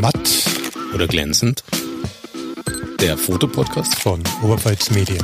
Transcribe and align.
Matt 0.00 0.46
oder 0.94 1.06
glänzend? 1.06 1.62
Der 3.00 3.18
Fotopodcast 3.18 3.96
von 3.96 4.22
Oberpfalz 4.42 4.90
Medien. 4.92 5.22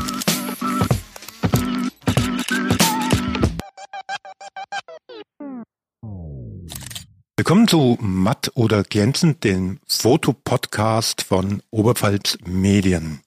Willkommen 7.38 7.66
zu 7.68 7.96
Matt 8.02 8.52
oder 8.54 8.82
glänzend, 8.82 9.44
dem 9.44 9.80
Fotopodcast 9.86 11.22
von 11.22 11.62
Oberpfalz 11.70 12.36
Medien. 12.44 13.22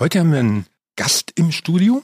Heute 0.00 0.18
haben 0.18 0.32
wir 0.32 0.40
einen 0.40 0.66
Gast 0.96 1.30
im 1.36 1.52
Studio, 1.52 2.02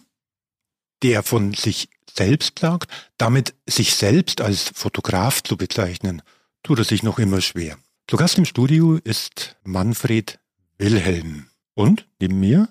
der 1.02 1.24
von 1.24 1.54
sich 1.54 1.88
selbst 2.08 2.60
sagt, 2.60 2.88
damit 3.18 3.52
sich 3.66 3.96
selbst 3.96 4.40
als 4.40 4.70
Fotograf 4.72 5.42
zu 5.42 5.56
bezeichnen, 5.56 6.22
tut 6.62 6.78
er 6.78 6.84
sich 6.84 7.02
noch 7.02 7.18
immer 7.18 7.40
schwer. 7.40 7.76
Zu 8.10 8.16
Gast 8.16 8.38
im 8.38 8.44
Studio 8.44 8.96
ist 9.04 9.54
Manfred 9.62 10.40
Wilhelm 10.78 11.46
und 11.74 12.08
neben 12.20 12.40
mir 12.40 12.68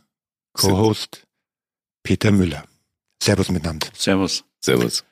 Co-Host 0.52 1.28
Peter 2.04 2.30
Müller. 2.34 2.66
Servus 3.24 3.50
miteinander. 3.50 3.88
Servus. 3.94 4.44
Servus. 4.60 5.06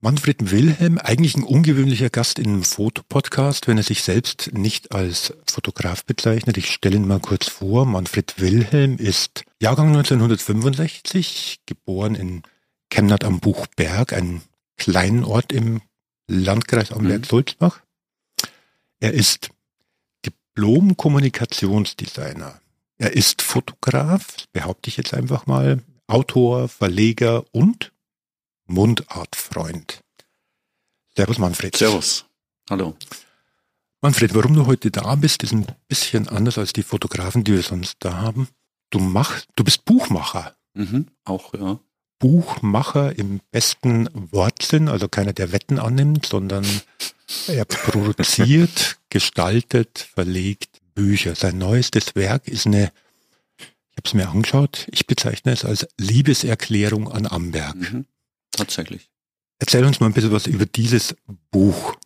Manfred 0.00 0.50
Wilhelm, 0.50 0.98
eigentlich 0.98 1.36
ein 1.36 1.44
ungewöhnlicher 1.44 2.10
Gast 2.10 2.40
in 2.40 2.46
einem 2.46 2.64
Fotopodcast, 2.64 3.68
wenn 3.68 3.76
er 3.76 3.84
sich 3.84 4.02
selbst 4.02 4.50
nicht 4.52 4.90
als 4.90 5.32
Fotograf 5.48 6.04
bezeichnet. 6.04 6.56
Ich 6.56 6.68
stelle 6.68 6.96
ihn 6.96 7.06
mal 7.06 7.20
kurz 7.20 7.48
vor. 7.48 7.86
Manfred 7.86 8.40
Wilhelm 8.40 8.96
ist 8.96 9.44
Jahrgang 9.62 9.90
1965, 9.94 11.60
geboren 11.66 12.16
in 12.16 12.42
Chemnat 12.92 13.22
am 13.22 13.38
Buchberg, 13.38 14.12
ein 14.12 14.42
kleinen 14.76 15.22
Ort 15.22 15.52
im 15.52 15.82
Landkreis 16.26 16.90
Amberg-Sulzbach. 16.90 17.80
Er 19.02 19.14
ist 19.14 19.48
Diplom-Kommunikationsdesigner. 20.26 22.60
Er 22.98 23.14
ist 23.14 23.40
Fotograf, 23.40 24.44
behaupte 24.52 24.90
ich 24.90 24.98
jetzt 24.98 25.14
einfach 25.14 25.46
mal, 25.46 25.82
Autor, 26.06 26.68
Verleger 26.68 27.46
und 27.52 27.94
Mundartfreund. 28.66 30.02
Servus 31.16 31.38
Manfred. 31.38 31.74
Servus. 31.74 32.26
Hallo. 32.68 32.94
Manfred, 34.02 34.34
warum 34.34 34.54
du 34.54 34.66
heute 34.66 34.90
da 34.90 35.14
bist, 35.14 35.44
ist 35.44 35.52
ein 35.52 35.64
bisschen 35.88 36.28
anders 36.28 36.58
als 36.58 36.74
die 36.74 36.82
Fotografen, 36.82 37.42
die 37.42 37.54
wir 37.54 37.62
sonst 37.62 37.96
da 38.00 38.18
haben. 38.18 38.48
Du 38.90 38.98
machst, 38.98 39.48
du 39.56 39.64
bist 39.64 39.86
Buchmacher. 39.86 40.54
Mhm, 40.74 41.06
auch, 41.24 41.54
ja. 41.54 41.80
Buchmacher 42.20 43.18
im 43.18 43.40
besten 43.50 44.08
Wortsinn, 44.12 44.88
also 44.88 45.08
keiner, 45.08 45.32
der 45.32 45.50
Wetten 45.50 45.80
annimmt, 45.80 46.26
sondern 46.26 46.64
er 47.48 47.64
produziert, 47.64 48.98
gestaltet, 49.08 50.06
verlegt 50.14 50.80
Bücher. 50.94 51.34
Sein 51.34 51.58
neuestes 51.58 52.14
Werk 52.14 52.46
ist 52.46 52.66
eine, 52.66 52.92
ich 53.58 53.96
habe 53.96 54.04
es 54.04 54.14
mir 54.14 54.28
angeschaut, 54.28 54.86
ich 54.92 55.06
bezeichne 55.06 55.52
es 55.52 55.64
als 55.64 55.88
Liebeserklärung 55.98 57.10
an 57.10 57.26
Amberg. 57.26 57.74
Mhm, 57.74 58.04
tatsächlich. 58.52 59.10
Erzähl 59.58 59.84
uns 59.84 59.98
mal 59.98 60.06
ein 60.06 60.12
bisschen 60.12 60.32
was 60.32 60.46
über 60.46 60.66
dieses 60.66 61.16
Buch. 61.50 61.96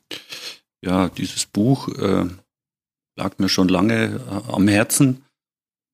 Ja, 0.80 1.08
dieses 1.08 1.46
Buch 1.46 1.88
äh, 1.88 2.26
lag 3.16 3.38
mir 3.38 3.48
schon 3.48 3.68
lange 3.68 4.20
äh, 4.20 4.52
am 4.52 4.68
Herzen. 4.68 5.24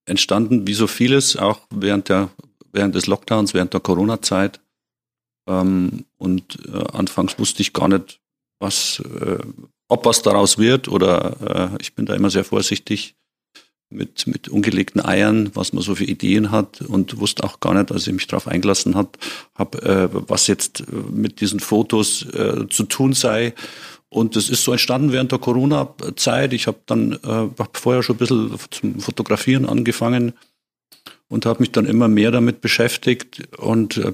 Entstanden 0.04 0.66
wie 0.66 0.74
so 0.74 0.86
vieles, 0.86 1.36
auch 1.36 1.60
während 1.70 2.08
der 2.08 2.30
während 2.72 2.94
des 2.94 3.06
Lockdowns, 3.06 3.54
während 3.54 3.72
der 3.72 3.80
Corona-Zeit. 3.80 4.60
Ähm, 5.48 6.04
und 6.18 6.58
äh, 6.66 6.84
anfangs 6.92 7.38
wusste 7.38 7.62
ich 7.62 7.72
gar 7.72 7.88
nicht, 7.88 8.20
was, 8.60 9.02
äh, 9.20 9.38
ob 9.88 10.04
was 10.04 10.22
daraus 10.22 10.58
wird 10.58 10.88
oder 10.88 11.72
äh, 11.72 11.82
ich 11.82 11.94
bin 11.94 12.06
da 12.06 12.14
immer 12.14 12.30
sehr 12.30 12.44
vorsichtig 12.44 13.16
mit, 13.90 14.26
mit 14.26 14.48
ungelegten 14.48 15.04
Eiern, 15.04 15.50
was 15.54 15.72
man 15.72 15.82
so 15.82 15.96
für 15.96 16.04
Ideen 16.04 16.50
hat 16.52 16.80
und 16.80 17.18
wusste 17.18 17.42
auch 17.44 17.58
gar 17.58 17.74
nicht, 17.74 17.90
als 17.90 18.06
ich 18.06 18.12
mich 18.12 18.26
darauf 18.28 18.46
eingelassen 18.46 18.94
habe, 18.94 19.10
hab, 19.56 19.74
äh, 19.82 20.08
was 20.12 20.46
jetzt 20.46 20.80
äh, 20.80 20.84
mit 21.10 21.40
diesen 21.40 21.60
Fotos 21.60 22.24
äh, 22.32 22.68
zu 22.68 22.84
tun 22.84 23.14
sei. 23.14 23.54
Und 24.08 24.36
das 24.36 24.48
ist 24.48 24.64
so 24.64 24.72
entstanden 24.72 25.12
während 25.12 25.32
der 25.32 25.38
Corona-Zeit. 25.38 26.52
Ich 26.52 26.66
habe 26.66 26.78
dann 26.86 27.12
äh, 27.12 27.48
hab 27.58 27.76
vorher 27.76 28.02
schon 28.02 28.16
ein 28.16 28.18
bisschen 28.18 28.58
zum 28.70 29.00
Fotografieren 29.00 29.66
angefangen 29.66 30.34
und 31.30 31.46
habe 31.46 31.60
mich 31.60 31.70
dann 31.70 31.86
immer 31.86 32.08
mehr 32.08 32.32
damit 32.32 32.60
beschäftigt 32.60 33.56
und 33.56 33.96
äh, 33.96 34.12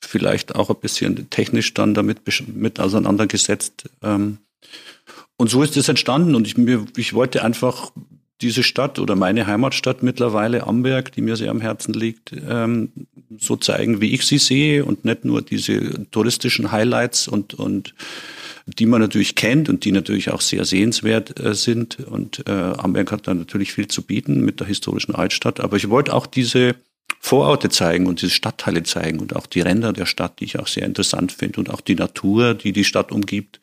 vielleicht 0.00 0.54
auch 0.54 0.68
ein 0.70 0.78
bisschen 0.78 1.28
technisch 1.30 1.74
dann 1.74 1.94
damit 1.94 2.20
mit 2.54 2.78
auseinandergesetzt. 2.78 3.88
Ähm, 4.02 4.38
und 5.36 5.48
so 5.48 5.62
ist 5.62 5.76
es 5.78 5.88
entstanden 5.88 6.34
und 6.34 6.46
ich, 6.46 6.58
mir, 6.58 6.84
ich 6.96 7.14
wollte 7.14 7.42
einfach 7.42 7.90
diese 8.42 8.62
Stadt 8.62 8.98
oder 8.98 9.16
meine 9.16 9.46
Heimatstadt 9.46 10.02
mittlerweile, 10.02 10.66
Amberg, 10.66 11.12
die 11.12 11.22
mir 11.22 11.36
sehr 11.36 11.50
am 11.50 11.62
Herzen 11.62 11.94
liegt, 11.94 12.32
ähm, 12.32 12.90
so 13.38 13.56
zeigen, 13.56 14.02
wie 14.02 14.12
ich 14.12 14.26
sie 14.26 14.38
sehe 14.38 14.84
und 14.84 15.06
nicht 15.06 15.24
nur 15.24 15.40
diese 15.40 16.10
touristischen 16.10 16.72
Highlights 16.72 17.26
und, 17.26 17.54
und 17.54 17.94
die 18.66 18.86
man 18.86 19.00
natürlich 19.00 19.34
kennt 19.34 19.68
und 19.68 19.84
die 19.84 19.92
natürlich 19.92 20.30
auch 20.30 20.40
sehr 20.40 20.64
sehenswert 20.64 21.38
äh, 21.40 21.54
sind. 21.54 21.98
Und 22.00 22.46
äh, 22.46 22.52
Amberg 22.52 23.12
hat 23.12 23.26
da 23.26 23.34
natürlich 23.34 23.72
viel 23.72 23.88
zu 23.88 24.02
bieten 24.02 24.44
mit 24.44 24.60
der 24.60 24.66
historischen 24.66 25.14
Altstadt. 25.14 25.60
Aber 25.60 25.76
ich 25.76 25.88
wollte 25.90 26.14
auch 26.14 26.26
diese 26.26 26.76
Vororte 27.20 27.68
zeigen 27.68 28.06
und 28.06 28.22
diese 28.22 28.32
Stadtteile 28.32 28.82
zeigen 28.82 29.18
und 29.18 29.36
auch 29.36 29.46
die 29.46 29.60
Ränder 29.60 29.92
der 29.92 30.06
Stadt, 30.06 30.40
die 30.40 30.44
ich 30.44 30.58
auch 30.58 30.66
sehr 30.66 30.86
interessant 30.86 31.32
finde 31.32 31.60
und 31.60 31.70
auch 31.70 31.80
die 31.80 31.94
Natur, 31.94 32.54
die 32.54 32.72
die 32.72 32.84
Stadt 32.84 33.12
umgibt. 33.12 33.60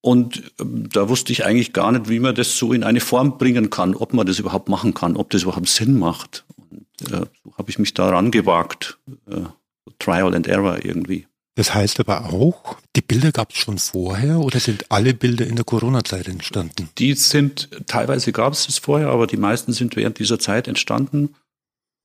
Und 0.00 0.52
ähm, 0.60 0.88
da 0.90 1.08
wusste 1.08 1.32
ich 1.32 1.44
eigentlich 1.44 1.72
gar 1.72 1.92
nicht, 1.92 2.08
wie 2.08 2.20
man 2.20 2.34
das 2.34 2.56
so 2.56 2.72
in 2.72 2.84
eine 2.84 3.00
Form 3.00 3.36
bringen 3.36 3.70
kann, 3.70 3.94
ob 3.94 4.14
man 4.14 4.26
das 4.26 4.38
überhaupt 4.38 4.68
machen 4.68 4.94
kann, 4.94 5.16
ob 5.16 5.30
das 5.30 5.42
überhaupt 5.42 5.68
Sinn 5.68 5.98
macht. 5.98 6.44
Und 6.56 7.12
äh, 7.12 7.26
so 7.44 7.54
habe 7.58 7.70
ich 7.70 7.78
mich 7.78 7.94
daran 7.94 8.30
gewagt. 8.30 8.98
Äh, 9.28 9.42
Trial 9.98 10.34
and 10.34 10.46
Error 10.46 10.84
irgendwie. 10.84 11.26
Das 11.58 11.74
heißt 11.74 11.98
aber 11.98 12.32
auch, 12.32 12.76
die 12.94 13.00
Bilder 13.00 13.32
gab 13.32 13.50
es 13.50 13.56
schon 13.56 13.78
vorher 13.78 14.38
oder 14.38 14.60
sind 14.60 14.92
alle 14.92 15.12
Bilder 15.12 15.44
in 15.44 15.56
der 15.56 15.64
Corona-Zeit 15.64 16.28
entstanden? 16.28 16.88
Die 16.98 17.14
sind, 17.14 17.68
teilweise 17.88 18.30
gab 18.30 18.52
es 18.52 18.68
es 18.68 18.78
vorher, 18.78 19.08
aber 19.08 19.26
die 19.26 19.38
meisten 19.38 19.72
sind 19.72 19.96
während 19.96 20.20
dieser 20.20 20.38
Zeit 20.38 20.68
entstanden. 20.68 21.34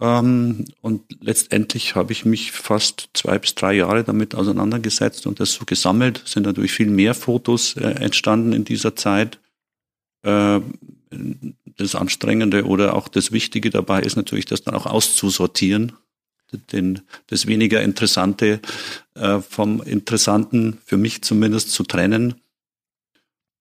Ähm, 0.01 0.65
und 0.81 1.03
letztendlich 1.21 1.93
habe 1.93 2.13
ich 2.13 2.25
mich 2.25 2.51
fast 2.51 3.11
zwei 3.13 3.37
bis 3.37 3.53
drei 3.53 3.73
Jahre 3.73 4.03
damit 4.03 4.33
auseinandergesetzt 4.33 5.27
und 5.27 5.39
das 5.39 5.53
so 5.53 5.65
gesammelt. 5.65 6.23
Es 6.25 6.31
sind 6.31 6.47
natürlich 6.47 6.71
viel 6.71 6.89
mehr 6.89 7.13
Fotos 7.13 7.75
äh, 7.75 7.83
entstanden 7.83 8.53
in 8.53 8.65
dieser 8.65 8.95
Zeit. 8.95 9.37
Äh, 10.23 10.61
das 11.77 11.93
Anstrengende 11.93 12.65
oder 12.65 12.95
auch 12.95 13.07
das 13.07 13.31
Wichtige 13.31 13.69
dabei 13.69 14.01
ist 14.01 14.15
natürlich, 14.15 14.45
das 14.45 14.63
dann 14.63 14.73
auch 14.73 14.87
auszusortieren 14.87 15.91
den, 16.57 17.01
das 17.27 17.47
weniger 17.47 17.81
Interessante 17.81 18.59
äh, 19.15 19.39
vom 19.39 19.81
Interessanten, 19.81 20.79
für 20.85 20.97
mich 20.97 21.21
zumindest, 21.21 21.71
zu 21.71 21.83
trennen. 21.83 22.35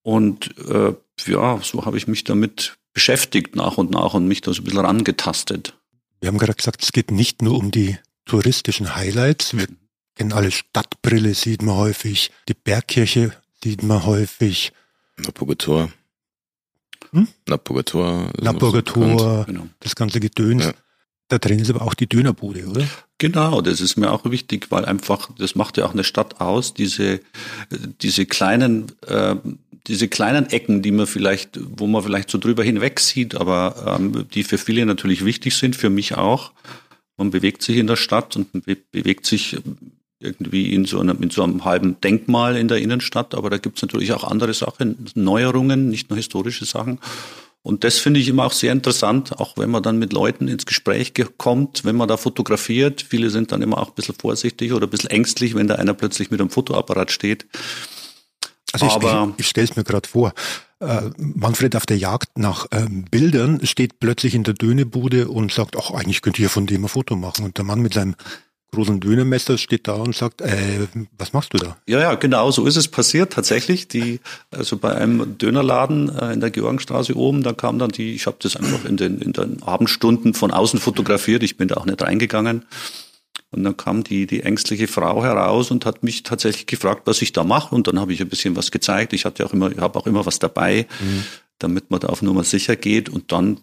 Und 0.03 0.57
äh, 0.69 0.95
ja, 1.27 1.61
so 1.63 1.85
habe 1.85 1.97
ich 1.97 2.09
mich 2.09 2.25
damit 2.25 2.77
beschäftigt 2.93 3.57
nach 3.57 3.79
und 3.79 3.91
nach 3.91 4.15
und 4.15 4.27
mich 4.27 4.41
da 4.41 4.53
so 4.53 4.63
ein 4.63 4.65
bisschen 4.65 4.81
rangetastet. 4.81 5.75
Wir 6.21 6.29
haben 6.29 6.39
gerade 6.39 6.55
gesagt, 6.55 6.83
es 6.83 6.93
geht 6.93 7.11
nicht 7.11 7.43
nur 7.43 7.57
um 7.59 7.71
die 7.71 7.99
touristischen 8.27 8.95
Highlights. 8.95 9.57
Wir 9.57 9.67
kennen 10.15 10.33
alle 10.33 10.51
Stadtbrille, 10.51 11.35
sieht 11.35 11.63
man 11.63 11.77
häufig, 11.77 12.31
die 12.49 12.55
Bergkirche 12.55 13.33
sieht 13.63 13.83
man 13.83 14.05
häufig. 14.05 14.73
Napogator. 15.17 15.91
Hm? 17.13 17.29
Napogator. 17.47 18.31
Napogator, 18.41 19.45
genau. 19.45 19.69
das 19.81 19.95
ganze 19.95 20.21
Gedöns. 20.21 20.65
Ja. 20.65 20.73
Da 21.33 21.39
drin 21.39 21.61
ist 21.61 21.71
aber 21.71 21.81
auch 21.81 21.95
die 21.95 22.07
Dönerbude, 22.07 22.67
oder? 22.67 22.87
Genau, 23.17 23.63
das 23.63 23.81
ist 23.81 23.97
mir 23.97 24.13
auch 24.13 24.31
wichtig, 24.31 24.71
weil 24.71 24.85
einfach, 24.85 25.31
das 25.39 25.55
macht 25.55 25.79
ja 25.79 25.87
auch 25.87 25.95
eine 25.95 26.05
Stadt 26.05 26.43
aus, 26.43 26.75
diese, 26.75 27.21
diese 28.03 28.27
kleinen, 28.27 28.93
äh, 29.07 29.37
diese 29.87 30.09
kleinen 30.09 30.51
Ecken, 30.51 30.83
die 30.83 30.91
man 30.91 31.07
vielleicht, 31.07 31.59
wo 31.59 31.87
man 31.87 32.03
vielleicht 32.03 32.29
so 32.29 32.37
drüber 32.37 32.63
hinweg 32.63 33.01
sieht, 33.01 33.35
aber 33.35 33.97
ähm, 33.99 34.27
die 34.35 34.45
für 34.45 34.59
viele 34.59 34.85
natürlich 34.85 35.25
wichtig 35.25 35.57
sind, 35.57 35.75
für 35.75 35.89
mich 35.89 36.19
auch. 36.19 36.53
Man 37.17 37.31
bewegt 37.31 37.63
sich 37.63 37.79
in 37.79 37.87
der 37.87 37.97
Stadt 37.97 38.37
und 38.37 38.53
be 38.67 38.77
bewegt 38.91 39.25
sich 39.25 39.57
irgendwie 40.21 40.75
in 40.75 40.85
so, 40.85 41.01
einem, 41.01 41.23
in 41.23 41.31
so 41.31 41.45
einem 41.45 41.65
halben 41.65 41.99
Denkmal 42.03 42.59
in 42.59 42.69
der 42.69 42.77
Innenstadt, 42.77 43.35
aber 43.35 43.49
da 43.49 43.57
gibt 43.57 43.79
es 43.79 43.83
natürlich 43.83 44.13
auch 44.13 44.25
andere 44.25 44.53
Sachen, 44.53 45.07
Neuerungen, 45.15 45.89
nicht 45.89 46.11
nur 46.11 46.19
historische 46.19 46.67
Sachen. 46.67 46.99
Und 47.63 47.85
das 47.85 47.99
finde 47.99 48.19
ich 48.19 48.29
immer 48.29 48.45
auch 48.45 48.53
sehr 48.53 48.73
interessant, 48.73 49.39
auch 49.39 49.57
wenn 49.57 49.71
man 49.71 49.85
dann 49.85 49.99
mit 49.99 50.13
Leuten 50.13 50.49
ins 50.49 50.67
Gespräch 50.67 51.13
kommt, 51.39 51.85
wenn 51.85 51.95
man 51.95 52.09
da 52.09 52.17
fotografiert. 52.17 53.03
Viele 53.03 53.31
sind 53.31 53.53
dann 53.53 53.63
immer 53.63 53.79
auch 53.79 53.89
ein 53.89 53.95
bisschen 53.95 54.17
vorsichtig 54.17 54.73
oder 54.73 54.87
ein 54.87 54.91
bisschen 54.91 55.11
ängstlich, 55.11 55.55
wenn 55.55 55.69
da 55.69 55.77
einer 55.77 55.95
plötzlich 55.95 56.33
mit 56.33 56.41
einem 56.41 56.51
Fotoapparat 56.51 57.13
steht. 57.13 57.47
Also 58.73 58.87
ich, 58.87 58.93
Aber, 58.93 59.33
ich, 59.37 59.41
ich 59.45 59.49
stelle 59.49 59.67
es 59.67 59.77
mir 59.77 59.85
gerade 59.85 60.09
vor. 60.09 60.33
Äh, 60.81 61.11
Manfred 61.17 61.77
auf 61.77 61.87
der 61.87 61.99
Jagd 61.99 62.37
nach 62.37 62.67
ähm, 62.73 63.05
Bildern 63.05 63.65
steht 63.65 64.01
plötzlich 64.01 64.35
in 64.35 64.43
der 64.43 64.55
Dönebude 64.55 65.29
und 65.29 65.53
sagt, 65.53 65.77
ach, 65.77 65.93
eigentlich 65.93 66.23
könnte 66.23 66.41
ich 66.41 66.45
ja 66.45 66.49
von 66.49 66.67
dem 66.67 66.85
ein 66.85 66.89
Foto 66.89 67.15
machen. 67.15 67.45
Und 67.45 67.59
der 67.59 67.65
Mann 67.65 67.81
mit 67.81 67.95
seinem 67.95 68.17
großen 68.73 69.01
Dönermesser, 69.01 69.59
steht 69.59 69.87
da 69.87 69.95
und 69.95 70.15
sagt, 70.15 70.41
äh, 70.41 70.87
was 71.19 71.33
machst 71.33 71.53
du 71.53 71.59
da? 71.59 71.77
Ja, 71.87 72.01
ja, 72.01 72.15
genau, 72.15 72.51
so 72.51 72.67
ist 72.67 72.77
es 72.77 72.89
passiert 72.89 73.33
tatsächlich. 73.33 73.87
Die, 73.87 74.21
also 74.51 74.79
bei 74.79 74.95
einem 74.95 75.39
Dönerladen 75.39 76.09
äh, 76.09 76.33
in 76.33 76.41
der 76.41 76.51
Georgenstraße 76.51 77.17
oben, 77.17 77.43
da 77.43 77.53
kam 77.53 77.79
dann 77.79 77.91
die, 77.91 78.15
ich 78.15 78.27
habe 78.27 78.39
das 78.41 78.57
einfach 78.57 78.85
in 78.85 78.97
den, 78.97 79.21
in 79.21 79.33
den 79.33 79.63
Abendstunden 79.63 80.35
von 80.35 80.51
außen 80.51 80.81
fotografiert, 80.81 81.43
ich 81.43 81.57
bin 81.57 81.69
da 81.69 81.77
auch 81.77 81.87
nicht 81.87 82.03
reingegangen. 82.03 82.65
Und 83.51 83.65
dann 83.65 83.77
kam 83.77 84.03
die, 84.03 84.27
die 84.27 84.43
ängstliche 84.43 84.89
Frau 84.89 85.23
heraus 85.23 85.71
und 85.71 85.85
hat 85.85 86.03
mich 86.03 86.23
tatsächlich 86.23 86.67
gefragt, 86.67 87.03
was 87.05 87.21
ich 87.21 87.33
da 87.33 87.45
mache. 87.45 87.75
Und 87.75 87.87
dann 87.87 88.01
habe 88.01 88.15
ich 88.15 88.21
ein 88.23 88.29
bisschen 88.29 88.57
was 88.57 88.71
gezeigt. 88.71 89.13
Ich 89.13 89.27
hatte 89.27 89.45
auch 89.45 89.53
immer, 89.53 89.71
ich 89.71 89.79
habe 89.79 89.99
auch 89.99 90.07
immer 90.07 90.25
was 90.25 90.39
dabei, 90.39 90.87
mhm. 91.01 91.25
damit 91.59 91.91
man 91.91 92.01
da 92.01 92.09
auf 92.09 92.23
Nummer 92.23 92.45
sicher 92.45 92.77
geht. 92.77 93.11
Und 93.11 93.31
dann 93.31 93.61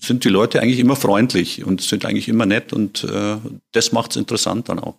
sind 0.00 0.24
die 0.24 0.28
Leute 0.28 0.60
eigentlich 0.60 0.78
immer 0.78 0.96
freundlich 0.96 1.64
und 1.64 1.82
sind 1.82 2.04
eigentlich 2.04 2.28
immer 2.28 2.46
nett 2.46 2.72
und 2.72 3.04
äh, 3.04 3.36
das 3.72 3.92
macht 3.92 4.12
es 4.12 4.16
interessant 4.16 4.68
dann 4.68 4.78
auch. 4.78 4.98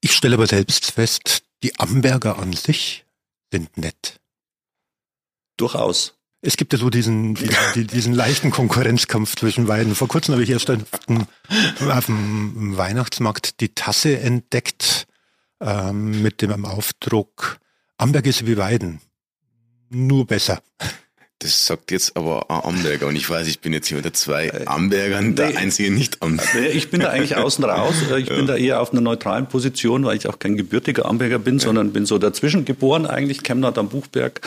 Ich 0.00 0.12
stelle 0.12 0.34
aber 0.34 0.46
selbst 0.46 0.92
fest, 0.92 1.42
die 1.62 1.78
Amberger 1.78 2.38
an 2.38 2.52
sich 2.52 3.04
sind 3.50 3.76
nett. 3.78 4.20
Durchaus. 5.56 6.14
Es 6.42 6.56
gibt 6.56 6.74
ja 6.74 6.78
so 6.78 6.90
diesen, 6.90 7.34
diesen, 7.34 7.86
diesen 7.86 8.14
leichten 8.14 8.50
Konkurrenzkampf 8.50 9.36
zwischen 9.36 9.66
beiden. 9.66 9.94
Vor 9.94 10.06
kurzem 10.06 10.34
habe 10.34 10.44
ich 10.44 10.50
erst 10.50 10.70
auf 10.70 10.84
dem, 11.08 11.26
auf 11.88 12.06
dem 12.06 12.76
Weihnachtsmarkt 12.76 13.60
die 13.60 13.74
Tasse 13.74 14.20
entdeckt 14.20 15.06
ähm, 15.60 16.22
mit 16.22 16.42
dem 16.42 16.64
Aufdruck 16.64 17.58
Amberg 17.98 18.26
ist 18.26 18.46
wie 18.46 18.56
Weiden. 18.56 19.00
Nur 19.88 20.26
besser. 20.26 20.62
Das 21.40 21.66
sagt 21.66 21.90
jetzt 21.90 22.16
aber 22.16 22.50
ein 22.50 22.62
Amberger 22.62 23.08
und 23.08 23.16
ich 23.16 23.28
weiß, 23.28 23.46
ich 23.46 23.60
bin 23.60 23.74
jetzt 23.74 23.88
hier 23.88 23.98
unter 23.98 24.14
zwei 24.14 24.46
äh, 24.46 24.64
Ambergern, 24.64 25.34
der 25.34 25.50
nee, 25.50 25.56
einzige 25.56 25.90
Nicht-Amberger. 25.90 26.70
Ich 26.70 26.90
bin 26.90 27.00
da 27.00 27.10
eigentlich 27.10 27.36
außen 27.36 27.62
raus. 27.62 27.96
Ich 28.16 28.28
bin 28.28 28.46
da 28.46 28.56
eher 28.56 28.80
auf 28.80 28.92
einer 28.92 29.02
neutralen 29.02 29.46
Position, 29.46 30.04
weil 30.06 30.16
ich 30.16 30.28
auch 30.28 30.38
kein 30.38 30.56
gebürtiger 30.56 31.04
Amberger 31.04 31.38
bin, 31.38 31.58
ja. 31.58 31.64
sondern 31.64 31.92
bin 31.92 32.06
so 32.06 32.16
dazwischen 32.16 32.64
geboren 32.64 33.04
eigentlich, 33.04 33.42
Chemnat 33.42 33.76
am 33.76 33.90
Buchberg. 33.90 34.40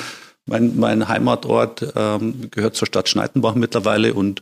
Mein, 0.47 0.77
mein 0.77 1.07
Heimatort 1.07 1.93
ähm, 1.95 2.49
gehört 2.49 2.75
zur 2.75 2.87
Stadt 2.87 3.07
Schneidenbach 3.07 3.53
mittlerweile 3.53 4.15
und 4.15 4.41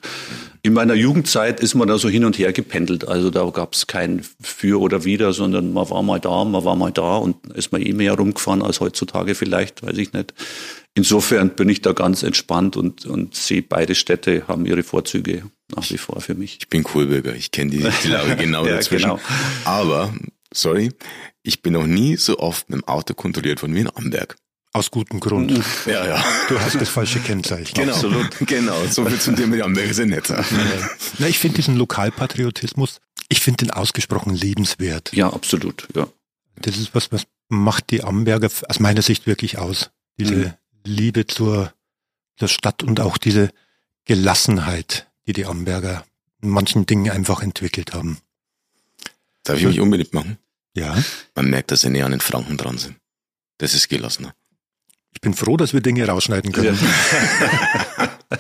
in 0.64 0.72
meiner 0.72 0.94
Jugendzeit 0.94 1.60
ist 1.60 1.76
man 1.76 1.90
da 1.90 1.98
so 1.98 2.08
hin 2.08 2.24
und 2.24 2.40
her 2.40 2.54
gependelt. 2.54 3.06
Also 3.08 3.30
da 3.30 3.50
gab 3.50 3.74
es 3.74 3.88
kein 3.88 4.22
Für 4.42 4.80
oder 4.80 5.04
Wider, 5.04 5.34
sondern 5.34 5.74
man 5.74 5.90
war 5.90 6.04
mal 6.04 6.22
da, 6.22 6.46
man 6.46 6.64
war 6.64 6.78
mal 6.78 6.92
da 6.94 7.18
und 7.18 7.36
ist 7.54 7.74
man 7.74 7.82
eh 7.82 7.92
mehr 7.92 8.14
rumgefahren 8.14 8.62
als 8.62 8.80
heutzutage 8.80 9.36
vielleicht, 9.36 9.86
weiß 9.86 9.98
ich 9.98 10.14
nicht. 10.14 10.34
Insofern 10.98 11.52
bin 11.52 11.70
ich 11.70 11.84
da 11.84 11.92
ganz 11.92 12.24
entspannt 12.24 12.76
und, 12.76 13.06
und 13.06 13.36
sehe, 13.36 13.62
beide 13.62 13.94
Städte 13.94 14.48
haben 14.48 14.66
ihre 14.66 14.82
Vorzüge 14.82 15.44
nach 15.76 15.88
wie 15.92 16.00
vor 16.00 16.22
für 16.22 16.34
mich. 16.34 16.58
Ich 16.60 16.70
bin 16.70 16.84
Kohlbürger, 16.84 17.36
ich 17.36 17.52
kenne 17.52 17.70
die, 17.70 17.86
die 18.04 18.08
Lage 18.08 18.36
genau 18.36 18.66
ja, 18.66 18.78
dazwischen. 18.78 19.12
Genau. 19.12 19.20
Aber, 19.64 20.12
sorry, 20.52 20.92
ich 21.44 21.62
bin 21.62 21.74
noch 21.74 21.86
nie 21.86 22.18
so 22.18 22.40
oft 22.40 22.72
mit 22.72 22.82
dem 22.82 22.88
Auto 22.88 23.14
kontrolliert 23.14 23.62
worden 23.62 23.76
wie 23.76 23.82
in 23.82 23.96
Amberg. 23.96 24.38
Aus 24.74 24.90
gutem 24.90 25.20
Grund. 25.20 25.52
Ja, 25.86 26.04
ja. 26.04 26.26
Du 26.50 26.60
hast 26.60 26.82
das 26.82 26.90
falsche 26.90 27.20
Kennzeichen. 27.20 27.76
Genau, 27.76 27.94
Absolut. 27.94 28.30
genau. 28.48 28.84
So 28.90 29.06
viel 29.06 29.20
zum 29.20 29.36
Thema, 29.36 29.56
die 29.56 29.62
Amberger 29.62 29.94
sind 29.94 30.10
netter. 30.10 30.44
Na, 31.20 31.28
ich 31.28 31.38
finde 31.38 31.58
diesen 31.58 31.76
Lokalpatriotismus, 31.78 33.02
ich 33.30 33.42
finde 33.42 33.66
den 33.66 33.72
ausgesprochen 33.72 34.34
lebenswert. 34.34 35.14
Ja, 35.14 35.32
absolut, 35.32 35.88
ja. 35.96 36.08
Das 36.56 36.76
ist 36.76 36.96
was, 36.96 37.12
was 37.12 37.26
macht 37.50 37.92
die 37.92 38.04
Amberger 38.04 38.50
aus 38.68 38.80
meiner 38.80 39.04
Sicht 39.04 39.28
wirklich 39.28 39.60
aus. 39.60 39.92
Diese 40.20 40.36
mhm. 40.36 40.54
Liebe 40.88 41.28
zur, 41.28 41.74
zur 42.38 42.48
Stadt 42.48 42.84
und 42.84 43.00
auch 43.00 43.18
diese 43.18 43.52
Gelassenheit, 44.06 45.08
die 45.28 45.34
die 45.34 45.46
Amberger 45.46 46.06
in 46.42 46.50
manchen 46.50 46.86
Dingen 46.86 47.12
einfach 47.12 47.42
entwickelt 47.42 47.94
haben. 47.94 48.20
Darf 49.44 49.58
ich 49.58 49.66
mich 49.66 49.80
unbedingt 49.80 50.14
machen? 50.14 50.38
Ja. 50.76 50.98
Man 51.36 51.50
merkt, 51.50 51.72
dass 51.72 51.82
sie 51.82 51.90
näher 51.90 52.06
an 52.06 52.12
den 52.12 52.22
Franken 52.22 52.58
dran 52.58 52.78
sind. 52.78 52.96
Das 53.58 53.74
ist 53.74 53.90
gelassener. 53.90 54.36
Ich 55.14 55.22
bin 55.22 55.34
froh, 55.34 55.58
dass 55.58 55.74
wir 55.74 55.82
Dinge 55.82 56.08
rausschneiden 56.08 56.52
können. 56.52 56.78
Ja. 56.80 58.20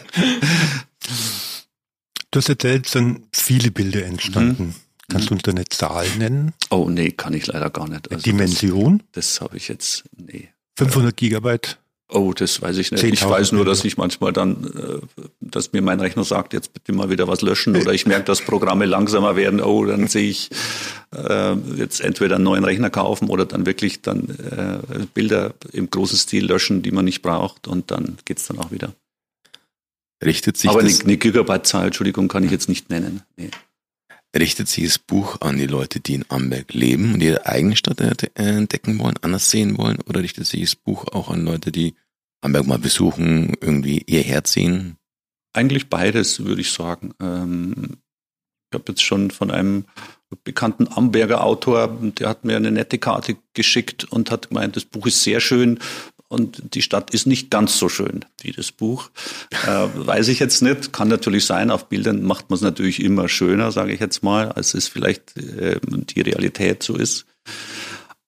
du 2.31 2.39
hast 2.39 2.49
erzählt, 2.49 2.85
es 2.85 2.91
sind 2.91 3.25
viele 3.31 3.71
Bilder 3.71 4.05
entstanden. 4.05 4.67
Mhm. 4.67 4.75
Kannst 5.09 5.29
du 5.29 5.33
uns 5.33 5.43
da 5.43 5.51
eine 5.51 5.65
Zahl 5.65 6.07
nennen? 6.17 6.53
Oh 6.69 6.89
nee, 6.89 7.11
kann 7.11 7.33
ich 7.33 7.47
leider 7.47 7.69
gar 7.69 7.87
nicht. 7.87 8.11
Also 8.11 8.21
Dimension? 8.23 9.01
Das, 9.13 9.33
das 9.33 9.41
habe 9.41 9.57
ich 9.57 9.69
jetzt, 9.69 10.03
nee. 10.15 10.49
500 10.75 11.15
Gigabyte? 11.15 11.79
Oh, 12.09 12.31
das 12.33 12.61
weiß 12.61 12.77
ich 12.77 12.91
nicht. 12.91 13.03
Ich 13.03 13.27
weiß 13.27 13.51
nur, 13.51 13.65
dass 13.65 13.83
ich 13.83 13.97
manchmal 13.97 14.31
dann, 14.31 14.63
äh, 14.63 15.23
dass 15.41 15.73
mir 15.73 15.81
mein 15.81 15.99
Rechner 15.99 16.23
sagt, 16.23 16.53
jetzt 16.53 16.73
bitte 16.73 16.93
mal 16.93 17.09
wieder 17.09 17.27
was 17.27 17.41
löschen 17.41 17.75
oder 17.75 17.93
ich 17.93 18.05
merke, 18.05 18.23
dass 18.23 18.41
Programme 18.41 18.85
langsamer 18.85 19.35
werden. 19.35 19.59
Oh, 19.59 19.85
dann 19.85 20.07
sehe 20.07 20.29
ich 20.29 20.49
äh, 21.13 21.53
jetzt 21.75 21.99
entweder 21.99 22.35
einen 22.35 22.45
neuen 22.45 22.63
Rechner 22.63 22.89
kaufen 22.89 23.29
oder 23.29 23.45
dann 23.45 23.65
wirklich 23.65 24.01
dann 24.01 24.29
äh, 24.29 25.05
Bilder 25.13 25.53
im 25.73 25.89
großen 25.89 26.17
Stil 26.17 26.45
löschen, 26.45 26.81
die 26.81 26.91
man 26.91 27.03
nicht 27.03 27.21
braucht 27.21 27.67
und 27.67 27.91
dann 27.91 28.17
geht's 28.23 28.47
dann 28.47 28.59
auch 28.59 28.71
wieder. 28.71 28.93
Richtet 30.23 30.55
sich 30.57 30.69
Aber 30.69 30.79
eine, 30.79 30.89
eine 30.89 31.17
Gigabyte-Zahl, 31.17 31.87
Entschuldigung, 31.87 32.29
kann 32.29 32.43
ich 32.43 32.51
jetzt 32.51 32.69
nicht 32.69 32.89
nennen. 32.89 33.21
Nee. 33.35 33.51
Richtet 34.35 34.67
sich 34.67 34.85
das 34.85 34.99
Buch 34.99 35.41
an 35.41 35.57
die 35.57 35.67
Leute, 35.67 35.99
die 35.99 36.15
in 36.15 36.25
Amberg 36.29 36.73
leben 36.73 37.13
und 37.13 37.23
ihre 37.23 37.45
eigene 37.45 37.75
Stadt 37.75 37.99
entdecken 38.35 38.99
wollen, 38.99 39.15
anders 39.21 39.49
sehen 39.49 39.77
wollen? 39.77 39.99
Oder 40.07 40.21
richtet 40.21 40.45
sich 40.45 40.61
das 40.61 40.75
Buch 40.75 41.05
auch 41.13 41.29
an 41.29 41.45
Leute, 41.45 41.71
die 41.71 41.95
Amberg 42.41 42.67
mal 42.67 42.79
besuchen, 42.79 43.55
irgendwie 43.61 44.03
ihr 44.05 44.21
herziehen? 44.21 44.97
Eigentlich 45.53 45.89
beides, 45.89 46.43
würde 46.43 46.61
ich 46.61 46.71
sagen. 46.71 47.13
Ähm, 47.19 47.97
ich 48.69 48.75
habe 48.75 48.85
jetzt 48.89 49.01
schon 49.01 49.31
von 49.31 49.49
einem 49.49 49.85
bekannten 50.43 50.87
Amberger 50.89 51.43
Autor, 51.43 51.97
der 52.01 52.27
hat 52.27 52.43
mir 52.43 52.57
eine 52.57 52.71
nette 52.71 52.97
Karte 52.97 53.37
geschickt 53.53 54.03
und 54.03 54.29
hat 54.29 54.49
gemeint, 54.49 54.75
das 54.75 54.83
Buch 54.85 55.07
ist 55.07 55.23
sehr 55.23 55.39
schön 55.39 55.79
und 56.29 56.75
die 56.75 56.81
Stadt 56.81 57.13
ist 57.13 57.25
nicht 57.25 57.49
ganz 57.49 57.77
so 57.77 57.87
schön 57.87 58.25
wie 58.41 58.51
das 58.51 58.71
Buch. 58.71 59.09
Äh, 59.65 59.87
weiß 59.95 60.27
ich 60.27 60.39
jetzt 60.39 60.61
nicht. 60.61 60.91
Kann 60.91 61.07
natürlich 61.07 61.45
sein. 61.45 61.71
Auf 61.71 61.87
Bildern 61.87 62.23
macht 62.23 62.49
man 62.49 62.55
es 62.55 62.61
natürlich 62.61 63.01
immer 63.01 63.29
schöner, 63.29 63.71
sage 63.71 63.93
ich 63.93 63.99
jetzt 63.99 64.23
mal, 64.23 64.51
als 64.51 64.73
es 64.73 64.87
vielleicht 64.87 65.37
äh, 65.37 65.79
die 65.83 66.21
Realität 66.21 66.83
so 66.83 66.95
ist. 66.95 67.25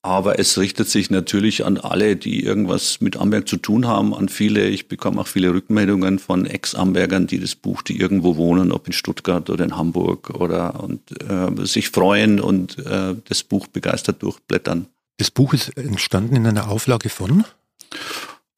Aber 0.01 0.39
es 0.39 0.57
richtet 0.57 0.87
sich 0.87 1.09
natürlich 1.09 1.65
an 1.65 1.77
alle, 1.77 2.15
die 2.15 2.41
irgendwas 2.41 3.01
mit 3.01 3.17
Amberg 3.17 3.49
zu 3.49 3.57
tun 3.57 3.85
haben, 3.85 4.13
an 4.13 4.29
viele. 4.29 4.69
Ich 4.69 4.87
bekomme 4.87 5.19
auch 5.19 5.27
viele 5.27 5.53
Rückmeldungen 5.53 6.19
von 6.19 6.45
Ex-Ambergern, 6.45 7.27
die 7.27 7.39
das 7.39 7.55
Buch, 7.55 7.81
die 7.81 7.99
irgendwo 7.99 8.37
wohnen, 8.37 8.71
ob 8.71 8.87
in 8.87 8.93
Stuttgart 8.93 9.49
oder 9.49 9.65
in 9.65 9.75
Hamburg 9.75 10.29
oder 10.29 10.81
und 10.81 11.01
äh, 11.29 11.65
sich 11.65 11.89
freuen 11.89 12.39
und 12.39 12.77
äh, 12.79 13.15
das 13.25 13.43
Buch 13.43 13.67
begeistert 13.67 14.23
durchblättern. 14.23 14.87
Das 15.17 15.31
Buch 15.31 15.53
ist 15.53 15.77
entstanden 15.77 16.37
in 16.37 16.47
einer 16.47 16.69
Auflage 16.69 17.09
von? 17.09 17.43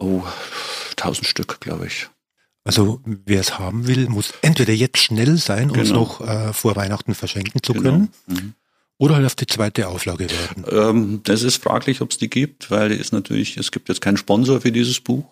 Oh, 0.01 0.23
tausend 0.95 1.27
Stück, 1.27 1.59
glaube 1.61 1.85
ich. 1.85 2.09
Also 2.63 3.01
wer 3.05 3.39
es 3.39 3.59
haben 3.59 3.87
will, 3.87 4.09
muss 4.09 4.33
entweder 4.41 4.73
jetzt 4.73 4.97
schnell 4.97 5.37
sein, 5.37 5.69
um 5.69 5.79
es 5.79 5.89
genau. 5.89 6.01
noch 6.01 6.21
äh, 6.21 6.53
vor 6.53 6.75
Weihnachten 6.75 7.15
verschenken 7.15 7.61
zu 7.63 7.73
genau. 7.73 7.83
können, 7.83 8.09
mhm. 8.27 8.53
oder 8.97 9.15
halt 9.15 9.25
auf 9.25 9.35
die 9.35 9.47
zweite 9.47 9.87
Auflage 9.87 10.27
warten. 10.29 10.65
Ähm, 10.69 11.21
das 11.23 11.43
ist 11.43 11.61
fraglich, 11.61 12.01
ob 12.01 12.11
es 12.11 12.17
die 12.17 12.29
gibt, 12.29 12.69
weil 12.69 12.91
es 12.91 13.11
natürlich, 13.11 13.57
es 13.57 13.71
gibt 13.71 13.89
jetzt 13.89 14.01
keinen 14.01 14.17
Sponsor 14.17 14.61
für 14.61 14.71
dieses 14.71 14.99
Buch. 14.99 15.25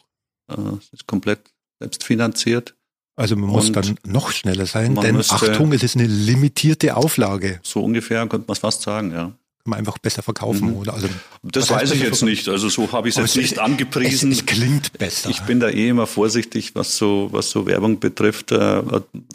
Äh, 0.48 0.56
es 0.80 0.90
ist 0.92 1.08
komplett 1.08 1.52
selbstfinanziert. 1.80 2.76
Also 3.16 3.36
man 3.36 3.50
muss 3.50 3.68
Und 3.68 3.76
dann 3.76 4.00
noch 4.06 4.32
schneller 4.32 4.66
sein, 4.66 4.96
denn 4.96 5.18
müsste, 5.18 5.36
Achtung, 5.36 5.74
es 5.74 5.84
ist 5.84 5.98
eine 5.98 6.08
limitierte 6.08 6.96
Auflage. 6.96 7.60
So 7.64 7.84
ungefähr 7.84 8.26
könnte 8.28 8.48
man 8.48 8.54
es 8.54 8.60
fast 8.60 8.82
sagen, 8.82 9.12
ja 9.12 9.34
kann 9.64 9.72
man 9.72 9.80
einfach 9.80 9.98
besser 9.98 10.24
verkaufen, 10.24 10.70
mhm. 10.72 10.78
oder? 10.78 10.94
Also, 10.94 11.10
das 11.44 11.70
weiß 11.70 11.92
ich 11.92 12.02
jetzt 12.02 12.24
nicht. 12.24 12.48
Also 12.48 12.70
so 12.70 12.92
habe 12.92 13.10
ich 13.10 13.18
es 13.18 13.22
jetzt 13.22 13.36
nicht 13.36 13.52
es, 13.58 13.58
angepriesen. 13.60 14.32
Es, 14.32 14.40
es, 14.40 14.46
klingt 14.46 14.94
besser. 14.94 15.30
Ich 15.30 15.42
bin 15.42 15.60
da 15.60 15.70
eh 15.70 15.90
immer 15.90 16.08
vorsichtig, 16.08 16.76
was 16.76 16.98
so, 16.98 17.30
was 17.32 17.52
so 17.52 17.66
Werbung 17.66 18.00
betrifft. 18.00 18.52
Äh, 18.52 18.82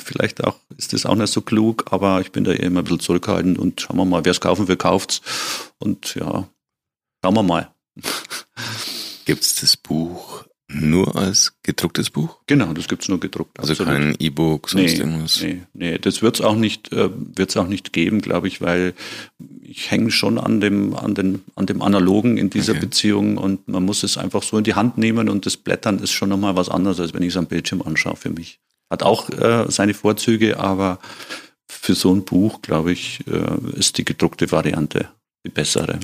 vielleicht 0.03 0.43
auch 0.43 0.57
ist 0.77 0.93
das 0.93 1.07
auch 1.07 1.15
nicht 1.15 1.33
so 1.33 1.43
klug, 1.43 1.93
aber 1.93 2.21
ich 2.21 2.33
bin 2.33 2.45
da 2.45 2.53
eh 2.53 2.57
immer 2.57 2.81
ein 2.81 2.85
bisschen 2.85 3.01
zurückhaltend 3.01 3.59
und 3.59 3.81
schauen 3.81 3.97
wir 3.97 4.05
mal, 4.05 4.25
wer 4.25 4.33
es 4.33 4.41
kaufen 4.41 4.67
will, 4.67 4.77
kauft's. 4.77 5.21
Und 5.79 6.15
ja, 6.15 6.49
schauen 7.23 7.35
wir 7.35 7.43
mal. 7.43 7.71
Gibt 9.25 9.43
es 9.43 9.57
das 9.57 9.77
Buch 9.77 10.45
nur 10.69 11.17
als 11.17 11.55
gedrucktes 11.63 12.11
Buch? 12.11 12.39
Genau, 12.47 12.73
das 12.73 12.89
gibt's 12.89 13.09
nur 13.09 13.21
gedruckt. 13.21 13.61
Also 13.61 13.73
absolut. 13.73 13.93
kein 13.93 14.17
E-Book, 14.19 14.71
sonst 14.71 14.95
nee, 14.95 14.99
irgendwas? 14.99 15.41
Nee, 15.43 15.63
nee, 15.75 15.99
das 15.99 16.23
wird's 16.23 16.41
auch 16.41 16.57
nicht, 16.57 16.93
äh, 16.93 17.11
wird's 17.13 17.57
auch 17.57 17.67
nicht 17.67 17.93
geben, 17.93 18.21
glaube 18.21 18.49
ich, 18.49 18.61
weil 18.61 18.95
ich 19.63 19.91
hänge 19.91 20.11
schon 20.11 20.39
an 20.39 20.61
dem, 20.61 20.95
an, 20.95 21.15
den, 21.15 21.43
an 21.55 21.67
dem 21.67 21.83
Analogen 21.83 22.39
in 22.39 22.51
dieser 22.51 22.73
okay. 22.73 22.81
Beziehung 22.81 23.37
und 23.37 23.69
man 23.69 23.85
muss 23.85 24.03
es 24.03 24.17
einfach 24.17 24.43
so 24.43 24.57
in 24.59 24.65
die 24.65 24.75
Hand 24.75 24.97
nehmen 24.97 25.29
und 25.29 25.47
das 25.47 25.57
Blättern 25.57 25.99
ist 25.99 26.13
schon 26.13 26.31
nochmal 26.31 26.57
was 26.57 26.69
anderes, 26.69 26.99
als 26.99 27.13
wenn 27.13 27.23
ich 27.23 27.29
es 27.29 27.37
am 27.37 27.47
Bildschirm 27.47 27.83
anschaue 27.83 28.17
für 28.17 28.31
mich. 28.31 28.59
Hat 28.91 29.03
auch 29.03 29.29
äh, 29.31 29.67
seine 29.69 29.95
Vorzüge, 29.95 30.59
aber 30.59 30.99
für 31.69 31.95
so 31.95 32.15
ein 32.15 32.25
Buch, 32.25 32.63
glaube 32.63 32.93
ich, 32.93 33.21
äh, 33.27 33.79
ist 33.79 33.99
die 33.99 34.05
gedruckte 34.05 34.51
Variante 34.51 35.09
die 35.45 35.51
bessere. 35.51 36.01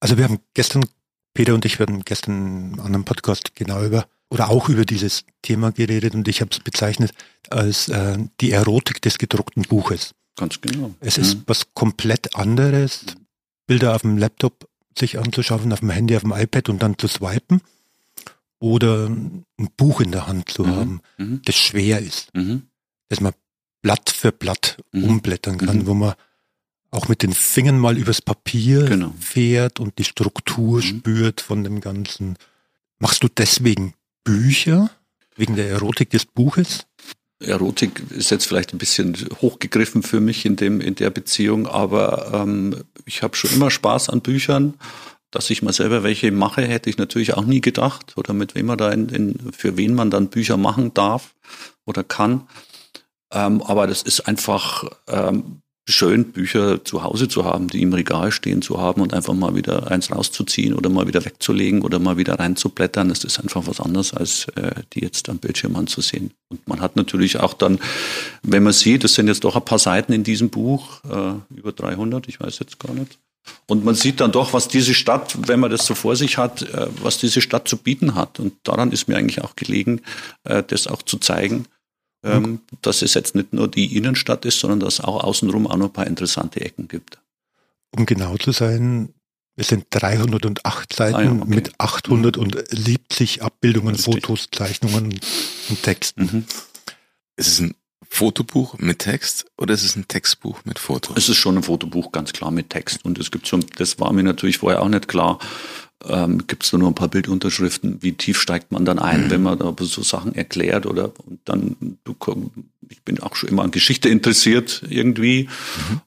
Also 0.00 0.18
wir 0.18 0.24
haben 0.24 0.40
gestern 0.54 0.84
Peter 1.36 1.54
und 1.54 1.64
ich 1.64 1.78
werden 1.78 2.02
gestern 2.04 2.80
an 2.80 2.86
einem 2.94 3.04
Podcast 3.04 3.54
genau 3.54 3.82
über 3.84 4.06
oder 4.30 4.48
auch 4.50 4.68
über 4.68 4.84
dieses 4.84 5.24
Thema 5.42 5.70
geredet 5.70 6.14
und 6.14 6.26
ich 6.28 6.40
habe 6.40 6.50
es 6.50 6.58
bezeichnet 6.60 7.12
als 7.50 7.88
äh, 7.88 8.18
die 8.40 8.50
Erotik 8.50 9.00
des 9.02 9.18
gedruckten 9.18 9.62
Buches. 9.62 10.14
Ganz 10.36 10.60
genau. 10.60 10.94
Es 11.00 11.16
ist 11.18 11.38
was 11.46 11.72
komplett 11.74 12.34
anderes, 12.34 13.04
Bilder 13.66 13.94
auf 13.94 14.02
dem 14.02 14.18
Laptop 14.18 14.68
sich 14.98 15.18
anzuschauen, 15.18 15.72
auf 15.72 15.80
dem 15.80 15.90
Handy, 15.90 16.16
auf 16.16 16.22
dem 16.22 16.32
iPad 16.32 16.68
und 16.70 16.82
dann 16.82 16.98
zu 16.98 17.06
swipen 17.06 17.60
oder 18.58 19.06
ein 19.08 19.44
Buch 19.76 20.00
in 20.00 20.12
der 20.12 20.26
Hand 20.26 20.50
zu 20.50 20.64
Mhm. 20.64 20.70
haben, 20.76 21.00
Mhm. 21.18 21.42
das 21.44 21.56
schwer 21.56 22.00
ist, 22.00 22.34
Mhm. 22.34 22.62
dass 23.08 23.20
man 23.20 23.32
Blatt 23.82 24.10
für 24.10 24.32
Blatt 24.32 24.78
Mhm. 24.92 25.04
umblättern 25.04 25.58
kann, 25.58 25.78
Mhm. 25.80 25.86
wo 25.86 25.94
man 25.94 26.14
auch 26.96 27.08
mit 27.08 27.22
den 27.22 27.32
Fingern 27.32 27.78
mal 27.78 27.96
übers 27.98 28.22
Papier 28.22 28.84
Genau. 28.86 29.12
fährt 29.20 29.80
und 29.80 29.98
die 29.98 30.04
Struktur 30.04 30.78
Mhm. 30.78 30.82
spürt 30.82 31.40
von 31.40 31.62
dem 31.62 31.80
Ganzen. 31.80 32.36
Machst 32.98 33.22
du 33.22 33.28
deswegen 33.28 33.94
Bücher? 34.24 34.90
Wegen 35.36 35.54
der 35.56 35.68
Erotik 35.68 36.10
des 36.10 36.24
Buches? 36.24 36.86
Erotik 37.38 38.02
ist 38.10 38.30
jetzt 38.30 38.46
vielleicht 38.46 38.72
ein 38.72 38.78
bisschen 38.78 39.14
hochgegriffen 39.42 40.02
für 40.02 40.20
mich 40.20 40.46
in 40.46 40.56
dem 40.56 40.80
in 40.80 40.94
der 40.94 41.10
Beziehung, 41.10 41.66
aber 41.66 42.30
ähm, 42.32 42.84
ich 43.04 43.22
habe 43.22 43.36
schon 43.36 43.50
immer 43.52 43.70
Spaß 43.70 44.08
an 44.08 44.22
Büchern. 44.22 44.74
Dass 45.32 45.50
ich 45.50 45.60
mal 45.60 45.72
selber 45.74 46.02
welche 46.02 46.30
mache, 46.32 46.62
hätte 46.62 46.88
ich 46.88 46.96
natürlich 46.96 47.34
auch 47.34 47.44
nie 47.44 47.60
gedacht 47.60 48.14
oder 48.16 48.32
mit 48.32 48.54
wem 48.54 48.66
man 48.66 48.78
da 48.78 48.90
in, 48.90 49.08
in 49.10 49.52
für 49.52 49.76
wen 49.76 49.92
man 49.94 50.08
dann 50.10 50.28
Bücher 50.28 50.56
machen 50.56 50.94
darf 50.94 51.34
oder 51.84 52.02
kann. 52.04 52.46
Ähm, 53.32 53.60
aber 53.60 53.86
das 53.86 54.02
ist 54.02 54.20
einfach 54.20 54.84
ähm, 55.08 55.60
schön, 55.88 56.32
Bücher 56.32 56.84
zu 56.84 57.02
Hause 57.04 57.28
zu 57.28 57.44
haben, 57.44 57.68
die 57.68 57.82
im 57.82 57.92
Regal 57.92 58.32
stehen 58.32 58.60
zu 58.60 58.80
haben 58.80 59.00
und 59.00 59.14
einfach 59.14 59.34
mal 59.34 59.54
wieder 59.54 59.90
eins 59.90 60.10
rauszuziehen 60.10 60.74
oder 60.74 60.90
mal 60.90 61.06
wieder 61.06 61.24
wegzulegen 61.24 61.82
oder 61.82 61.98
mal 61.98 62.16
wieder 62.16 62.38
reinzublättern. 62.38 63.08
Das 63.08 63.22
ist 63.22 63.38
einfach 63.38 63.66
was 63.66 63.80
anderes, 63.80 64.12
als 64.12 64.48
äh, 64.56 64.72
die 64.92 65.00
jetzt 65.00 65.28
am 65.28 65.38
Bildschirm 65.38 65.76
anzusehen. 65.76 66.32
Und 66.48 66.66
man 66.66 66.80
hat 66.80 66.96
natürlich 66.96 67.38
auch 67.38 67.54
dann, 67.54 67.78
wenn 68.42 68.64
man 68.64 68.72
sieht, 68.72 69.04
es 69.04 69.14
sind 69.14 69.28
jetzt 69.28 69.44
doch 69.44 69.54
ein 69.54 69.64
paar 69.64 69.78
Seiten 69.78 70.12
in 70.12 70.24
diesem 70.24 70.50
Buch, 70.50 71.04
äh, 71.04 71.54
über 71.56 71.72
300, 71.72 72.28
ich 72.28 72.40
weiß 72.40 72.58
jetzt 72.58 72.80
gar 72.80 72.92
nicht. 72.92 73.18
Und 73.66 73.84
man 73.84 73.94
sieht 73.94 74.20
dann 74.20 74.32
doch, 74.32 74.52
was 74.52 74.66
diese 74.66 74.92
Stadt, 74.92 75.36
wenn 75.48 75.60
man 75.60 75.70
das 75.70 75.86
so 75.86 75.94
vor 75.94 76.16
sich 76.16 76.36
hat, 76.36 76.62
äh, 76.62 76.88
was 77.00 77.18
diese 77.18 77.40
Stadt 77.40 77.68
zu 77.68 77.76
bieten 77.76 78.16
hat. 78.16 78.40
Und 78.40 78.54
daran 78.64 78.90
ist 78.90 79.06
mir 79.06 79.16
eigentlich 79.16 79.42
auch 79.42 79.54
gelegen, 79.54 80.02
äh, 80.42 80.64
das 80.66 80.88
auch 80.88 81.02
zu 81.02 81.18
zeigen, 81.18 81.66
ähm, 82.26 82.60
dass 82.82 83.02
es 83.02 83.14
jetzt 83.14 83.34
nicht 83.34 83.52
nur 83.52 83.68
die 83.68 83.96
Innenstadt 83.96 84.44
ist, 84.44 84.60
sondern 84.60 84.80
dass 84.80 85.00
auch 85.00 85.22
außenrum 85.24 85.66
auch 85.66 85.76
noch 85.76 85.86
ein 85.86 85.92
paar 85.92 86.06
interessante 86.06 86.60
Ecken 86.60 86.88
gibt. 86.88 87.18
Um 87.90 88.06
genau 88.06 88.36
zu 88.36 88.52
sein, 88.52 89.14
es 89.56 89.68
sind 89.68 89.86
308 89.90 90.92
Seiten 90.92 91.14
Ah 91.14 91.22
ja, 91.22 91.32
okay. 91.32 91.44
mit 91.46 91.72
870 91.78 93.42
Abbildungen, 93.42 93.94
Richtig. 93.94 94.14
Fotos, 94.14 94.48
Zeichnungen 94.52 95.18
und 95.68 95.82
Texten. 95.82 96.22
Mhm. 96.22 96.44
Ist 97.36 97.48
es 97.48 97.60
ein 97.60 97.74
Fotobuch 98.08 98.78
mit 98.78 99.00
Text 99.00 99.46
oder 99.56 99.74
ist 99.74 99.82
es 99.82 99.96
ein 99.96 100.08
Textbuch 100.08 100.60
mit 100.64 100.78
Fotos? 100.78 101.16
Es 101.16 101.28
ist 101.28 101.38
schon 101.38 101.56
ein 101.56 101.62
Fotobuch, 101.62 102.12
ganz 102.12 102.32
klar 102.32 102.50
mit 102.50 102.70
Text. 102.70 103.04
Und 103.04 103.18
es 103.18 103.30
gibt 103.30 103.48
schon, 103.48 103.64
das 103.76 103.98
war 103.98 104.12
mir 104.12 104.22
natürlich 104.22 104.58
vorher 104.58 104.82
auch 104.82 104.88
nicht 104.88 105.08
klar, 105.08 105.38
ähm, 106.04 106.46
gibt 106.46 106.64
es 106.64 106.70
da 106.70 106.78
nur 106.78 106.88
ein 106.88 106.94
paar 106.94 107.08
Bildunterschriften, 107.08 108.02
wie 108.02 108.12
tief 108.12 108.40
steigt 108.40 108.72
man 108.72 108.84
dann 108.84 108.98
ein, 108.98 109.30
wenn 109.30 109.42
man 109.42 109.58
da 109.58 109.74
so 109.80 110.02
Sachen 110.02 110.34
erklärt 110.34 110.86
oder 110.86 111.12
und 111.24 111.40
dann, 111.44 111.98
du, 112.04 112.14
komm- 112.14 112.50
ich 112.88 113.02
bin 113.02 113.20
auch 113.20 113.34
schon 113.34 113.48
immer 113.48 113.62
an 113.62 113.70
Geschichte 113.70 114.08
interessiert 114.08 114.82
irgendwie 114.88 115.48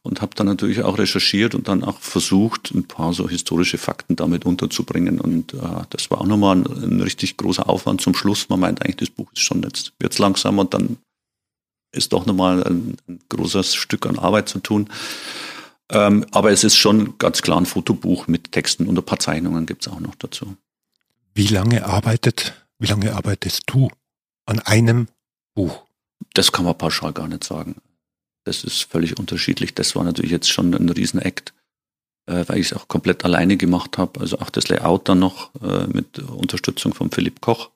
und 0.02 0.22
habe 0.22 0.36
dann 0.36 0.48
natürlich 0.48 0.84
auch 0.84 0.98
recherchiert 0.98 1.56
und 1.56 1.68
dann 1.68 1.84
auch 1.84 2.00
versucht, 2.00 2.72
ein 2.72 2.86
paar 2.86 3.14
so 3.14 3.28
historische 3.28 3.78
Fakten 3.78 4.16
damit 4.16 4.46
unterzubringen. 4.46 5.20
Und 5.20 5.54
äh, 5.54 5.58
das 5.90 6.10
war 6.10 6.22
auch 6.22 6.26
nochmal 6.26 6.58
ein, 6.58 6.84
ein 6.84 7.02
richtig 7.02 7.36
großer 7.36 7.68
Aufwand 7.68 8.00
zum 8.02 8.16
Schluss. 8.16 8.48
Man 8.50 8.62
meint 8.62 8.82
eigentlich, 8.82 8.98
das 8.98 9.10
Buch 9.10 9.30
ist 9.34 9.42
schon 9.42 9.64
jetzt, 9.64 9.94
wird's 10.00 10.20
langsam 10.20 10.60
und 10.60 10.74
dann 10.74 10.98
ist 11.92 12.14
doch 12.14 12.26
nochmal 12.26 12.64
ein, 12.64 12.98
ein 13.08 13.20
großes 13.28 13.76
Stück 13.76 14.06
an 14.06 14.20
Arbeit 14.20 14.48
zu 14.48 14.60
tun. 14.60 14.90
Ähm, 15.92 16.26
aber 16.32 16.52
es 16.52 16.64
ist 16.64 16.76
schon 16.76 17.18
ganz 17.18 17.42
klar 17.42 17.60
ein 17.60 17.66
Fotobuch 17.66 18.28
mit 18.28 18.52
Texten 18.52 18.88
und 18.88 18.98
ein 18.98 19.06
paar 19.06 19.20
Zeichnungen 19.20 19.66
gibt's 19.66 19.88
auch 19.88 20.00
noch 20.00 20.16
dazu. 20.16 20.56
Wie 21.34 21.48
lange 21.48 21.86
arbeitet, 21.86 22.54
wie 22.78 22.88
lange 22.88 23.16
arbeitest 23.16 23.64
du 23.68 23.90
an 24.46 24.60
einem 24.60 25.08
Buch? 25.56 25.86
Das 26.34 26.52
kann 26.52 26.66
man 26.66 26.78
pauschal 26.78 27.14
gar 27.14 27.28
nicht 27.28 27.44
sagen. 27.44 27.76
Das 28.44 28.64
ist 28.64 28.84
völlig 28.84 29.18
unterschiedlich. 29.18 29.74
Das 29.74 29.96
war 29.96 30.04
natürlich 30.04 30.32
jetzt 30.32 30.50
schon 30.50 30.74
ein 30.74 30.90
Riesenakt, 30.90 31.54
äh, 32.28 32.44
weil 32.48 32.60
ich 32.60 32.72
es 32.72 32.74
auch 32.74 32.88
komplett 32.88 33.26
alleine 33.26 33.58
gemacht 33.58 33.98
habe. 33.98 34.20
Also 34.20 34.40
auch 34.40 34.50
das 34.50 34.70
Layout 34.70 35.10
dann 35.10 35.20
noch 35.20 35.52
äh, 35.62 35.88
mit 35.88 36.20
Unterstützung 36.20 36.94
von 36.94 37.12
Philipp 37.12 37.42
Koch 37.42 37.72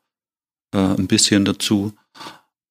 äh, 0.73 0.77
ein 0.77 1.07
bisschen 1.07 1.45
dazu. 1.45 1.93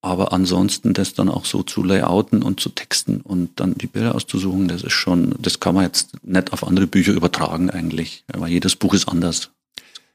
Aber 0.04 0.32
ansonsten 0.32 0.94
das 0.94 1.14
dann 1.14 1.28
auch 1.28 1.44
so 1.44 1.62
zu 1.62 1.84
layouten 1.84 2.42
und 2.42 2.58
zu 2.58 2.70
texten 2.70 3.20
und 3.20 3.60
dann 3.60 3.74
die 3.78 3.86
Bilder 3.86 4.16
auszusuchen, 4.16 4.66
das 4.66 4.82
ist 4.82 4.92
schon, 4.92 5.36
das 5.38 5.60
kann 5.60 5.76
man 5.76 5.84
jetzt 5.84 6.24
nicht 6.24 6.52
auf 6.52 6.66
andere 6.66 6.88
Bücher 6.88 7.12
übertragen 7.12 7.70
eigentlich, 7.70 8.24
weil 8.26 8.50
jedes 8.50 8.74
Buch 8.74 8.94
ist 8.94 9.08
anders. 9.08 9.50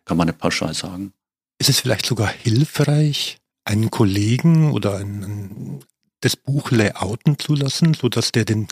Kann 0.03 0.17
man 0.17 0.27
nicht 0.27 0.39
pauschal 0.39 0.74
sagen. 0.74 1.13
Ist 1.58 1.70
es 1.70 1.79
vielleicht 1.79 2.06
sogar 2.06 2.27
hilfreich, 2.27 3.38
einen 3.63 3.89
Kollegen 3.89 4.72
oder 4.72 4.98
ein, 4.98 5.24
ein, 5.24 5.79
das 6.20 6.36
Buch 6.36 6.70
layouten 6.72 7.39
zu 7.39 7.56
lassen, 7.56 7.94
sodass 7.94 8.34
der 8.34 8.44
den 8.44 8.67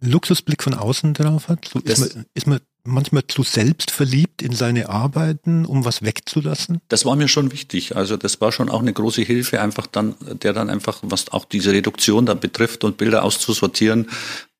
Luxusblick 0.00 0.62
von 0.62 0.74
außen 0.74 1.14
drauf 1.14 1.48
hat? 1.48 1.64
So 1.64 1.80
ist, 1.80 2.14
man, 2.14 2.26
ist 2.34 2.46
man 2.46 2.60
manchmal 2.84 3.26
zu 3.26 3.42
selbstverliebt 3.42 4.42
in 4.42 4.52
seine 4.52 4.88
Arbeiten, 4.88 5.66
um 5.66 5.84
was 5.84 6.02
wegzulassen? 6.02 6.80
Das 6.88 7.04
war 7.04 7.16
mir 7.16 7.28
schon 7.28 7.52
wichtig. 7.52 7.96
Also 7.96 8.16
das 8.16 8.40
war 8.40 8.52
schon 8.52 8.68
auch 8.68 8.80
eine 8.80 8.92
große 8.92 9.22
Hilfe, 9.22 9.60
einfach 9.60 9.86
dann, 9.86 10.14
der 10.20 10.52
dann 10.52 10.70
einfach, 10.70 10.98
was 11.02 11.30
auch 11.32 11.44
diese 11.44 11.72
Reduktion 11.72 12.26
dann 12.26 12.40
betrifft 12.40 12.84
und 12.84 12.96
Bilder 12.96 13.24
auszusortieren, 13.24 14.08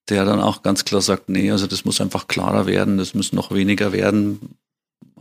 der 0.08 0.24
dann 0.24 0.40
auch 0.40 0.62
ganz 0.62 0.84
klar 0.84 1.00
sagt, 1.00 1.28
nee, 1.28 1.50
also 1.50 1.66
das 1.66 1.84
muss 1.84 2.00
einfach 2.00 2.28
klarer 2.28 2.66
werden, 2.66 2.98
das 2.98 3.14
muss 3.14 3.32
noch 3.32 3.52
weniger 3.52 3.92
werden. 3.92 4.56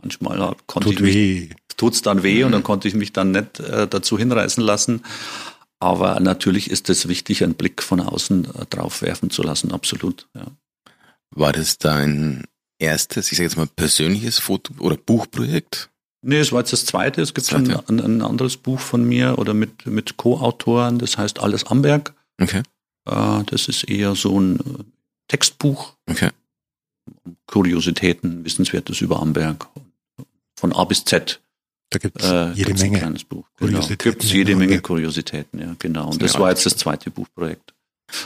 Manchmal 0.00 0.56
konnte 0.66 0.88
Tut 0.88 0.96
ich 0.96 1.00
mich 1.00 1.14
weh. 1.14 1.48
tut's 1.76 2.02
dann 2.02 2.22
weh 2.22 2.44
und 2.44 2.52
dann 2.52 2.62
konnte 2.62 2.88
ich 2.88 2.94
mich 2.94 3.12
dann 3.12 3.30
nicht 3.32 3.60
äh, 3.60 3.86
dazu 3.86 4.18
hinreißen 4.18 4.62
lassen. 4.62 5.02
Aber 5.78 6.20
natürlich 6.20 6.70
ist 6.70 6.90
es 6.90 7.08
wichtig, 7.08 7.42
einen 7.42 7.54
Blick 7.54 7.82
von 7.82 8.00
außen 8.00 8.44
äh, 8.44 8.66
drauf 8.68 9.02
werfen 9.02 9.30
zu 9.30 9.42
lassen, 9.42 9.72
absolut. 9.72 10.28
Ja. 10.34 10.46
War 11.30 11.52
das 11.52 11.78
dein 11.78 12.44
erstes, 12.80 13.30
ich 13.30 13.38
sage 13.38 13.46
jetzt 13.48 13.56
mal 13.56 13.66
persönliches 13.66 14.38
Foto- 14.38 14.74
oder 14.80 14.96
Buchprojekt? 14.96 15.90
Nee, 16.22 16.38
es 16.38 16.52
war 16.52 16.60
jetzt 16.60 16.72
das 16.72 16.84
zweite. 16.84 17.22
Es 17.22 17.32
gibt 17.32 17.46
Zweite. 17.46 17.82
ein, 17.88 18.00
ein 18.00 18.22
anderes 18.22 18.56
Buch 18.58 18.78
von 18.80 19.04
mir 19.08 19.38
oder 19.38 19.54
mit, 19.54 19.86
mit 19.86 20.16
Co-Autoren, 20.18 20.98
das 20.98 21.16
heißt 21.16 21.38
Alles 21.40 21.64
Amberg. 21.66 22.14
Okay, 22.40 22.62
Äh, 23.06 23.44
das 23.46 23.68
ist 23.68 23.84
eher 23.84 24.14
so 24.14 24.38
ein 24.38 24.56
äh, 24.60 24.62
Textbuch, 25.28 25.94
okay. 26.08 26.30
Kuriositäten, 27.46 28.44
Wissenswertes 28.44 29.00
über 29.00 29.20
Amberg. 29.20 29.66
Von 30.58 30.72
A 30.72 30.84
bis 30.84 31.04
Z. 31.04 31.40
Da 31.90 31.98
gibt 31.98 32.20
es 32.22 32.30
Äh, 32.30 32.50
jede 32.52 32.64
gibt's 32.66 32.82
ein 32.82 32.90
Menge. 32.90 32.98
kleines 32.98 33.24
Buch. 33.24 33.46
Genau. 33.58 33.80
Gibt 33.96 34.22
es 34.24 34.32
jede 34.32 34.54
Menge. 34.54 34.80
Kuriositäten, 34.80 35.58
ja, 35.58 35.74
genau. 35.78 36.10
Und 36.10 36.22
das 36.22 36.38
war 36.38 36.50
jetzt 36.50 36.66
das 36.66 36.76
zweite 36.76 37.10
Buchprojekt. 37.10 37.72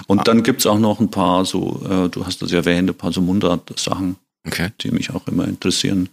Und 0.06 0.26
dann 0.28 0.42
gibt's 0.42 0.66
auch 0.66 0.78
noch 0.78 0.98
ein 1.00 1.10
paar 1.10 1.44
so, 1.44 1.80
äh, 1.88 2.08
du 2.08 2.26
hast 2.26 2.42
das 2.42 2.50
ja 2.50 2.58
erwähnt, 2.58 2.90
ein 2.90 2.94
paar 2.96 3.12
so 3.12 3.20
Mundart-Sachen, 3.20 4.16
Okay. 4.46 4.70
die 4.80 4.90
mich 4.90 5.10
auch 5.10 5.26
immer 5.26 5.46
interessieren. 5.46 6.08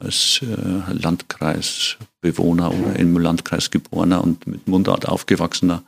Als 0.00 0.40
äh, 0.42 0.92
Landkreisbewohner 0.92 2.72
oder 2.72 2.96
im 2.96 3.18
Landkreis 3.18 3.70
geborener 3.70 4.22
und 4.22 4.46
mit 4.46 4.68
Mundart 4.68 5.08
aufgewachsener 5.08 5.82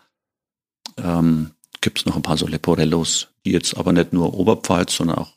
ähm, 0.96 1.52
gibt 1.80 1.99
es 1.99 2.06
noch 2.06 2.16
ein 2.16 2.22
paar 2.22 2.37
so 2.37 2.46
Leporellos, 2.46 3.28
die 3.44 3.52
jetzt 3.52 3.76
aber 3.76 3.92
nicht 3.92 4.12
nur 4.12 4.34
Oberpfalz, 4.34 4.96
sondern 4.96 5.18
auch, 5.18 5.32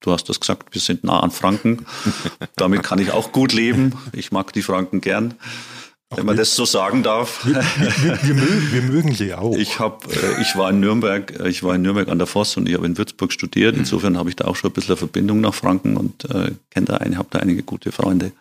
du 0.00 0.12
hast 0.12 0.28
das 0.28 0.40
gesagt, 0.40 0.74
wir 0.74 0.80
sind 0.80 1.04
nah 1.04 1.20
an 1.20 1.30
Franken. 1.30 1.86
Damit 2.56 2.82
kann 2.82 3.00
ich 3.00 3.10
auch 3.10 3.32
gut 3.32 3.52
leben. 3.52 3.94
Ich 4.12 4.32
mag 4.32 4.52
die 4.52 4.62
Franken 4.62 5.00
gern, 5.00 5.34
wenn 6.16 6.26
man 6.26 6.34
wir- 6.36 6.40
das 6.40 6.54
so 6.56 6.64
sagen 6.64 7.02
darf. 7.02 7.44
Wir, 7.46 7.54
wir, 7.56 8.34
mögen, 8.34 8.72
wir 8.72 8.82
mögen 8.82 9.14
sie 9.14 9.34
auch. 9.34 9.56
Ich 9.56 9.78
habe, 9.78 10.06
äh, 10.12 10.40
ich 10.42 10.56
war 10.56 10.70
in 10.70 10.80
Nürnberg, 10.80 11.38
äh, 11.38 11.48
ich 11.48 11.62
war 11.62 11.74
in 11.74 11.82
Nürnberg 11.82 12.08
an 12.08 12.18
der 12.18 12.26
Voss 12.26 12.56
und 12.56 12.68
ich 12.68 12.74
habe 12.74 12.86
in 12.86 12.98
Würzburg 12.98 13.32
studiert. 13.32 13.76
Insofern 13.76 14.16
habe 14.18 14.28
ich 14.28 14.36
da 14.36 14.46
auch 14.46 14.56
schon 14.56 14.70
ein 14.70 14.74
bisschen 14.74 14.90
eine 14.92 14.96
Verbindung 14.98 15.40
nach 15.40 15.54
Franken 15.54 15.96
und 15.96 16.24
äh, 16.30 16.52
kenne 16.70 16.86
da 16.86 16.96
eine, 16.98 17.16
habe 17.16 17.28
da 17.30 17.38
einige 17.38 17.62
gute 17.62 17.92
Freunde. 17.92 18.32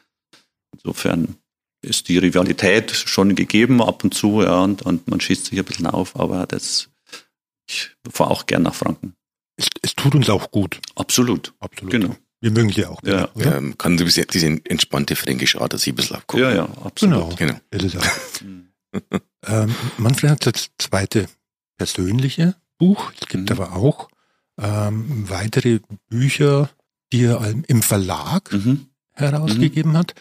Insofern 0.74 1.36
ist 1.82 2.10
die 2.10 2.18
Rivalität 2.18 2.92
schon 2.92 3.36
gegeben 3.36 3.82
ab 3.82 4.04
und 4.04 4.14
zu, 4.14 4.42
ja, 4.42 4.60
und, 4.64 4.82
und 4.82 5.08
man 5.08 5.22
schießt 5.22 5.46
sich 5.46 5.58
ein 5.60 5.66
bisschen 5.66 5.88
auf, 5.88 6.20
aber 6.20 6.46
das, 6.46 6.90
ich 7.70 7.92
fahre 8.12 8.32
auch 8.32 8.46
gern 8.48 8.64
nach 8.64 8.76
Franken. 8.76 9.14
es, 9.58 9.68
es 9.82 9.96
tut 9.96 10.14
uns 10.16 10.30
auch 10.30 10.52
gut. 10.52 10.80
Absolut. 10.96 11.54
Absolut. 11.60 11.92
Genau. 11.92 12.16
Wir 12.42 12.52
mögen 12.52 12.72
sie 12.72 12.86
auch. 12.86 13.02
Ja. 13.04 13.30
Oder? 13.34 13.58
Ähm, 13.58 13.78
kann 13.78 13.98
du 13.98 14.06
diese, 14.06 14.26
diese 14.26 14.48
entspannte 14.66 15.16
fränkische 15.16 15.60
Art, 15.62 15.74
dass 15.74 15.86
ich 15.86 15.94
ein 15.94 15.96
bisschen 15.96 16.16
abgucken. 16.18 16.44
Ja, 16.46 16.56
ja, 16.56 16.64
absolut. 16.84 17.38
Genau. 17.38 17.54
Genau. 17.54 17.60
Ist 17.72 17.84
es 17.84 17.98
auch. 17.98 18.06
Mhm. 18.42 18.66
Ähm, 19.46 19.76
Manfred 19.98 20.32
hat 20.32 20.46
das 20.48 20.70
zweite 20.80 21.28
persönliche 21.78 22.56
Buch. 22.80 23.12
Es 23.22 23.28
gibt 23.28 23.50
Mhm. 23.50 23.56
aber 23.62 23.76
auch 23.76 24.10
ähm, 24.58 25.30
weitere 25.30 25.80
Bücher, 26.10 26.70
die 27.14 27.24
er 27.26 27.54
im 27.68 27.82
Verlag 27.82 28.52
Mhm. 28.52 28.88
herausgegeben 29.14 29.96
hat. 29.98 30.16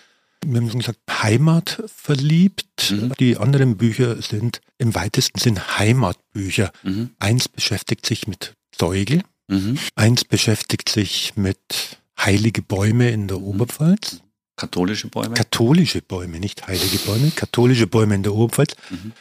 wir 0.45 0.61
haben 0.61 0.71
schon 0.71 0.81
gesagt, 0.81 1.01
Heimat 1.23 1.83
verliebt. 1.87 2.91
Mhm. 2.93 3.13
Die 3.19 3.37
anderen 3.39 3.77
Bücher 3.77 4.21
sind 4.23 4.61
im 4.79 4.95
weitesten 4.95 5.39
Sinn 5.41 5.59
Heimatbücher. 5.79 6.71
Mhm. 6.83 7.11
Eins 7.19 7.49
beschäftigt 7.49 8.07
sich 8.07 8.27
mit 8.29 8.55
Zeugel, 8.71 9.23
Mhm. 9.49 9.79
eins 9.97 10.25
beschäftigt 10.25 10.89
sich 10.91 11.35
mit 11.37 11.99
heilige 12.19 12.63
Bäume 12.63 13.11
in 13.11 13.29
der 13.29 13.41
Oberpfalz. 13.41 14.23
Katholische 14.57 15.09
Bäume. 15.09 15.35
Katholische 15.35 16.03
Bäume, 16.03 16.41
nicht 16.41 16.67
heilige 16.67 16.99
Bäume, 16.99 17.31
katholische 17.31 17.87
Bäume 17.87 18.17
in 18.17 18.23
der 18.23 18.35
Oberpfalz. 18.35 18.75
Mhm. 18.91 19.13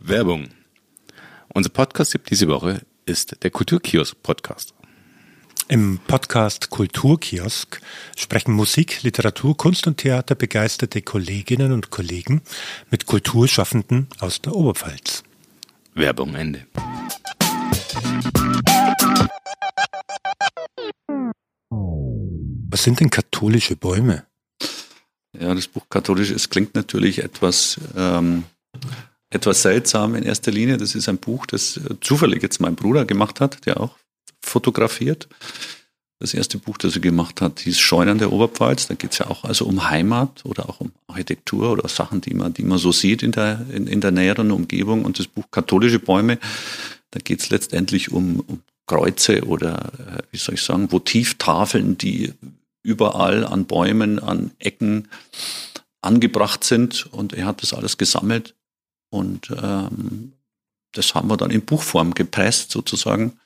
Werbung. 0.00 0.48
Unser 1.54 1.70
Podcast-Tipp 1.70 2.26
diese 2.26 2.48
Woche 2.48 2.80
ist 3.04 3.42
der 3.42 3.50
Kulturkiosk-Podcast. 3.50 4.74
Im 5.68 6.00
Podcast 6.06 6.70
Kulturkiosk 6.70 7.80
sprechen 8.16 8.52
Musik, 8.52 9.02
Literatur, 9.02 9.56
Kunst 9.56 9.86
und 9.86 9.98
Theater 9.98 10.34
begeisterte 10.34 11.02
Kolleginnen 11.02 11.72
und 11.72 11.90
Kollegen 11.90 12.42
mit 12.90 13.06
Kulturschaffenden 13.06 14.08
aus 14.18 14.42
der 14.42 14.54
Oberpfalz. 14.54 15.22
Werbung 15.94 16.34
Ende. 16.34 16.66
Was 22.70 22.82
sind 22.84 23.00
denn 23.00 23.10
katholische 23.10 23.76
Bäume? 23.76 24.24
Ja, 25.38 25.54
das 25.54 25.68
Buch 25.68 25.88
katholisch, 25.88 26.30
es 26.30 26.50
klingt 26.50 26.74
natürlich 26.74 27.22
etwas, 27.22 27.78
ähm, 27.96 28.44
etwas 29.30 29.62
seltsam 29.62 30.14
in 30.14 30.24
erster 30.24 30.50
Linie. 30.50 30.76
Das 30.76 30.94
ist 30.94 31.08
ein 31.08 31.18
Buch, 31.18 31.46
das 31.46 31.76
äh, 31.76 32.00
zufällig 32.00 32.42
jetzt 32.42 32.60
mein 32.60 32.74
Bruder 32.74 33.04
gemacht 33.04 33.40
hat, 33.40 33.66
der 33.66 33.80
auch 33.80 33.96
fotografiert. 34.40 35.28
Das 36.22 36.34
erste 36.34 36.56
Buch, 36.56 36.78
das 36.78 36.94
er 36.94 37.00
gemacht 37.00 37.40
hat, 37.40 37.58
hieß 37.58 37.80
Scheunen 37.80 38.18
der 38.18 38.30
Oberpfalz. 38.30 38.86
Da 38.86 38.94
geht 38.94 39.10
es 39.10 39.18
ja 39.18 39.26
auch 39.26 39.42
also 39.42 39.64
um 39.64 39.90
Heimat 39.90 40.44
oder 40.44 40.68
auch 40.68 40.78
um 40.78 40.92
Architektur 41.08 41.72
oder 41.72 41.88
Sachen, 41.88 42.20
die 42.20 42.32
man, 42.32 42.54
die 42.54 42.62
man 42.62 42.78
so 42.78 42.92
sieht 42.92 43.24
in 43.24 43.32
der, 43.32 43.66
in, 43.72 43.88
in 43.88 44.00
der 44.00 44.12
näheren 44.12 44.52
Umgebung. 44.52 45.04
Und 45.04 45.18
das 45.18 45.26
Buch 45.26 45.46
Katholische 45.50 45.98
Bäume, 45.98 46.38
da 47.10 47.18
geht 47.18 47.40
es 47.40 47.50
letztendlich 47.50 48.12
um, 48.12 48.38
um 48.46 48.60
Kreuze 48.86 49.44
oder, 49.48 49.90
äh, 49.98 50.22
wie 50.30 50.36
soll 50.36 50.54
ich 50.54 50.62
sagen, 50.62 50.92
Votivtafeln, 50.92 51.98
die 51.98 52.32
überall 52.84 53.44
an 53.44 53.64
Bäumen, 53.64 54.20
an 54.20 54.52
Ecken 54.60 55.08
angebracht 56.02 56.62
sind. 56.62 57.04
Und 57.12 57.32
er 57.32 57.46
hat 57.46 57.64
das 57.64 57.72
alles 57.74 57.98
gesammelt. 57.98 58.54
Und 59.10 59.50
ähm, 59.60 60.34
das 60.92 61.16
haben 61.16 61.28
wir 61.28 61.36
dann 61.36 61.50
in 61.50 61.62
Buchform 61.62 62.14
gepresst 62.14 62.70
sozusagen. 62.70 63.40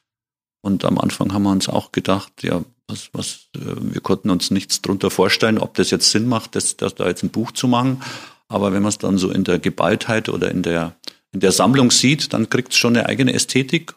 Und 0.66 0.84
am 0.84 0.98
Anfang 0.98 1.32
haben 1.32 1.44
wir 1.44 1.52
uns 1.52 1.68
auch 1.68 1.92
gedacht, 1.92 2.42
ja, 2.42 2.60
was, 2.88 3.10
was, 3.12 3.46
äh, 3.54 3.60
wir 3.78 4.00
konnten 4.00 4.30
uns 4.30 4.50
nichts 4.50 4.82
drunter 4.82 5.12
vorstellen, 5.12 5.58
ob 5.58 5.74
das 5.74 5.92
jetzt 5.92 6.10
Sinn 6.10 6.26
macht, 6.26 6.56
das, 6.56 6.76
das 6.76 6.96
da 6.96 7.06
jetzt 7.06 7.22
ein 7.22 7.30
Buch 7.30 7.52
zu 7.52 7.68
machen. 7.68 8.02
Aber 8.48 8.72
wenn 8.72 8.82
man 8.82 8.88
es 8.88 8.98
dann 8.98 9.16
so 9.16 9.30
in 9.30 9.44
der 9.44 9.60
Geballtheit 9.60 10.28
oder 10.28 10.50
in 10.50 10.64
der, 10.64 10.96
in 11.30 11.38
der 11.38 11.52
Sammlung 11.52 11.92
sieht, 11.92 12.32
dann 12.32 12.50
kriegt 12.50 12.72
es 12.72 12.78
schon 12.78 12.96
eine 12.96 13.06
eigene 13.06 13.32
Ästhetik 13.32 13.94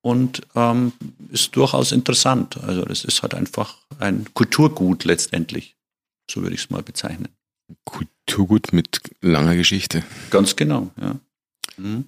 und 0.00 0.40
ähm, 0.54 0.92
ist 1.30 1.54
durchaus 1.54 1.92
interessant. 1.92 2.56
Also 2.62 2.86
das 2.86 3.04
ist 3.04 3.20
halt 3.20 3.34
einfach 3.34 3.76
ein 3.98 4.28
Kulturgut 4.32 5.04
letztendlich. 5.04 5.76
So 6.30 6.40
würde 6.40 6.54
ich 6.54 6.62
es 6.62 6.70
mal 6.70 6.82
bezeichnen. 6.82 7.28
Kulturgut 7.84 8.72
mit 8.72 9.02
langer 9.20 9.56
Geschichte. 9.56 10.04
Ganz 10.30 10.56
genau, 10.56 10.90
ja. 10.98 11.16
Mhm. 11.76 12.06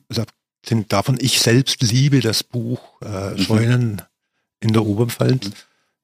Sind 0.66 0.92
davon, 0.92 1.18
ich 1.20 1.40
selbst 1.40 1.82
liebe 1.82 2.20
das 2.20 2.42
Buch 2.42 3.00
äh, 3.02 3.38
Scheunen 3.38 4.02
in 4.60 4.72
der 4.72 4.84
Oberpfalz. 4.84 5.50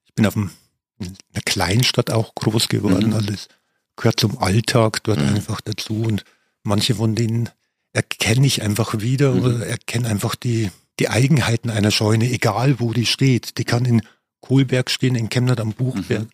Ich 0.06 0.14
bin 0.14 0.26
auf 0.26 0.36
einem, 0.36 0.50
in 0.98 1.08
einer 1.34 1.42
Kleinstadt 1.44 2.10
auch 2.10 2.34
groß 2.34 2.68
geworden, 2.68 3.08
Mhm. 3.08 3.14
alles 3.14 3.48
gehört 3.96 4.18
zum 4.20 4.38
Alltag 4.38 5.02
dort 5.04 5.20
Mhm. 5.20 5.28
einfach 5.36 5.60
dazu 5.60 6.02
und 6.02 6.24
manche 6.62 6.94
von 6.94 7.14
denen 7.14 7.50
erkenne 7.92 8.46
ich 8.46 8.62
einfach 8.62 9.00
wieder 9.00 9.32
Mhm. 9.34 9.42
oder 9.42 9.66
erkenne 9.66 10.08
einfach 10.08 10.34
die, 10.34 10.70
die 10.98 11.08
Eigenheiten 11.10 11.68
einer 11.70 11.90
Scheune, 11.90 12.30
egal 12.30 12.80
wo 12.80 12.92
die 12.94 13.06
steht. 13.06 13.58
Die 13.58 13.64
kann 13.64 13.84
in 13.84 14.02
Kohlberg 14.40 14.90
stehen, 14.90 15.14
in 15.16 15.28
Chemnat 15.28 15.60
am 15.60 15.72
Buchberg 15.72 16.22
Mhm. 16.24 16.28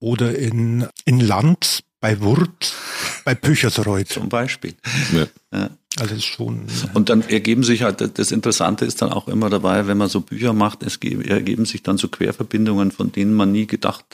oder 0.00 0.36
in, 0.38 0.86
in 1.04 1.20
Land, 1.20 1.84
bei 2.00 2.20
Wurth, 2.20 2.72
bei 3.24 3.34
Püchersreuth. 3.34 4.08
Zum 4.08 4.28
Beispiel. 4.28 4.74
Ja. 5.12 5.26
Ja. 5.52 5.70
Also 6.00 6.12
es 6.14 6.18
ist 6.20 6.24
schon 6.26 6.66
Und 6.94 7.08
dann 7.08 7.22
ergeben 7.22 7.62
sich 7.64 7.82
halt, 7.82 8.18
das 8.18 8.30
Interessante 8.32 8.84
ist 8.84 9.02
dann 9.02 9.10
auch 9.12 9.28
immer 9.28 9.50
dabei, 9.50 9.86
wenn 9.86 9.98
man 9.98 10.08
so 10.08 10.20
Bücher 10.20 10.52
macht, 10.52 10.82
es 10.82 11.00
ge- 11.00 11.26
ergeben 11.28 11.64
sich 11.64 11.82
dann 11.82 11.98
so 11.98 12.08
Querverbindungen, 12.08 12.90
von 12.92 13.12
denen 13.12 13.34
man 13.34 13.52
nie 13.52 13.66
gedacht 13.66 14.04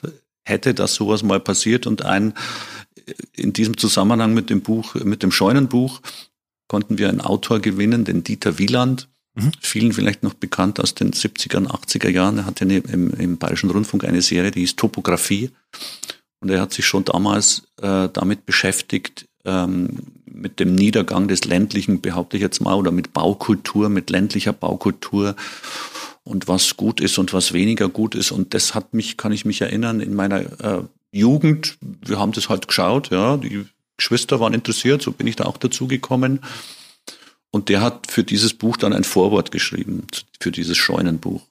hätte, 0.45 0.75
dass 0.75 0.95
sowas 0.95 1.23
mal 1.23 1.41
passiert. 1.41 1.87
Und 1.87 2.03
ein, 2.05 2.35
in 3.35 3.53
diesem 3.53 3.77
Zusammenhang 3.77 4.35
mit 4.35 4.51
dem 4.51 4.61
Buch, 4.63 4.95
mit 4.97 5.23
dem 5.23 5.31
Scheunenbuch, 5.33 6.01
konnten 6.69 6.99
wir 6.99 7.09
einen 7.09 7.21
Autor 7.21 7.61
gewinnen, 7.61 8.05
den 8.05 8.25
Dieter 8.25 8.59
Wieland. 8.59 9.09
Mhm. 9.35 9.53
Vielen 9.61 9.93
vielleicht 9.93 10.23
noch 10.23 10.35
bekannt 10.35 10.81
aus 10.81 10.95
den 10.95 11.13
70er 11.13 11.57
und 11.57 11.69
80er 11.71 12.09
Jahren. 12.09 12.39
Er 12.39 12.47
hatte 12.47 12.65
eine, 12.65 12.79
im, 12.79 13.11
im 13.15 13.37
Bayerischen 13.39 13.71
Rundfunk 13.71 14.05
eine 14.05 14.23
Serie, 14.23 14.51
die 14.51 14.61
hieß 14.61 14.77
Topografie. 14.77 15.51
Und 16.41 16.51
er 16.51 16.61
hat 16.61 16.73
sich 16.73 16.87
schon 16.87 17.05
damals 17.05 17.63
äh, 17.81 18.09
damit 18.13 18.47
beschäftigt, 18.47 19.27
ähm, 19.45 19.89
mit 20.27 20.61
dem 20.61 20.75
Niedergang 20.75 21.29
des 21.29 21.45
ländlichen, 21.45 22.01
behaupte 22.01 22.37
ich 22.37 22.43
jetzt 22.43 22.61
mal, 22.61 22.75
oder 22.75 22.91
mit 22.91 23.13
Baukultur, 23.13 23.89
mit 23.89 24.11
ländlicher 24.11 24.53
Baukultur 24.53 25.37
und 26.25 26.49
was 26.49 26.77
gut 26.77 27.01
ist 27.01 27.19
und 27.19 27.33
was 27.33 27.53
weniger 27.53 27.89
gut 27.89 28.15
ist. 28.15 28.33
Und 28.33 28.55
das 28.55 28.75
hat 28.75 28.95
mich, 28.95 29.17
kann 29.17 29.33
ich 29.33 29.45
mich 29.45 29.61
erinnern, 29.61 30.01
in 30.01 30.15
meiner 30.15 30.41
äh, 30.41 30.83
Jugend, 31.13 31.77
wir 31.81 32.19
haben 32.19 32.33
das 32.33 32.49
halt 32.49 32.67
geschaut, 32.67 33.11
ja, 33.11 33.37
die 33.37 33.67
Geschwister 33.97 34.41
waren 34.41 34.55
interessiert, 34.55 35.03
so 35.03 35.13
bin 35.13 35.27
ich 35.27 35.37
da 35.37 35.45
auch 35.45 35.59
dazu 35.59 35.87
gekommen. 35.87 36.41
Und 37.51 37.69
der 37.69 37.83
hat 37.83 38.11
für 38.11 38.25
dieses 38.25 38.53
Buch 38.55 38.77
dann 38.77 38.93
ein 38.93 39.05
Vorwort 39.05 39.53
geschrieben, 39.53 40.07
für 40.41 40.51
dieses 40.51 40.77
Scheunenbuch. 40.77 41.43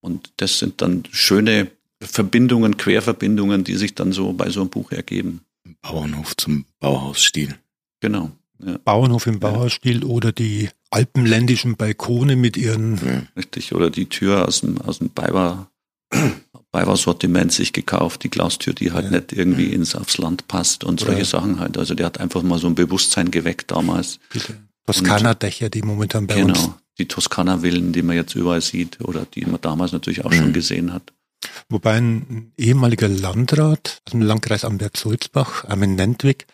Und 0.00 0.32
das 0.38 0.58
sind 0.58 0.82
dann 0.82 1.04
schöne 1.12 1.70
Verbindungen, 2.00 2.76
Querverbindungen, 2.76 3.62
die 3.62 3.76
sich 3.76 3.94
dann 3.94 4.10
so 4.10 4.32
bei 4.32 4.50
so 4.50 4.60
einem 4.60 4.70
Buch 4.70 4.90
ergeben. 4.90 5.42
Bauernhof 5.82 6.36
zum 6.36 6.64
Bauhausstil. 6.80 7.54
Genau. 8.00 8.30
Ja, 8.64 8.78
Bauernhof 8.84 9.26
im 9.26 9.38
Bauerstil 9.38 10.04
oder 10.04 10.32
die 10.32 10.68
alpenländischen 10.90 11.76
Balkone 11.76 12.34
mit 12.36 12.56
ihren 12.56 12.96
Ja. 12.96 13.22
richtig. 13.36 13.72
Oder 13.74 13.90
die 13.90 14.06
Tür 14.08 14.48
aus 14.48 14.60
dem, 14.62 14.80
aus 14.80 14.98
dem 14.98 15.10
Bayer, 15.10 15.70
Bayer-Sortiment 16.72 17.52
sich 17.52 17.72
gekauft, 17.72 18.24
die 18.24 18.30
Glastür, 18.30 18.74
die 18.74 18.92
halt 18.92 19.06
Ja. 19.06 19.10
nicht 19.12 19.32
irgendwie 19.32 19.66
ins, 19.72 19.94
aufs 19.94 20.18
Land 20.18 20.48
passt 20.48 20.84
und 20.84 21.00
solche 21.00 21.20
Ja. 21.20 21.24
Sachen 21.24 21.60
halt. 21.60 21.78
Also 21.78 21.94
der 21.94 22.06
hat 22.06 22.18
einfach 22.20 22.42
mal 22.42 22.58
so 22.58 22.66
ein 22.66 22.74
Bewusstsein 22.74 23.30
geweckt 23.30 23.70
damals. 23.70 24.18
Toskana-Dächer, 24.86 25.68
die 25.70 25.82
momentan 25.82 26.26
bei 26.26 26.42
uns. 26.44 26.58
Genau. 26.62 26.74
Die 26.98 27.06
Toskana-Villen, 27.06 27.92
die 27.92 28.02
man 28.02 28.16
jetzt 28.16 28.34
überall 28.34 28.60
sieht 28.60 29.00
oder 29.02 29.24
die 29.24 29.44
man 29.44 29.60
damals 29.60 29.92
natürlich 29.92 30.24
auch 30.24 30.32
schon 30.32 30.48
Mhm. 30.48 30.52
gesehen 30.52 30.92
hat. 30.92 31.12
Wobei 31.68 31.98
ein 31.98 32.52
ehemaliger 32.56 33.08
Landrat 33.08 34.02
aus 34.06 34.12
dem 34.12 34.22
Landkreis 34.22 34.64
Amberg-Sulzbach, 34.64 35.64
Armin 35.64 35.94
Nentwig, 35.94 36.46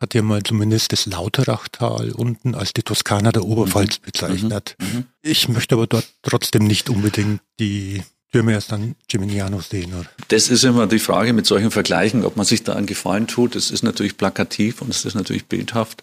hat 0.00 0.14
ja 0.14 0.22
mal 0.22 0.42
zumindest 0.42 0.92
das 0.92 1.06
Lauterachtal 1.06 2.12
unten 2.12 2.54
als 2.54 2.72
die 2.72 2.82
Toskana 2.82 3.32
der 3.32 3.44
Oberpfalz 3.44 3.98
bezeichnet. 3.98 4.76
Mhm. 4.80 5.06
Ich 5.22 5.48
möchte 5.48 5.76
aber 5.76 5.86
dort 5.86 6.06
trotzdem 6.22 6.66
nicht 6.66 6.90
unbedingt 6.90 7.40
die 7.58 8.02
Türme 8.32 8.56
aus 8.56 8.66
San 8.66 8.96
Gimignano 9.08 9.60
sehen. 9.60 9.94
Oder? 9.94 10.08
Das 10.28 10.48
ist 10.48 10.64
immer 10.64 10.86
die 10.88 10.98
Frage 10.98 11.32
mit 11.32 11.46
solchen 11.46 11.70
Vergleichen, 11.70 12.24
ob 12.24 12.36
man 12.36 12.44
sich 12.44 12.64
da 12.64 12.74
einen 12.74 12.86
Gefallen 12.86 13.28
tut. 13.28 13.54
Es 13.54 13.70
ist 13.70 13.84
natürlich 13.84 14.16
plakativ 14.16 14.82
und 14.82 14.90
es 14.90 15.04
ist 15.04 15.14
natürlich 15.14 15.46
bildhaft 15.46 16.02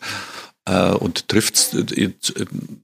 äh, 0.66 0.92
und 0.92 1.28
trifft 1.28 1.76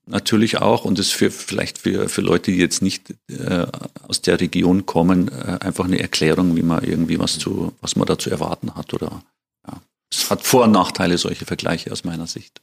natürlich 0.06 0.58
auch 0.58 0.86
und 0.86 1.00
ist 1.00 1.14
für 1.14 1.32
vielleicht 1.32 1.78
für, 1.78 2.10
für 2.10 2.22
Leute, 2.22 2.52
die 2.52 2.58
jetzt 2.58 2.82
nicht 2.82 3.14
äh, 3.30 3.68
aus 4.08 4.22
der 4.22 4.40
Region 4.40 4.86
kommen, 4.86 5.30
äh, 5.30 5.58
einfach 5.62 5.86
eine 5.86 6.00
Erklärung, 6.00 6.56
wie 6.56 6.64
man 6.64 6.84
irgendwie 6.84 7.20
was 7.20 7.40
zu, 7.40 7.74
was 7.82 7.96
man 7.96 8.08
da 8.08 8.18
zu 8.18 8.30
erwarten 8.30 8.76
hat 8.76 8.94
oder 8.94 9.24
ja. 9.68 9.82
Es 10.12 10.30
hat 10.30 10.44
Vor- 10.44 10.64
und 10.64 10.72
Nachteile, 10.72 11.18
solche 11.18 11.46
Vergleiche 11.46 11.92
aus 11.92 12.04
meiner 12.04 12.28
Sicht. 12.28 12.62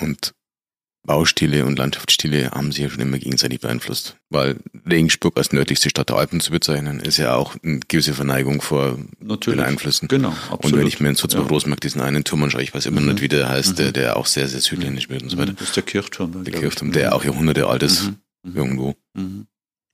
Und 0.00 0.34
Baustile 1.08 1.64
und 1.64 1.78
Landschaftsstile 1.78 2.50
haben 2.52 2.70
sich 2.70 2.82
ja 2.82 2.90
schon 2.90 3.00
immer 3.00 3.18
gegenseitig 3.18 3.60
beeinflusst. 3.60 4.16
Weil 4.30 4.56
Regensburg 4.88 5.36
als 5.38 5.52
nördlichste 5.52 5.88
Stadt 5.90 6.10
der 6.10 6.16
Alpen 6.16 6.40
zu 6.40 6.50
bezeichnen, 6.52 7.00
ist 7.00 7.16
ja 7.16 7.34
auch 7.34 7.56
eine 7.64 7.80
gewisse 7.80 8.12
Verneigung 8.14 8.60
vor 8.60 8.92
den 8.92 9.08
Natürlich. 9.26 9.60
Einflüssen. 9.64 10.06
Genau, 10.06 10.28
absolut. 10.50 10.64
Und 10.66 10.78
wenn 10.78 10.86
ich 10.86 11.00
mir 11.00 11.08
in 11.08 11.14
Sulzbach 11.16 11.44
Ja. 11.44 11.48
Rosenberg 11.48 11.80
diesen 11.80 12.02
einen 12.02 12.24
Turm 12.24 12.42
anschaue, 12.44 12.62
ich 12.62 12.74
weiß 12.74 12.86
immer 12.86 13.00
Mhm. 13.00 13.08
nicht, 13.08 13.20
wie 13.22 13.28
der 13.28 13.48
heißt, 13.48 13.70
Mhm. 13.72 13.76
der, 13.76 13.92
der 13.92 14.16
auch 14.18 14.26
sehr, 14.26 14.46
sehr 14.48 14.60
südländisch 14.60 15.08
wird 15.08 15.22
und 15.22 15.30
so 15.30 15.38
weiter. 15.38 15.54
Das 15.54 15.68
ist 15.68 15.76
der 15.76 15.82
Kirchturm. 15.82 16.32
Der 16.32 16.42
glaub 16.44 16.54
ich. 16.54 16.60
Kirchturm, 16.60 16.92
der 16.92 17.14
auch 17.16 17.24
Jahrhunderte 17.24 17.66
alt 17.66 17.82
ist, 17.82 18.02
Mhm. 18.04 18.16
Mhm. 18.44 18.56
irgendwo. 18.56 18.94
Mhm. 19.14 19.46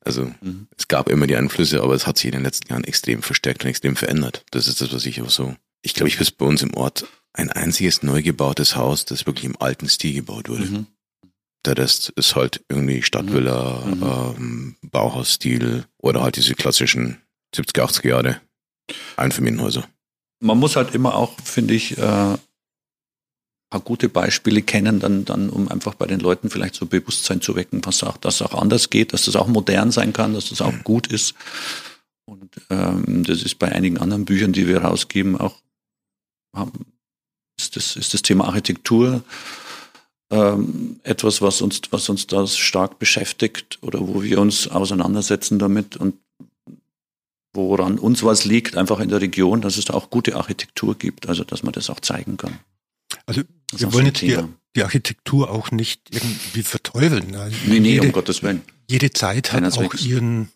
Also 0.04 0.32
Mhm. 0.42 0.66
es 0.76 0.88
gab 0.88 1.08
immer 1.08 1.26
die 1.28 1.36
Einflüsse, 1.36 1.80
aber 1.82 1.94
es 1.94 2.06
hat 2.08 2.18
sich 2.18 2.26
in 2.26 2.32
den 2.32 2.42
letzten 2.42 2.68
Jahren 2.70 2.84
extrem 2.84 3.22
verstärkt 3.22 3.62
und 3.64 3.70
extrem 3.70 3.94
verändert. 3.96 4.44
Das 4.50 4.66
ist 4.68 4.80
das, 4.80 4.92
was 4.92 5.06
ich 5.06 5.22
auch 5.22 5.30
so. 5.30 5.54
Ich 5.80 5.94
glaube, 5.94 6.08
ich 6.08 6.18
wüsste 6.18 6.34
bei 6.36 6.44
uns 6.46 6.60
im 6.62 6.74
Ort 6.74 7.06
ein 7.32 7.50
einziges 7.50 8.02
neu 8.02 8.22
gebautes 8.22 8.76
Haus, 8.76 9.04
das 9.06 9.26
wirklich 9.26 9.44
im 9.44 9.56
alten 9.60 9.88
Stil 9.88 10.14
gebaut 10.14 10.48
wurde. 10.48 10.86
Mhm. 11.66 11.74
Der 11.74 11.78
Rest 11.78 12.10
ist 12.16 12.36
halt 12.36 12.62
irgendwie 12.68 13.02
Stadtvilla, 13.02 13.82
Mhm. 13.86 14.02
ähm, 14.02 14.76
Bauhausstil 14.82 15.84
oder 15.98 16.22
halt 16.22 16.36
diese 16.36 16.54
klassischen 16.54 17.18
70er, 17.54 17.82
80er 17.84 18.08
Jahre 18.08 18.40
Einfamilienhäuser. 19.16 19.88
man 20.40 20.58
muss 20.58 20.76
halt 20.76 20.94
immer 20.94 21.14
auch, 21.14 21.38
finde 21.42 21.72
ich, 21.74 21.96
äh, 21.96 22.36
paar 23.70 23.80
gute 23.82 24.08
Beispiele 24.10 24.60
kennen, 24.62 25.00
dann, 25.00 25.24
dann, 25.24 25.48
um 25.48 25.68
einfach 25.68 25.94
bei 25.94 26.06
den 26.06 26.20
Leuten 26.20 26.50
vielleicht 26.50 26.74
so 26.74 26.84
Bewusstsein 26.86 27.40
zu 27.40 27.56
wecken, 27.56 27.80
was 27.84 28.04
auch, 28.04 28.18
dass 28.18 28.36
es 28.36 28.42
auch 28.42 28.54
anders 28.54 28.90
geht, 28.90 29.12
dass 29.14 29.24
das 29.24 29.36
auch 29.36 29.46
modern 29.48 29.90
sein 29.90 30.12
kann, 30.12 30.34
dass 30.34 30.50
das 30.50 30.60
auch 30.60 30.74
gut 30.84 31.06
ist. 31.06 31.34
Und 32.26 32.54
ähm, 32.70 33.24
das 33.24 33.42
ist 33.42 33.58
bei 33.58 33.72
einigen 33.72 33.98
anderen 33.98 34.26
Büchern, 34.26 34.52
die 34.52 34.68
wir 34.68 34.82
rausgeben, 34.82 35.40
auch 35.40 35.60
haben, 36.54 36.86
ist, 37.58 37.74
das, 37.76 37.96
ist 37.96 38.12
das 38.14 38.22
Thema 38.22 38.44
Architektur 38.46 39.24
ähm, 40.34 40.98
etwas, 41.04 41.40
was 41.42 41.62
uns, 41.62 41.80
was 41.90 42.08
uns 42.08 42.26
da 42.26 42.44
stark 42.46 42.98
beschäftigt 42.98 43.78
oder 43.82 44.00
wo 44.00 44.22
wir 44.24 44.40
uns 44.40 44.66
auseinandersetzen 44.66 45.60
damit 45.60 45.96
und 45.96 46.16
woran 47.52 48.00
uns 48.00 48.24
was 48.24 48.44
liegt, 48.44 48.76
einfach 48.76 48.98
in 48.98 49.10
der 49.10 49.20
Region, 49.20 49.60
dass 49.60 49.76
es 49.76 49.84
da 49.84 49.94
auch 49.94 50.10
gute 50.10 50.34
Architektur 50.34 50.98
gibt, 50.98 51.28
also 51.28 51.44
dass 51.44 51.62
man 51.62 51.72
das 51.72 51.88
auch 51.88 52.00
zeigen 52.00 52.36
kann. 52.36 52.58
Also 53.26 53.42
Das 53.70 53.80
wir 53.80 53.88
auch 53.88 53.92
wollen 53.92 54.06
jetzt 54.06 54.22
die, 54.22 54.36
die 54.74 54.82
Architektur 54.82 55.50
auch 55.50 55.70
nicht 55.70 56.00
irgendwie 56.10 56.64
verteufeln. 56.64 57.36
Also 57.36 57.56
Nee, 57.66 57.78
nee, 57.78 57.92
jede, 57.92 58.06
um 58.08 58.12
Gottes 58.12 58.42
Willen. 58.42 58.62
jede 58.90 59.12
Zeit 59.12 59.52
hat 59.52 59.62
auch 59.62 59.76
Keineswegs. 59.78 60.04
ihren, 60.04 60.48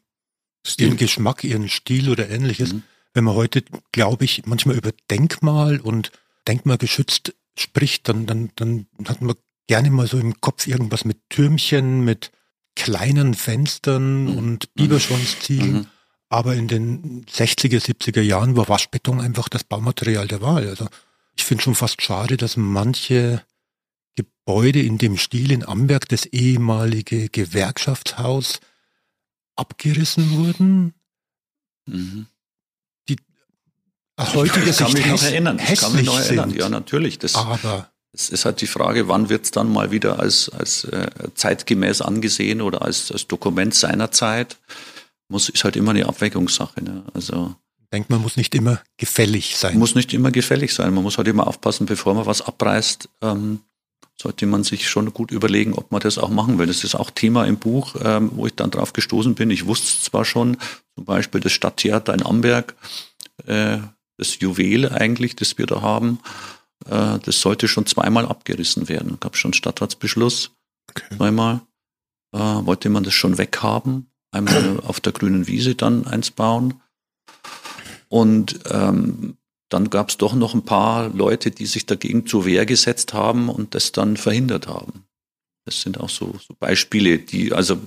ihren 0.77 0.97
Geschmack, 0.97 1.45
ihren 1.45 1.69
Stil 1.69 2.11
oder 2.11 2.29
ähnliches. 2.29 2.73
Mhm. 2.73 2.83
Wenn 3.15 3.23
man 3.23 3.37
heute, 3.37 3.63
glaube 3.93 4.25
ich, 4.25 4.45
manchmal 4.47 4.77
über 4.77 4.91
Denkmal 5.09 5.79
und 5.79 6.11
Denkmalgeschützt 6.49 7.33
spricht, 7.57 8.09
dann, 8.09 8.27
dann, 8.27 8.51
dann 8.57 8.87
hat 9.07 9.21
man 9.21 9.37
gerne 9.69 9.91
mal 9.91 10.09
so 10.09 10.19
im 10.19 10.41
Kopf 10.41 10.67
irgendwas 10.67 11.05
mit 11.05 11.19
Türmchen, 11.31 12.01
mit 12.05 12.33
kleinen 12.75 13.35
Fenstern 13.35 14.25
Mhm. 14.25 14.37
und 14.37 14.75
Biberschwanzziegen. 14.75 15.73
Mhm. 15.73 15.87
Aber 16.31 16.55
in 16.55 16.67
den 16.69 17.25
60er, 17.27 17.81
70er 17.81 18.21
Jahren 18.23 18.57
war 18.57 18.69
Waschbeton 18.69 19.21
einfach 19.21 19.49
das 19.49 19.65
Baumaterial 19.65 20.27
der 20.29 20.41
Wahl. 20.43 20.69
Also 20.69 20.89
ich 21.37 21.45
finde 21.45 21.63
schon 21.63 21.75
fast 21.77 22.03
schade, 22.03 22.37
dass 22.37 22.57
manche 22.57 23.43
Gebäude 24.17 24.83
in 24.83 24.99
dem 24.99 25.17
Stil 25.17 25.53
in 25.53 25.65
Amberg, 25.65 26.09
das 26.09 26.27
ehemalige 26.27 27.29
Gewerkschaftshaus, 27.29 28.61
abgerissen 29.57 30.31
wurden. 30.33 30.95
Mhm. 31.87 32.27
Aus 34.17 34.35
heutiger 34.35 34.73
Sicht 34.73 34.93
mich 34.95 35.07
noch 35.07 35.15
häss- 35.15 35.27
erinnern. 35.31 35.61
Ich 35.61 35.79
kann 35.81 35.93
mich 35.93 36.01
hässlich 36.01 36.07
noch 36.07 36.19
erinnern. 36.19 36.51
sind. 36.51 36.59
Ja, 36.59 36.69
natürlich. 36.69 37.21
Das, 37.21 37.37
Aber 37.37 37.89
Es 38.19 38.31
ist 38.31 38.45
halt 38.45 38.61
die 38.61 38.67
Frage, 38.67 39.07
wann 39.07 39.29
wird 39.29 39.45
es 39.45 39.53
dann 39.53 39.73
mal 39.73 39.93
wieder 39.93 40.19
als, 40.19 40.49
als 40.49 40.83
äh, 40.85 41.09
zeitgemäß 41.35 42.03
angesehen 42.03 42.61
oder 42.61 42.83
als, 42.83 43.13
als 43.13 43.29
Dokument 43.29 43.75
seiner 43.75 44.11
Zeit? 44.11 44.57
Muss, 45.29 45.49
ist 45.49 45.63
halt 45.63 45.77
immer 45.77 45.93
eine 45.93 46.07
Abwägungssache. 46.07 46.83
Ne? 46.83 47.05
Also 47.15 47.55
denkt 47.93 48.11
man 48.11 48.21
muss 48.21 48.37
nicht 48.37 48.57
immer 48.57 48.83
gefällig 48.97 49.57
sein. 49.57 49.79
muss 49.79 49.95
nicht 49.95 50.13
immer 50.13 50.33
gefällig 50.33 50.75
sein. 50.75 50.93
Man 50.93 51.05
muss 51.05 51.17
halt 51.17 51.29
immer 51.29 51.47
aufpassen, 51.47 51.87
bevor 51.87 52.15
man 52.15 52.27
was 52.27 52.43
abreißt, 52.43 53.09
ähm, 53.23 53.61
sollte 54.21 54.47
man 54.47 54.65
sich 54.65 54.89
schon 54.89 55.13
gut 55.15 55.31
überlegen, 55.31 55.75
ob 55.75 55.93
man 55.93 56.01
das 56.01 56.19
auch 56.19 56.31
machen 56.31 56.59
will. 56.59 56.67
Das 56.67 56.83
ist 56.83 56.97
auch 56.97 57.11
Thema 57.11 57.45
im 57.45 57.59
Buch, 57.59 57.95
ähm, 58.03 58.33
wo 58.35 58.47
ich 58.47 58.55
dann 58.55 58.73
drauf 58.73 58.93
gestoßen 58.95 59.37
bin. 59.37 59.51
Ich 59.51 59.67
wusste 59.67 59.87
es 59.87 60.03
zwar 60.03 60.25
schon, 60.25 60.57
zum 60.97 61.05
Beispiel 61.05 61.41
das 61.41 61.53
Stadttheater 61.53 62.15
in 62.15 62.27
Amberg, 62.27 62.75
äh, 63.47 63.79
das 64.17 64.41
Juwel 64.41 64.89
eigentlich, 64.89 65.37
das 65.37 65.57
wir 65.57 65.67
da 65.67 65.83
haben, 65.83 66.19
äh, 66.89 67.19
das 67.19 67.41
sollte 67.41 67.69
schon 67.69 67.87
zweimal 67.87 68.27
abgerissen 68.27 68.89
werden. 68.89 69.19
Gab 69.21 69.37
schon 69.37 69.53
Stadtratsbeschluss, 69.53 70.51
Okay. 70.91 71.17
zweimal. 71.17 71.61
Äh, 72.33 72.39
wollte 72.39 72.89
man 72.89 73.05
das 73.05 73.15
schon 73.15 73.39
weghaben, 73.39 74.11
einmal 74.31 74.81
auf 74.87 75.01
der 75.01 75.13
grünen 75.13 75.47
Wiese 75.47 75.75
dann 75.75 76.07
eins 76.07 76.31
bauen. 76.31 76.81
Und 78.09 78.61
ähm, 78.71 79.37
dann 79.69 79.91
gab 79.91 80.09
es 80.09 80.17
doch 80.17 80.35
noch 80.35 80.55
ein 80.55 80.65
paar 80.65 81.11
Leute, 81.11 81.51
die 81.51 81.67
sich 81.67 81.85
dagegen 81.85 82.27
zur 82.27 82.47
Wehr 82.47 82.65
gesetzt 82.65 83.13
haben 83.13 83.49
und 83.51 83.75
das 83.75 83.93
dann 83.93 84.17
verhindert 84.17 84.67
haben. 84.67 85.05
Das 85.67 85.83
sind 85.83 86.01
auch 86.01 86.09
so, 86.09 86.35
so 86.47 86.55
Beispiele, 86.59 87.19
die, 87.19 87.53
also 87.53 87.79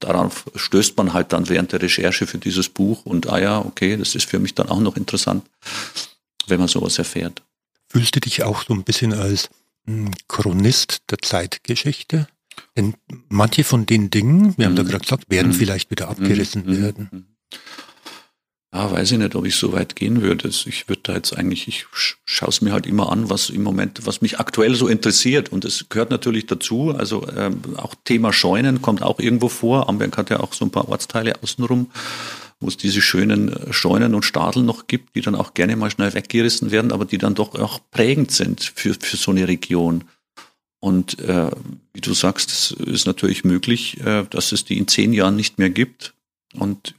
darauf 0.00 0.50
stößt 0.54 0.96
man 0.98 1.14
halt 1.14 1.32
dann 1.32 1.48
während 1.48 1.72
der 1.72 1.80
Recherche 1.80 2.26
für 2.26 2.38
dieses 2.38 2.68
Buch 2.68 3.06
und 3.06 3.28
ah 3.28 3.38
ja, 3.38 3.58
okay, 3.64 3.96
das 3.96 4.14
ist 4.14 4.28
für 4.28 4.38
mich 4.38 4.54
dann 4.54 4.68
auch 4.68 4.80
noch 4.80 4.96
interessant, 4.96 5.48
wenn 6.46 6.58
man 6.58 6.68
sowas 6.68 6.98
erfährt. 6.98 7.42
Fühlst 7.90 8.14
du 8.14 8.20
dich 8.20 8.42
auch 8.44 8.64
so 8.66 8.72
ein 8.74 8.84
bisschen 8.84 9.12
als 9.12 9.50
hm, 9.86 10.10
Chronist 10.28 11.02
der 11.10 11.18
Zeitgeschichte? 11.18 12.28
Denn 12.76 12.94
manche 13.28 13.64
von 13.64 13.86
den 13.86 14.10
Dingen, 14.10 14.54
wir 14.56 14.66
haben 14.66 14.76
da 14.76 14.82
Mhm. 14.84 14.88
gerade 14.88 15.02
gesagt, 15.04 15.24
werden 15.30 15.48
Mhm. 15.48 15.54
vielleicht 15.56 15.90
wieder 15.90 16.08
abgerissen 16.08 16.62
Mhm, 16.66 16.72
mhm, 16.72 16.82
werden. 16.82 17.08
mhm. 17.10 17.24
Ja, 18.72 18.92
weiß 18.92 19.10
ich 19.10 19.18
nicht, 19.18 19.34
ob 19.34 19.44
ich 19.46 19.56
so 19.56 19.72
weit 19.72 19.96
gehen 19.96 20.22
würde. 20.22 20.46
Ich 20.48 20.88
würde 20.88 21.00
da 21.02 21.14
jetzt 21.14 21.36
eigentlich, 21.36 21.66
ich 21.66 21.86
sch- 21.92 22.14
schaue 22.24 22.50
es 22.50 22.60
mir 22.60 22.72
halt 22.72 22.86
immer 22.86 23.10
an, 23.10 23.28
was 23.28 23.50
im 23.50 23.64
Moment, 23.64 24.06
was 24.06 24.20
mich 24.20 24.38
aktuell 24.38 24.76
so 24.76 24.86
interessiert. 24.86 25.48
Und 25.50 25.64
es 25.64 25.88
gehört 25.88 26.10
natürlich 26.12 26.46
dazu. 26.46 26.94
Also 26.96 27.26
ähm, 27.36 27.60
auch 27.76 27.96
Thema 28.04 28.32
Scheunen 28.32 28.80
kommt 28.80 29.02
auch 29.02 29.18
irgendwo 29.18 29.48
vor. 29.48 29.88
Amberg 29.88 30.16
hat 30.16 30.30
ja 30.30 30.38
auch 30.38 30.52
so 30.52 30.64
ein 30.64 30.70
paar 30.70 30.88
Ortsteile 30.88 31.42
außenrum, 31.42 31.90
wo 32.60 32.68
es 32.68 32.76
diese 32.76 33.00
schönen 33.00 33.48
äh, 33.48 33.72
Scheunen 33.72 34.14
und 34.14 34.24
Stadeln 34.24 34.66
noch 34.66 34.86
gibt, 34.86 35.16
die 35.16 35.22
dann 35.22 35.34
auch 35.34 35.54
gerne 35.54 35.76
mal 35.76 35.90
schnell 35.90 36.14
weggerissen 36.14 36.70
werden, 36.70 36.92
aber 36.92 37.06
die 37.06 37.18
dann 37.18 37.34
doch 37.34 37.54
auch 37.54 37.80
prägend 37.90 38.30
sind 38.30 38.62
für, 38.62 38.94
für 38.94 39.16
so 39.16 39.30
eine 39.30 39.48
Region. 39.48 40.04
Und 40.78 41.18
äh, 41.18 41.50
wie 41.92 42.00
du 42.00 42.14
sagst, 42.14 42.50
es 42.50 42.70
ist 42.70 43.06
natürlich 43.06 43.44
möglich, 43.44 44.00
äh, 44.00 44.24
dass 44.28 44.52
es 44.52 44.64
die 44.64 44.78
in 44.78 44.88
zehn 44.88 45.12
Jahren 45.12 45.36
nicht 45.36 45.58
mehr 45.58 45.70
gibt. 45.70 46.14
Und 46.54 46.94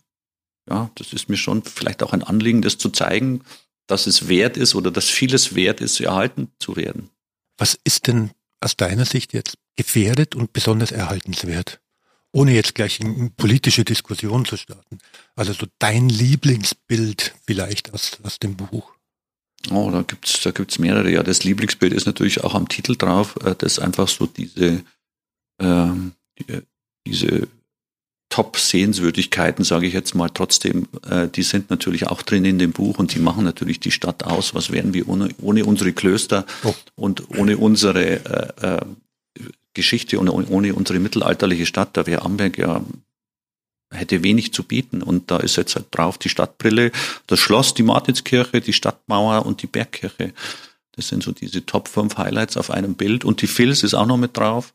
ja, 0.69 0.91
das 0.95 1.13
ist 1.13 1.29
mir 1.29 1.37
schon 1.37 1.63
vielleicht 1.63 2.03
auch 2.03 2.13
ein 2.13 2.23
Anliegen, 2.23 2.61
das 2.61 2.77
zu 2.77 2.89
zeigen, 2.89 3.41
dass 3.87 4.07
es 4.07 4.27
wert 4.27 4.57
ist 4.57 4.75
oder 4.75 4.91
dass 4.91 5.09
vieles 5.09 5.55
wert 5.55 5.81
ist, 5.81 5.99
erhalten 5.99 6.49
zu 6.59 6.75
werden. 6.75 7.09
Was 7.57 7.77
ist 7.83 8.07
denn 8.07 8.31
aus 8.61 8.77
deiner 8.77 9.05
Sicht 9.05 9.33
jetzt 9.33 9.57
gefährdet 9.75 10.35
und 10.35 10.53
besonders 10.53 10.91
erhaltenswert? 10.91 11.80
Ohne 12.33 12.53
jetzt 12.53 12.75
gleich 12.75 13.01
eine 13.01 13.29
politische 13.35 13.83
Diskussion 13.83 14.45
zu 14.45 14.55
starten. 14.55 14.99
Also 15.35 15.53
so 15.53 15.67
dein 15.79 16.07
Lieblingsbild 16.07 17.35
vielleicht 17.45 17.93
aus, 17.93 18.17
aus 18.23 18.39
dem 18.39 18.55
Buch. 18.55 18.91
Oh, 19.69 19.91
da 19.91 20.01
gibt's 20.01 20.41
da 20.41 20.51
gibt's 20.51 20.79
mehrere. 20.79 21.11
Ja, 21.11 21.23
das 21.23 21.43
Lieblingsbild 21.43 21.93
ist 21.93 22.05
natürlich 22.05 22.43
auch 22.43 22.55
am 22.55 22.67
Titel 22.67 22.95
drauf, 22.95 23.35
äh, 23.43 23.53
das 23.57 23.79
einfach 23.79 24.07
so 24.07 24.25
diese, 24.25 24.83
ähm, 25.61 26.13
die, 26.39 26.61
diese 27.05 27.47
Top-Sehenswürdigkeiten, 28.29 29.65
sage 29.65 29.87
ich 29.87 29.93
jetzt 29.93 30.15
mal 30.15 30.29
trotzdem, 30.29 30.87
äh, 31.07 31.27
die 31.27 31.43
sind 31.43 31.69
natürlich 31.69 32.07
auch 32.07 32.21
drin 32.21 32.45
in 32.45 32.59
dem 32.59 32.71
Buch 32.71 32.97
und 32.97 33.13
die 33.13 33.19
machen 33.19 33.43
natürlich 33.43 33.79
die 33.81 33.91
Stadt 33.91 34.23
aus. 34.23 34.55
Was 34.55 34.71
wären 34.71 34.93
wir 34.93 35.07
ohne, 35.09 35.29
ohne 35.41 35.65
unsere 35.65 35.91
Klöster 35.91 36.45
Oh. 36.63 36.73
und 36.95 37.29
ohne 37.37 37.57
unsere 37.57 38.03
äh, 38.05 38.77
äh, 38.77 38.85
Geschichte 39.73 40.19
und 40.19 40.29
ohne 40.29 40.73
unsere 40.73 40.99
mittelalterliche 40.99 41.65
Stadt? 41.65 41.89
Da 41.93 42.05
wäre 42.05 42.23
Amberg 42.23 42.57
ja 42.57 42.81
hätte 43.91 44.23
wenig 44.23 44.53
zu 44.53 44.63
bieten. 44.63 45.01
Und 45.03 45.31
da 45.31 45.37
ist 45.37 45.57
jetzt 45.57 45.75
halt 45.75 45.87
drauf 45.91 46.17
die 46.17 46.29
Stadtbrille, 46.29 46.91
das 47.27 47.39
Schloss, 47.39 47.73
die 47.73 47.83
Martinskirche, 47.83 48.61
die 48.61 48.73
Stadtmauer 48.73 49.45
und 49.45 49.61
die 49.61 49.67
Bergkirche. 49.67 50.33
Das 50.93 51.07
sind 51.07 51.23
so 51.23 51.31
diese 51.31 51.65
Top 51.65 51.87
5 51.87 52.17
Highlights 52.17 52.57
auf 52.57 52.71
einem 52.71 52.95
Bild. 52.95 53.25
Und 53.25 53.41
die 53.41 53.47
Fils 53.47 53.83
ist 53.83 53.93
auch 53.93 54.05
noch 54.05 54.17
mit 54.17 54.37
drauf. 54.37 54.73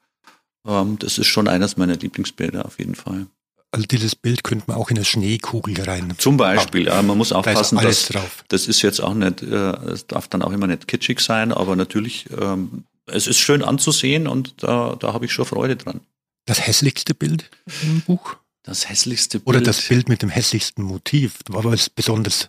Ähm, 0.66 0.98
das 0.98 1.18
ist 1.18 1.26
schon 1.26 1.48
eines 1.48 1.76
meiner 1.76 1.96
Lieblingsbilder 1.96 2.64
auf 2.64 2.78
jeden 2.78 2.94
Fall. 2.94 3.26
Also 3.72 3.86
dieses 3.86 4.14
Bild 4.14 4.44
könnte 4.44 4.64
man 4.68 4.76
auch 4.76 4.90
in 4.90 4.96
eine 4.96 5.04
Schneekugel 5.04 5.78
rein. 5.82 6.14
Zum 6.18 6.36
Beispiel, 6.36 6.86
ja, 6.86 7.02
man 7.02 7.18
muss 7.18 7.30
Da 7.30 7.36
aufpassen, 7.36 7.76
alles 7.78 8.06
dass 8.06 8.16
drauf. 8.16 8.44
das 8.48 8.68
ist 8.68 8.80
jetzt 8.80 9.00
auch 9.00 9.12
nicht, 9.12 9.42
äh, 9.42 9.72
es 9.90 10.06
darf 10.06 10.28
dann 10.28 10.42
auch 10.42 10.52
immer 10.52 10.66
nicht 10.66 10.88
kitschig 10.88 11.20
sein, 11.20 11.52
aber 11.52 11.76
natürlich, 11.76 12.26
ähm, 12.40 12.84
es 13.06 13.26
ist 13.26 13.38
schön 13.38 13.62
anzusehen 13.62 14.26
und 14.26 14.62
da, 14.62 14.96
da 14.98 15.12
habe 15.12 15.24
ich 15.24 15.32
schon 15.32 15.44
Freude 15.44 15.76
dran. 15.76 16.00
Das 16.44 16.66
hässlichste 16.66 17.14
Bild 17.14 17.50
im 17.82 18.02
Buch? 18.02 18.36
Das 18.62 18.88
hässlichste 18.88 19.38
Bild. 19.38 19.48
Oder 19.48 19.60
das 19.60 19.86
Bild 19.86 20.08
mit 20.08 20.22
dem 20.22 20.28
hässlichsten 20.28 20.84
Motiv, 20.84 21.38
weil 21.48 21.74
es 21.74 21.88
besonders 21.88 22.48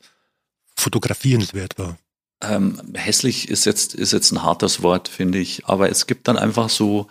fotografierenswert 0.75 1.77
war. 1.77 1.97
ähm, 2.43 2.79
hässlich 2.93 3.49
ist 3.49 3.65
jetzt, 3.65 3.95
ist 3.95 4.13
jetzt 4.13 4.31
ein 4.31 4.43
hartes 4.43 4.83
Wort, 4.83 5.07
finde 5.07 5.39
ich. 5.39 5.65
Aber 5.65 5.89
es 5.89 6.07
gibt 6.07 6.27
dann 6.27 6.37
einfach 6.37 6.69
so 6.69 7.07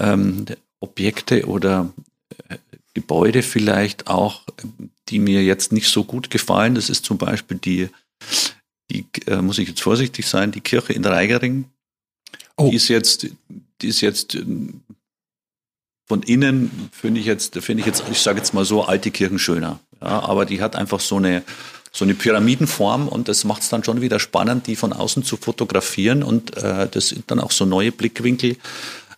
ähm, 0.00 0.46
Objekte 0.80 1.46
oder 1.46 1.92
äh, 2.48 2.58
Gebäude 2.94 3.42
vielleicht 3.42 4.08
auch, 4.08 4.42
die 5.08 5.18
mir 5.18 5.42
jetzt 5.44 5.72
nicht 5.72 5.88
so 5.88 6.04
gut 6.04 6.30
gefallen. 6.30 6.74
Das 6.74 6.90
ist 6.90 7.04
zum 7.04 7.18
Beispiel 7.18 7.58
die, 7.58 7.88
die 8.90 9.06
äh, 9.26 9.42
muss 9.42 9.58
ich 9.58 9.68
jetzt 9.68 9.82
vorsichtig 9.82 10.26
sein, 10.26 10.52
die 10.52 10.60
Kirche 10.60 10.92
in 10.92 11.04
Reigering. 11.04 11.66
Oh. 12.56 12.70
Die 12.70 12.76
ist 12.76 12.88
jetzt, 12.88 13.26
die 13.80 13.88
ist 13.88 14.00
jetzt 14.00 14.34
ähm, 14.34 14.82
von 16.06 16.22
innen 16.22 16.90
finde 16.92 17.20
ich 17.20 17.26
jetzt, 17.26 17.56
finde 17.58 17.80
ich 17.80 17.86
jetzt, 17.86 18.04
ich 18.10 18.20
sage 18.20 18.38
jetzt 18.38 18.54
mal 18.54 18.64
so, 18.64 18.84
alte 18.84 19.10
Kirchen 19.10 19.38
schöner. 19.38 19.80
Ja, 20.00 20.20
aber 20.20 20.44
die 20.44 20.60
hat 20.60 20.76
einfach 20.76 21.00
so 21.00 21.16
eine, 21.16 21.42
so 21.92 22.04
eine 22.04 22.14
Pyramidenform 22.14 23.08
und 23.08 23.28
das 23.28 23.44
macht 23.44 23.62
es 23.62 23.70
dann 23.70 23.84
schon 23.84 24.00
wieder 24.00 24.18
spannend, 24.20 24.66
die 24.66 24.76
von 24.76 24.92
außen 24.92 25.24
zu 25.24 25.36
fotografieren 25.36 26.22
und 26.22 26.56
äh, 26.56 26.88
das 26.90 27.08
sind 27.08 27.30
dann 27.30 27.40
auch 27.40 27.52
so 27.52 27.64
neue 27.64 27.92
Blickwinkel, 27.92 28.56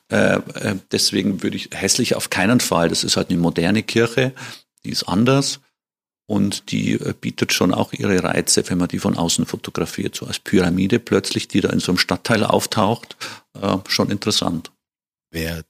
Äh, 0.08 0.36
äh, 0.36 0.76
deswegen 0.92 1.42
würde 1.42 1.56
ich 1.56 1.70
hässlich 1.72 2.14
auf 2.14 2.30
keinen 2.30 2.60
Fall. 2.60 2.88
Das 2.88 3.02
ist 3.02 3.16
halt 3.16 3.30
eine 3.30 3.40
moderne 3.40 3.82
Kirche, 3.82 4.32
die 4.84 4.90
ist 4.90 5.02
anders 5.08 5.58
und 6.26 6.70
die 6.72 6.94
äh, 6.94 7.14
bietet 7.18 7.52
schon 7.52 7.72
auch 7.72 7.92
ihre 7.92 8.22
Reize, 8.22 8.68
wenn 8.68 8.78
man 8.78 8.88
die 8.88 8.98
von 8.98 9.16
außen 9.16 9.46
fotografiert, 9.46 10.16
so 10.16 10.26
als 10.26 10.40
Pyramide 10.40 10.98
plötzlich, 10.98 11.48
die 11.48 11.60
da 11.60 11.70
in 11.70 11.80
so 11.80 11.92
einem 11.92 11.98
Stadtteil 11.98 12.44
auftaucht, 12.44 13.16
äh, 13.60 13.78
schon 13.88 14.10
interessant. 14.10 14.72
Wäre 15.30 15.64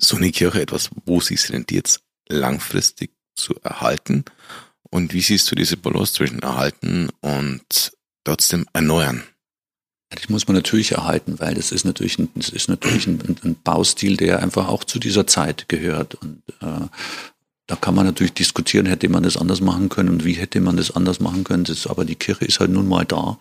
so 0.00 0.16
eine 0.16 0.30
Kirche 0.30 0.60
etwas, 0.62 0.90
wo 1.04 1.20
sie 1.20 1.34
es 1.34 1.52
rentiert, 1.52 2.00
langfristig 2.28 3.10
zu 3.34 3.54
erhalten? 3.62 4.24
Und 4.90 5.12
wie 5.12 5.22
siehst 5.22 5.50
du 5.50 5.56
diese 5.56 5.76
Balance 5.76 6.14
zwischen 6.14 6.40
erhalten 6.40 7.08
und 7.20 7.92
trotzdem 8.24 8.66
erneuern? 8.72 9.24
Das 10.10 10.28
muss 10.28 10.46
man 10.46 10.54
natürlich 10.54 10.92
erhalten, 10.92 11.40
weil 11.40 11.54
das 11.54 11.72
ist 11.72 11.84
natürlich 11.84 12.18
ein, 12.18 12.28
das 12.36 12.50
ist 12.50 12.68
natürlich 12.68 13.08
ein, 13.08 13.20
ein 13.42 13.56
Baustil, 13.62 14.16
der 14.16 14.40
einfach 14.40 14.68
auch 14.68 14.84
zu 14.84 15.00
dieser 15.00 15.26
Zeit 15.26 15.68
gehört. 15.68 16.14
Und 16.14 16.42
äh, 16.60 16.86
da 17.66 17.76
kann 17.76 17.94
man 17.94 18.04
natürlich 18.04 18.34
diskutieren, 18.34 18.86
hätte 18.86 19.08
man 19.08 19.22
das 19.22 19.36
anders 19.36 19.60
machen 19.60 19.88
können 19.88 20.10
und 20.10 20.24
wie 20.24 20.34
hätte 20.34 20.60
man 20.60 20.76
das 20.76 20.90
anders 20.90 21.20
machen 21.20 21.44
können. 21.44 21.64
Das, 21.64 21.86
aber 21.86 22.04
die 22.04 22.16
Kirche 22.16 22.44
ist 22.44 22.60
halt 22.60 22.70
nun 22.70 22.88
mal 22.88 23.04
da. 23.06 23.38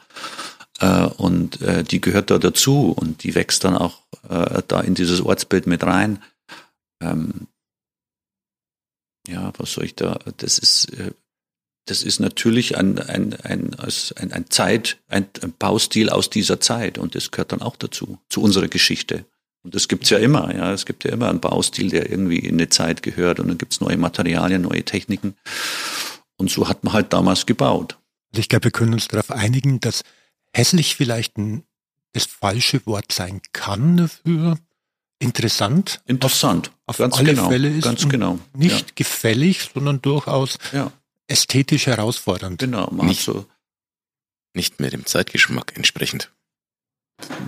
Äh, 0.79 1.07
und 1.17 1.61
äh, 1.61 1.83
die 1.83 1.99
gehört 1.99 2.31
da 2.31 2.37
dazu 2.37 2.91
und 2.91 3.23
die 3.23 3.35
wächst 3.35 3.63
dann 3.63 3.75
auch 3.75 4.01
äh, 4.29 4.61
da 4.67 4.81
in 4.81 4.95
dieses 4.95 5.21
Ortsbild 5.21 5.67
mit 5.67 5.83
rein. 5.83 6.21
Ähm, 7.01 7.47
ja, 9.27 9.51
was 9.57 9.73
soll 9.73 9.85
ich 9.85 9.95
da? 9.95 10.19
Das 10.37 10.57
ist, 10.57 10.85
äh, 10.97 11.11
das 11.85 12.03
ist 12.03 12.19
natürlich 12.19 12.77
ein, 12.77 12.99
ein, 12.99 13.33
ein, 13.41 13.75
ein, 13.75 14.45
Zeit, 14.49 14.99
ein 15.09 15.27
Baustil 15.59 16.09
aus 16.09 16.29
dieser 16.29 16.61
Zeit 16.61 16.97
und 16.97 17.15
das 17.15 17.31
gehört 17.31 17.51
dann 17.51 17.61
auch 17.61 17.75
dazu, 17.75 18.19
zu 18.29 18.41
unserer 18.41 18.69
Geschichte. 18.69 19.25
Und 19.63 19.75
das 19.75 19.87
gibt's 19.87 20.09
ja 20.09 20.17
immer, 20.17 20.53
ja. 20.53 20.71
Es 20.73 20.85
gibt 20.85 21.03
ja 21.03 21.11
immer 21.11 21.29
einen 21.29 21.39
Baustil, 21.39 21.89
der 21.89 22.09
irgendwie 22.09 22.39
in 22.39 22.55
eine 22.55 22.69
Zeit 22.69 23.01
gehört 23.01 23.39
und 23.39 23.47
dann 23.47 23.57
gibt's 23.57 23.79
neue 23.79 23.97
Materialien, 23.97 24.61
neue 24.61 24.83
Techniken. 24.83 25.35
Und 26.37 26.51
so 26.51 26.67
hat 26.67 26.83
man 26.83 26.93
halt 26.93 27.13
damals 27.13 27.45
gebaut. 27.45 27.97
Also 28.31 28.41
ich 28.41 28.49
glaube, 28.49 28.65
wir 28.65 28.71
können 28.71 28.93
uns 28.93 29.07
darauf 29.07 29.31
einigen, 29.31 29.79
dass 29.79 30.03
hässlich 30.53 30.95
vielleicht 30.95 31.37
ein, 31.37 31.63
das 32.11 32.25
falsche 32.25 32.85
Wort 32.85 33.11
sein 33.11 33.41
kann 33.53 33.97
dafür. 33.97 34.57
Interessant. 35.19 36.01
Interessant. 36.05 36.71
Auf, 36.85 36.99
auf 36.99 37.17
alle 37.17 37.33
genau, 37.33 37.49
Fälle 37.49 37.69
ist 37.69 37.83
ganz 37.83 38.09
genau. 38.09 38.39
nicht 38.53 38.89
ja. 38.89 38.93
gefällig, 38.95 39.69
sondern 39.73 40.01
durchaus 40.01 40.57
ja 40.73 40.91
ästhetisch 41.27 41.87
herausfordernd. 41.87 42.59
Genau, 42.59 42.89
nicht, 42.91 43.23
so. 43.23 43.45
nicht 44.53 44.79
mehr 44.79 44.89
dem 44.89 45.05
Zeitgeschmack 45.05 45.73
entsprechend. 45.75 46.31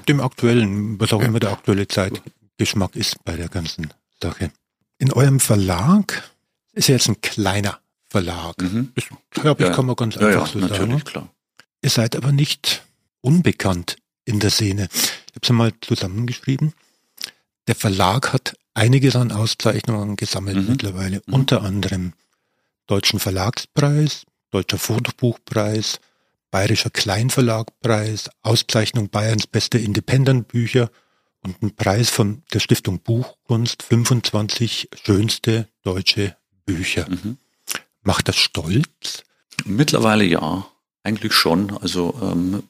Dem 0.07 0.19
aktuellen, 0.19 0.99
was 0.99 1.13
auch 1.13 1.21
ja. 1.21 1.27
immer 1.27 1.39
der 1.39 1.51
aktuelle 1.51 1.87
Zeitgeschmack 1.87 2.95
ist 2.95 3.23
bei 3.23 3.35
der 3.35 3.49
ganzen 3.49 3.93
Sache. 4.21 4.51
In 4.97 5.11
eurem 5.11 5.39
Verlag 5.39 6.29
ist 6.73 6.87
ja 6.87 6.95
jetzt 6.95 7.09
ein 7.09 7.21
kleiner 7.21 7.79
Verlag. 8.07 8.61
Mhm. 8.61 8.91
Das 8.95 9.05
glaube 9.31 9.63
ich, 9.63 9.69
ja. 9.69 9.75
kann 9.75 9.85
man 9.85 9.95
ganz 9.95 10.15
ja, 10.15 10.27
einfach 10.27 10.47
so 10.47 10.65
sagen. 10.67 11.03
Klar. 11.03 11.29
Ihr 11.81 11.89
seid 11.89 12.15
aber 12.15 12.31
nicht 12.31 12.83
unbekannt 13.21 13.97
in 14.25 14.39
der 14.39 14.49
Szene. 14.49 14.87
Ich 14.93 15.35
habe 15.35 15.41
es 15.43 15.49
mal 15.49 15.73
zusammengeschrieben. 15.81 16.73
Der 17.67 17.75
Verlag 17.75 18.33
hat 18.33 18.55
einiges 18.73 19.15
an 19.15 19.31
Auszeichnungen 19.31 20.15
gesammelt 20.15 20.57
mhm. 20.57 20.67
mittlerweile, 20.69 21.21
mhm. 21.25 21.33
unter 21.33 21.63
anderem 21.63 22.13
Deutschen 22.87 23.19
Verlagspreis, 23.19 24.25
Deutscher 24.51 24.77
Fotobuchpreis, 24.77 25.99
Bayerischer 26.51 26.89
Kleinverlagpreis, 26.89 28.29
Auszeichnung 28.41 29.09
Bayerns 29.09 29.47
beste 29.47 29.77
Independent-Bücher 29.77 30.89
und 31.41 31.61
ein 31.61 31.75
Preis 31.75 32.09
von 32.09 32.43
der 32.53 32.59
Stiftung 32.59 32.99
Buchkunst 32.99 33.83
25 33.83 34.89
schönste 35.03 35.67
deutsche 35.83 36.35
Bücher. 36.65 37.07
Mhm. 37.09 37.37
Macht 38.01 38.27
das 38.27 38.37
stolz? 38.37 39.23
Mittlerweile 39.65 40.25
ja, 40.25 40.65
eigentlich 41.03 41.33
schon. 41.33 41.75
Also 41.77 42.19
ähm, 42.21 42.63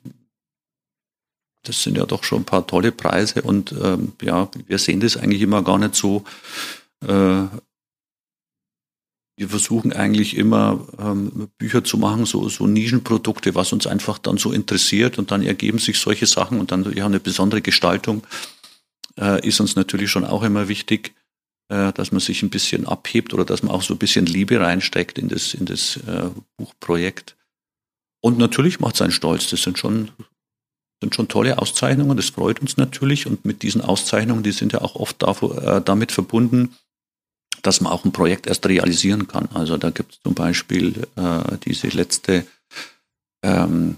das 1.63 1.83
sind 1.83 1.97
ja 1.97 2.05
doch 2.05 2.23
schon 2.23 2.41
ein 2.41 2.45
paar 2.45 2.67
tolle 2.67 2.91
Preise 2.91 3.41
und 3.41 3.71
ähm, 3.71 4.13
ja, 4.21 4.49
wir 4.67 4.77
sehen 4.77 4.99
das 4.99 5.17
eigentlich 5.17 5.41
immer 5.41 5.63
gar 5.63 5.77
nicht 5.77 5.95
so 5.95 6.23
äh, 7.01 7.43
wir 9.37 9.49
versuchen 9.49 9.91
eigentlich 9.91 10.37
immer 10.37 10.87
ähm, 10.97 11.49
Bücher 11.57 11.83
zu 11.83 11.97
machen, 11.97 12.25
so, 12.25 12.47
so 12.47 12.67
Nischenprodukte, 12.67 13.53
was 13.53 13.73
uns 13.73 13.85
einfach 13.85 14.17
dann 14.17 14.37
so 14.37 14.51
interessiert 14.51 15.17
und 15.19 15.31
dann 15.31 15.41
ergeben 15.41 15.79
sich 15.79 15.99
solche 15.99 16.25
Sachen 16.25 16.59
und 16.59 16.71
dann 16.71 16.91
ja 16.95 17.05
eine 17.05 17.19
besondere 17.19 17.61
Gestaltung 17.61 18.25
äh, 19.19 19.45
ist 19.45 19.59
uns 19.59 19.75
natürlich 19.75 20.09
schon 20.09 20.25
auch 20.25 20.43
immer 20.43 20.67
wichtig, 20.67 21.13
äh, 21.69 21.91
dass 21.93 22.11
man 22.11 22.21
sich 22.21 22.43
ein 22.43 22.49
bisschen 22.49 22.85
abhebt 22.85 23.33
oder 23.33 23.45
dass 23.45 23.63
man 23.63 23.73
auch 23.73 23.81
so 23.81 23.93
ein 23.93 23.99
bisschen 23.99 24.25
Liebe 24.25 24.59
reinsteckt 24.59 25.17
in 25.17 25.27
das, 25.27 25.53
in 25.53 25.65
das 25.65 25.97
äh, 25.97 26.29
Buchprojekt. 26.57 27.35
Und 28.21 28.37
natürlich 28.37 28.79
macht 28.79 28.95
es 28.95 29.01
einen 29.01 29.11
stolz. 29.11 29.49
Das 29.49 29.61
sind 29.61 29.77
schon, 29.77 30.11
sind 31.01 31.13
schon 31.13 31.27
tolle 31.27 31.59
Auszeichnungen. 31.59 32.17
Das 32.17 32.29
freut 32.29 32.59
uns 32.59 32.77
natürlich. 32.77 33.27
Und 33.27 33.45
mit 33.45 33.63
diesen 33.63 33.81
Auszeichnungen, 33.81 34.43
die 34.43 34.51
sind 34.51 34.73
ja 34.73 34.81
auch 34.81 34.95
oft 34.95 35.21
davor, 35.21 35.61
äh, 35.61 35.81
damit 35.81 36.11
verbunden, 36.11 36.75
dass 37.65 37.81
man 37.81 37.91
auch 37.91 38.05
ein 38.05 38.11
Projekt 38.11 38.47
erst 38.47 38.65
realisieren 38.67 39.27
kann. 39.27 39.49
Also 39.53 39.77
da 39.77 39.89
gibt 39.89 40.13
es 40.13 40.19
zum 40.21 40.33
Beispiel 40.33 41.07
äh, 41.15 41.57
diese 41.65 41.87
letzte 41.87 42.45
ähm, 43.43 43.97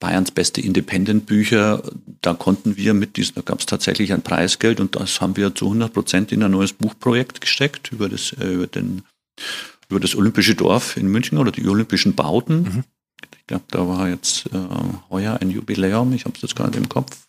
Bayerns 0.00 0.30
beste 0.30 0.60
Independent-Bücher. 0.60 1.82
Da 2.22 2.34
konnten 2.34 2.76
wir 2.76 2.94
mit 2.94 3.16
diesem, 3.16 3.34
da 3.36 3.42
gab 3.42 3.60
es 3.60 3.66
tatsächlich 3.66 4.12
ein 4.12 4.22
Preisgeld 4.22 4.80
und 4.80 4.96
das 4.96 5.20
haben 5.20 5.36
wir 5.36 5.54
zu 5.54 5.66
100 5.66 5.92
Prozent 5.92 6.32
in 6.32 6.42
ein 6.42 6.50
neues 6.50 6.72
Buchprojekt 6.72 7.40
gesteckt 7.40 7.92
über 7.92 8.08
das, 8.08 8.32
äh, 8.32 8.54
über 8.54 8.66
den, 8.66 9.02
über 9.88 10.00
das 10.00 10.16
Olympische 10.16 10.54
Dorf 10.54 10.96
in 10.96 11.08
München 11.08 11.38
oder 11.38 11.52
die 11.52 11.66
Olympischen 11.68 12.14
Bauten. 12.14 12.62
Mhm. 12.62 12.84
Ich 13.38 13.46
glaube, 13.46 13.64
da 13.68 13.86
war 13.86 14.08
jetzt 14.08 14.46
äh, 14.46 14.58
heuer 15.10 15.38
ein 15.40 15.50
Jubiläum. 15.50 16.12
Ich 16.12 16.24
habe 16.24 16.34
es 16.34 16.42
jetzt 16.42 16.56
gerade 16.56 16.76
im 16.78 16.88
Kopf. 16.88 17.25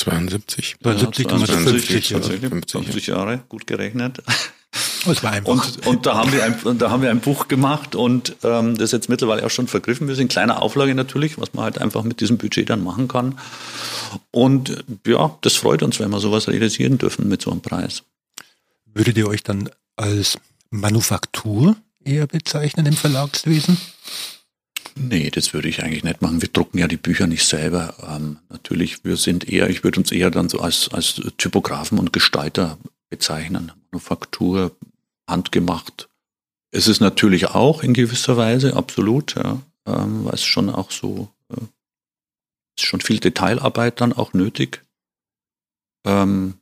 72. 0.00 0.76
72, 0.82 1.26
ja, 2.10 2.20
72 2.22 2.48
50, 2.50 2.84
50 2.84 3.06
Jahre, 3.06 3.40
gut 3.48 3.66
gerechnet. 3.66 4.22
Das 5.04 5.22
war 5.22 5.32
einfach. 5.32 5.50
Und, 5.50 5.86
und 5.86 6.06
da 6.06 6.16
haben 6.16 6.32
wir 6.32 6.44
ein, 6.44 6.78
da 6.78 6.90
haben 6.90 7.02
wir 7.02 7.10
ein 7.10 7.20
Buch 7.20 7.48
gemacht 7.48 7.94
und 7.94 8.36
ähm, 8.44 8.76
das 8.76 8.86
ist 8.86 8.92
jetzt 8.92 9.08
mittlerweile 9.08 9.44
auch 9.44 9.50
schon 9.50 9.66
vergriffen. 9.66 10.06
Wir 10.08 10.14
sind 10.14 10.24
in 10.24 10.28
kleiner 10.28 10.62
Auflage 10.62 10.94
natürlich, 10.94 11.38
was 11.38 11.54
man 11.54 11.64
halt 11.64 11.78
einfach 11.78 12.04
mit 12.04 12.20
diesem 12.20 12.38
Budget 12.38 12.70
dann 12.70 12.84
machen 12.84 13.08
kann. 13.08 13.38
Und 14.30 14.84
ja, 15.06 15.36
das 15.40 15.56
freut 15.56 15.82
uns, 15.82 15.98
wenn 15.98 16.10
wir 16.10 16.20
sowas 16.20 16.48
realisieren 16.48 16.98
dürfen 16.98 17.28
mit 17.28 17.42
so 17.42 17.50
einem 17.50 17.62
Preis. 17.62 18.02
Würdet 18.86 19.16
ihr 19.18 19.28
euch 19.28 19.42
dann 19.42 19.70
als 19.96 20.38
Manufaktur 20.70 21.76
eher 22.04 22.26
bezeichnen 22.26 22.86
im 22.86 22.94
Verlagswesen? 22.94 23.76
Nee, 24.94 25.30
das 25.30 25.52
würde 25.54 25.68
ich 25.68 25.82
eigentlich 25.82 26.04
nicht 26.04 26.22
machen. 26.22 26.42
Wir 26.42 26.48
drucken 26.48 26.78
ja 26.78 26.88
die 26.88 26.96
Bücher 26.96 27.26
nicht 27.26 27.44
selber. 27.44 27.94
Ähm, 28.08 28.38
natürlich, 28.48 29.04
wir 29.04 29.16
sind 29.16 29.48
eher, 29.48 29.68
ich 29.70 29.84
würde 29.84 30.00
uns 30.00 30.12
eher 30.12 30.30
dann 30.30 30.48
so 30.48 30.60
als, 30.60 30.88
als 30.92 31.20
Typografen 31.36 31.98
und 31.98 32.12
Gestalter 32.12 32.78
bezeichnen. 33.08 33.72
Manufaktur, 33.90 34.76
handgemacht. 35.28 36.08
Es 36.70 36.88
ist 36.88 37.00
natürlich 37.00 37.48
auch 37.48 37.82
in 37.82 37.94
gewisser 37.94 38.36
Weise, 38.36 38.76
absolut, 38.76 39.34
ja, 39.34 39.60
ähm, 39.86 40.24
weil 40.24 40.34
es 40.34 40.44
schon 40.44 40.70
auch 40.70 40.90
so, 40.90 41.28
äh, 41.50 41.60
ist 42.76 42.86
schon 42.86 43.00
viel 43.00 43.18
Detailarbeit 43.18 44.00
dann 44.00 44.12
auch 44.12 44.32
nötig. 44.32 44.84
Ähm, 46.06 46.54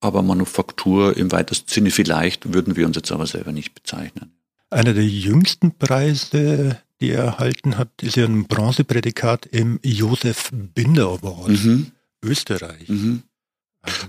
aber 0.00 0.22
Manufaktur 0.22 1.16
im 1.16 1.32
weitesten 1.32 1.70
Sinne 1.70 1.90
vielleicht 1.90 2.52
würden 2.52 2.76
wir 2.76 2.86
uns 2.86 2.96
jetzt 2.96 3.12
aber 3.12 3.26
selber 3.26 3.52
nicht 3.52 3.74
bezeichnen. 3.74 4.32
Einer 4.74 4.92
der 4.92 5.06
jüngsten 5.06 5.78
Preise, 5.78 6.80
die 7.00 7.10
er 7.10 7.22
erhalten 7.22 7.78
hat, 7.78 7.90
ist 8.02 8.16
ja 8.16 8.24
ein 8.24 8.48
Bronzeprädikat 8.48 9.46
im 9.46 9.78
Josef 9.84 10.50
Binder 10.52 11.10
Award, 11.10 11.50
mhm. 11.50 11.92
Österreich. 12.24 12.88
Mhm. 12.88 13.22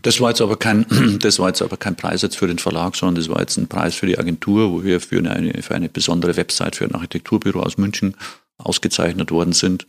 Das 0.01 0.19
war 0.19 0.29
jetzt 0.29 0.41
aber 0.41 0.57
kein, 0.57 0.87
das 1.21 1.37
war 1.37 1.49
jetzt 1.49 1.61
aber 1.61 1.77
kein 1.77 1.95
Preis 1.95 2.23
jetzt 2.23 2.37
für 2.37 2.47
den 2.47 2.57
Verlag, 2.57 2.95
sondern 2.95 3.21
das 3.21 3.29
war 3.29 3.41
jetzt 3.41 3.57
ein 3.57 3.67
Preis 3.67 3.93
für 3.93 4.07
die 4.07 4.17
Agentur, 4.17 4.71
wo 4.71 4.83
wir 4.83 4.99
für 5.01 5.19
eine, 5.19 5.61
für 5.61 5.75
eine 5.75 5.87
besondere 5.87 6.35
Website 6.35 6.77
für 6.77 6.85
ein 6.85 6.95
Architekturbüro 6.95 7.59
aus 7.59 7.77
München 7.77 8.15
ausgezeichnet 8.57 9.29
worden 9.29 9.53
sind. 9.53 9.85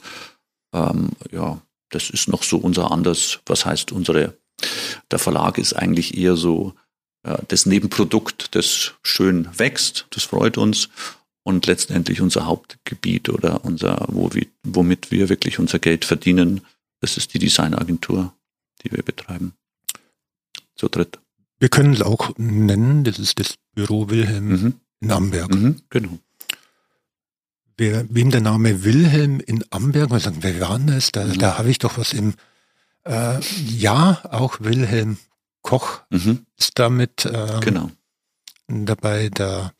Ähm, 0.75 1.09
ja, 1.33 1.59
das 1.89 2.11
ist 2.11 2.29
noch 2.29 2.43
so 2.43 2.59
unser 2.59 2.91
anders, 2.91 3.41
was 3.47 3.65
heißt 3.65 3.93
unsere, 3.93 4.37
der 5.11 5.19
Verlag 5.19 5.57
ist 5.57 5.73
eigentlich 5.73 6.19
eher 6.19 6.37
so 6.37 6.75
das 7.49 7.67
Nebenprodukt, 7.67 8.55
das 8.55 8.95
schön 9.03 9.49
wächst, 9.59 10.07
das 10.11 10.25
freut 10.25 10.59
uns 10.59 10.89
und 11.43 11.67
letztendlich 11.67 12.21
unser 12.21 12.47
Hauptgebiet 12.47 13.29
oder 13.29 13.65
unser, 13.65 14.07
wo 14.09 14.33
wir, 14.33 14.47
womit 14.63 15.11
wir 15.11 15.29
wirklich 15.29 15.59
unser 15.59 15.79
Geld 15.79 16.05
verdienen, 16.05 16.63
das 17.01 17.17
ist 17.17 17.35
die 17.35 17.39
Designagentur, 17.39 18.33
die 18.83 18.93
wir 18.93 19.03
betreiben 19.03 19.53
zu 20.75 20.89
dritt. 20.89 21.19
Wir 21.59 21.69
können 21.69 21.95
es 21.95 22.03
auch 22.03 22.33
nennen, 22.37 23.05
das 23.05 23.19
ist 23.19 23.39
das 23.41 23.55
Büro 23.75 24.11
Wilhelm 24.11 24.49
mhm. 24.49 24.75
in 25.01 25.11
Amberg. 25.11 25.55
Mhm, 25.55 25.83
genau. 25.89 26.19
Wer, 27.79 28.07
wem 28.09 28.31
der 28.31 28.41
Name 28.41 28.85
Wilhelm 28.85 29.41
in 29.41 29.65
Amberg, 29.71 30.11
mal 30.11 30.21
sagen, 30.21 30.39
wer 30.41 30.61
war 30.61 30.79
denn 30.79 30.89
das? 30.89 31.13
Da, 31.13 31.25
mhm. 31.25 31.39
da 31.39 31.59
habe 31.59 31.71
ich 31.71 31.79
doch 31.79 31.99
was 31.99 32.13
im, 32.13 32.35
äh, 33.05 33.41
ja, 33.69 34.21
auch 34.31 34.61
Wilhelm 34.61 35.19
Koch 35.67 36.01
Mhm. 36.11 36.47
ist 36.57 36.79
damit 36.79 37.29
ähm, 37.31 37.61
Genau. 37.61 37.91
dabei, 38.69 39.29
der, 39.29 39.73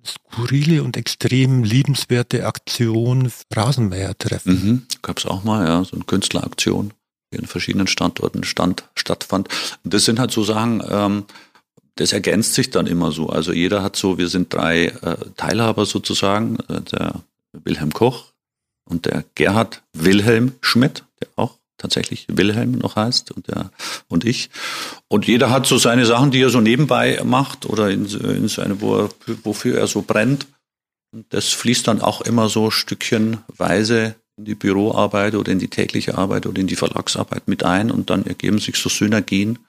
skurrile 0.06 0.84
und 0.84 0.98
extrem 0.98 1.64
liebenswerte 1.64 2.46
Aktion 2.46 3.32
Rasenmäher-Treffen. 3.54 4.52
Mhm. 4.54 4.86
Gab 5.02 5.20
es 5.20 5.26
auch 5.26 5.44
mal, 5.44 5.68
ja, 5.68 5.84
so 5.84 5.96
eine 5.96 6.06
Künstleraktion, 6.06 6.94
die 7.32 7.38
in 7.38 7.46
verschiedenen 7.46 7.88
Standorten 7.88 8.44
stand, 8.44 8.90
stattfand. 8.96 9.50
Das 9.84 10.06
sind 10.06 10.20
halt 10.20 10.32
so 10.32 10.44
Sachen, 10.44 10.84
ähm, 10.90 11.26
das 11.96 12.14
ergänzt 12.14 12.54
sich 12.54 12.70
dann 12.70 12.88
immer 12.88 13.12
so. 13.12 13.30
Also 13.30 13.54
jeder 13.54 13.84
hat 13.84 13.96
so, 13.96 14.18
wir 14.18 14.28
sind 14.28 14.54
drei 14.54 14.86
äh, 14.86 15.18
Teilhaber 15.36 15.86
sozusagen, 15.86 16.58
äh, 16.70 16.82
der 16.82 17.22
Wilhelm 17.54 17.92
Koch 17.92 18.34
und 18.86 19.06
der 19.06 19.26
Gerhard 19.36 19.84
Wilhelm 19.94 20.54
Schmidt, 20.62 21.04
der 21.22 21.30
auch 21.36 21.58
tatsächlich 21.78 22.26
Wilhelm 22.30 22.72
noch 22.74 22.96
heißt 22.96 23.32
und 23.32 23.48
der 23.48 23.72
und 24.08 24.26
ich. 24.26 24.50
Und 25.08 25.28
jeder 25.28 25.50
hat 25.50 25.66
so 25.68 25.78
seine 25.78 26.06
Sachen, 26.06 26.32
die 26.32 26.42
er 26.42 26.50
so 26.50 26.62
nebenbei 26.62 27.22
macht 27.24 27.66
oder 27.66 27.90
in, 27.90 28.06
in 28.06 28.48
seine, 28.48 28.82
wo 28.82 28.98
er, 28.98 29.10
wofür 29.44 29.78
er 29.78 29.88
so 29.88 30.02
brennt. 30.02 30.48
Und 31.12 31.26
das 31.34 31.50
fließt 31.50 31.88
dann 31.88 32.02
auch 32.02 32.22
immer 32.22 32.50
so 32.50 32.72
stückchenweise 32.72 34.16
in 34.38 34.46
die 34.46 34.56
Büroarbeit 34.56 35.36
oder 35.36 35.52
in 35.52 35.60
die 35.60 35.70
tägliche 35.70 36.18
Arbeit 36.18 36.46
oder 36.46 36.60
in 36.60 36.68
die 36.68 36.76
Verlagsarbeit 36.76 37.48
mit 37.48 37.64
ein 37.64 37.92
und 37.92 38.10
dann 38.10 38.26
ergeben 38.26 38.60
sich 38.60 38.78
so 38.78 38.90
Synergien. 38.90 39.60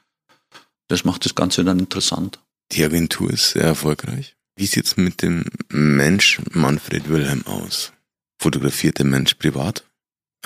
Das 0.89 1.05
macht 1.05 1.25
das 1.25 1.35
Ganze 1.35 1.65
dann 1.65 1.79
interessant. 1.79 2.41
Die 2.73 2.85
Agentur 2.85 3.31
ist 3.31 3.51
sehr 3.51 3.63
erfolgreich. 3.63 4.37
Wie 4.57 4.67
sieht's 4.67 4.97
mit 4.97 5.23
dem 5.23 5.45
Mensch 5.69 6.41
Manfred 6.51 7.09
Wilhelm 7.09 7.47
aus? 7.47 7.93
Fotografiert 8.41 8.99
der 8.99 9.07
Mensch 9.07 9.35
privat? 9.35 9.85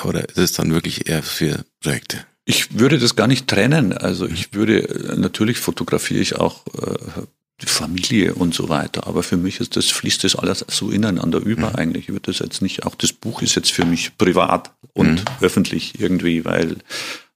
Oder 0.05 0.29
ist 0.29 0.39
es 0.39 0.53
dann 0.53 0.73
wirklich 0.73 1.09
eher 1.09 1.23
für 1.23 1.65
Projekte? 1.81 2.25
Ich 2.45 2.79
würde 2.79 2.99
das 2.99 3.15
gar 3.15 3.27
nicht 3.29 3.47
trennen. 3.47 3.93
Also 3.93 4.27
ich 4.27 4.53
würde, 4.53 4.89
äh, 4.89 5.17
natürlich 5.17 5.59
fotografiere 5.59 6.21
ich 6.21 6.37
auch 6.37 6.65
äh, 6.67 7.23
die 7.61 7.67
Familie 7.67 8.35
und 8.35 8.53
so 8.55 8.69
weiter, 8.69 9.07
aber 9.07 9.23
für 9.23 9.37
mich 9.37 9.61
ist 9.61 9.77
das, 9.77 9.87
fließt 9.91 10.25
das 10.25 10.35
alles 10.35 10.65
so 10.69 10.91
ineinander 10.91 11.39
über 11.39 11.71
Mhm. 11.71 11.77
eigentlich. 11.77 12.05
Ich 12.05 12.09
würde 12.13 12.33
das 12.33 12.41
jetzt 12.41 12.61
nicht, 12.63 12.85
auch 12.85 12.97
das 12.97 13.13
Buch 13.13 13.43
ist 13.43 13.55
jetzt 13.55 13.71
für 13.71 13.85
mich 13.85 14.17
privat 14.19 14.73
und 14.95 15.21
Mhm. 15.21 15.25
öffentlich 15.41 16.01
irgendwie, 16.01 16.45
weil 16.45 16.79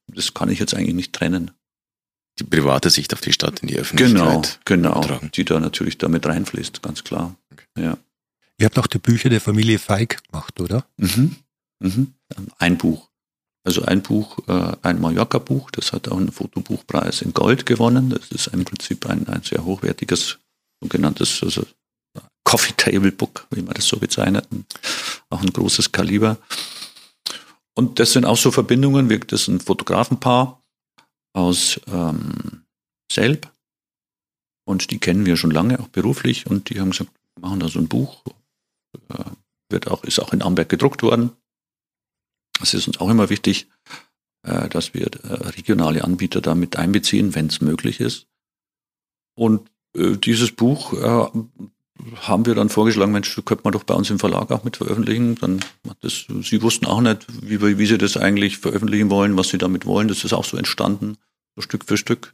das 0.07 0.33
kann 0.33 0.49
ich 0.49 0.59
jetzt 0.59 0.73
eigentlich 0.73 0.95
nicht 0.95 1.13
trennen. 1.13 1.51
Die 2.39 2.43
private 2.43 2.89
Sicht 2.89 3.13
auf 3.13 3.21
die 3.21 3.31
Stadt 3.33 3.61
in 3.61 3.67
die 3.69 3.75
Genau, 3.75 3.81
Öffentlichkeit. 3.83 4.59
genau, 4.65 4.91
übertragen. 4.97 5.31
die 5.33 5.45
da 5.45 5.59
natürlich 5.61 5.97
damit 5.97 6.25
reinfließt, 6.25 6.81
ganz 6.83 7.03
klar. 7.05 7.35
Ja. 7.77 7.97
Ihr 8.59 8.65
habt 8.65 8.77
auch 8.79 8.87
die 8.87 8.99
Bücher 8.99 9.29
der 9.29 9.39
Familie 9.41 9.79
Feig 9.79 10.21
gemacht, 10.29 10.59
oder? 10.59 10.85
Mhm. 10.97 11.35
Mhm. 11.79 12.13
Ein 12.57 12.77
Buch. 12.77 13.09
Also 13.63 13.83
ein 13.83 14.01
Buch, 14.01 14.37
äh, 14.47 14.77
ein 14.81 15.01
Mallorca-Buch, 15.01 15.71
das 15.71 15.91
hat 15.91 16.07
auch 16.07 16.17
einen 16.17 16.31
Fotobuchpreis 16.31 17.21
in 17.21 17.33
Gold 17.33 17.65
gewonnen. 17.65 18.09
Das 18.09 18.31
ist 18.31 18.47
im 18.47 18.63
Prinzip 18.63 19.05
ein, 19.07 19.27
ein 19.27 19.43
sehr 19.43 19.65
hochwertiges, 19.65 20.39
sogenanntes 20.81 21.43
also 21.43 21.65
Coffee 22.45 22.73
Table 22.77 23.11
Book, 23.11 23.45
wie 23.51 23.61
man 23.61 23.73
das 23.73 23.87
so 23.87 23.97
bezeichnet. 23.97 24.47
Auch 25.29 25.41
ein 25.41 25.51
großes 25.51 25.91
Kaliber. 25.91 26.37
Und 27.73 27.99
das 27.99 28.13
sind 28.13 28.25
auch 28.25 28.37
so 28.37 28.51
Verbindungen, 28.51 29.09
wir, 29.09 29.19
das 29.19 29.49
ein 29.49 29.59
Fotografenpaar 29.59 30.63
aus 31.33 31.79
ähm, 31.87 32.63
Selb. 33.11 33.51
Und 34.65 34.91
die 34.91 34.99
kennen 34.99 35.25
wir 35.25 35.35
schon 35.35 35.51
lange, 35.51 35.79
auch 35.79 35.89
beruflich. 35.89 36.47
Und 36.47 36.69
die 36.69 36.79
haben 36.79 36.91
gesagt, 36.91 37.11
machen 37.39 37.59
da 37.59 37.67
so 37.67 37.79
ein 37.79 37.89
Buch. 37.89 38.23
Äh, 39.09 39.25
wird 39.69 39.89
auch, 39.89 40.05
ist 40.05 40.19
auch 40.19 40.31
in 40.31 40.41
Amberg 40.41 40.69
gedruckt 40.69 41.03
worden. 41.03 41.31
Es 42.61 42.73
ist 42.73 42.87
uns 42.87 42.99
auch 42.99 43.09
immer 43.09 43.29
wichtig, 43.29 43.67
äh, 44.43 44.69
dass 44.69 44.93
wir 44.93 45.07
äh, 45.07 45.33
regionale 45.49 46.03
Anbieter 46.03 46.41
da 46.41 46.55
mit 46.55 46.77
einbeziehen, 46.77 47.35
wenn 47.35 47.47
es 47.47 47.61
möglich 47.61 47.99
ist. 47.99 48.27
Und 49.35 49.69
äh, 49.95 50.17
dieses 50.17 50.51
Buch 50.51 50.93
haben 52.21 52.45
wir 52.45 52.55
dann 52.55 52.69
vorgeschlagen, 52.69 53.11
Mensch, 53.11 53.35
könnte 53.45 53.63
man 53.63 53.73
doch 53.73 53.83
bei 53.83 53.93
uns 53.93 54.09
im 54.09 54.19
Verlag 54.19 54.51
auch 54.51 54.63
mit 54.63 54.77
veröffentlichen. 54.77 55.35
Dann 55.35 55.59
hat 55.87 55.97
das, 56.01 56.25
sie 56.41 56.61
wussten 56.61 56.85
auch 56.85 57.01
nicht, 57.01 57.25
wie, 57.41 57.77
wie 57.77 57.85
sie 57.85 57.97
das 57.97 58.17
eigentlich 58.17 58.59
veröffentlichen 58.59 59.09
wollen, 59.09 59.37
was 59.37 59.49
sie 59.49 59.57
damit 59.57 59.85
wollen. 59.85 60.07
Das 60.07 60.23
ist 60.23 60.33
auch 60.33 60.45
so 60.45 60.57
entstanden, 60.57 61.17
so 61.55 61.61
Stück 61.61 61.85
für 61.85 61.97
Stück. 61.97 62.33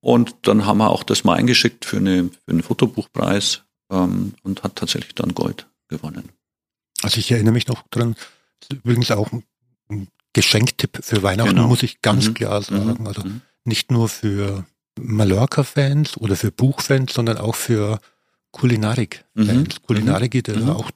Und 0.00 0.34
dann 0.42 0.66
haben 0.66 0.78
wir 0.78 0.90
auch 0.90 1.02
das 1.02 1.24
mal 1.24 1.34
eingeschickt 1.34 1.84
für, 1.84 1.96
eine, 1.96 2.24
für 2.24 2.50
einen 2.50 2.62
Fotobuchpreis 2.62 3.62
ähm, 3.90 4.34
und 4.42 4.62
hat 4.62 4.76
tatsächlich 4.76 5.14
dann 5.14 5.34
Gold 5.34 5.66
gewonnen. 5.88 6.30
Also 7.02 7.18
ich 7.18 7.30
erinnere 7.30 7.54
mich 7.54 7.68
noch 7.68 7.86
dran, 7.88 8.16
übrigens 8.72 9.10
auch 9.10 9.30
ein- 9.32 10.08
Geschenktipp 10.32 10.98
für 11.02 11.22
Weihnachten, 11.22 11.50
Genau. 11.54 11.68
muss 11.68 11.84
ich 11.84 12.02
ganz 12.02 12.26
Mhm. 12.28 12.34
klar 12.34 12.60
sagen. 12.62 12.96
Mhm. 13.00 13.06
Also 13.06 13.22
Mhm. 13.22 13.40
nicht 13.64 13.92
nur 13.92 14.08
für 14.08 14.66
Mallorca-Fans 15.00 16.16
oder 16.16 16.34
für 16.34 16.50
Buchfans, 16.50 17.12
sondern 17.14 17.38
auch 17.38 17.54
für 17.54 18.00
Kulinarik-Fans. 18.50 19.46
Mhm. 19.80 19.86
Kulinarik 19.86 20.32
geht 20.32 20.48
ja 20.48 20.56
Mhm. 20.56 20.70
auch 20.70 20.90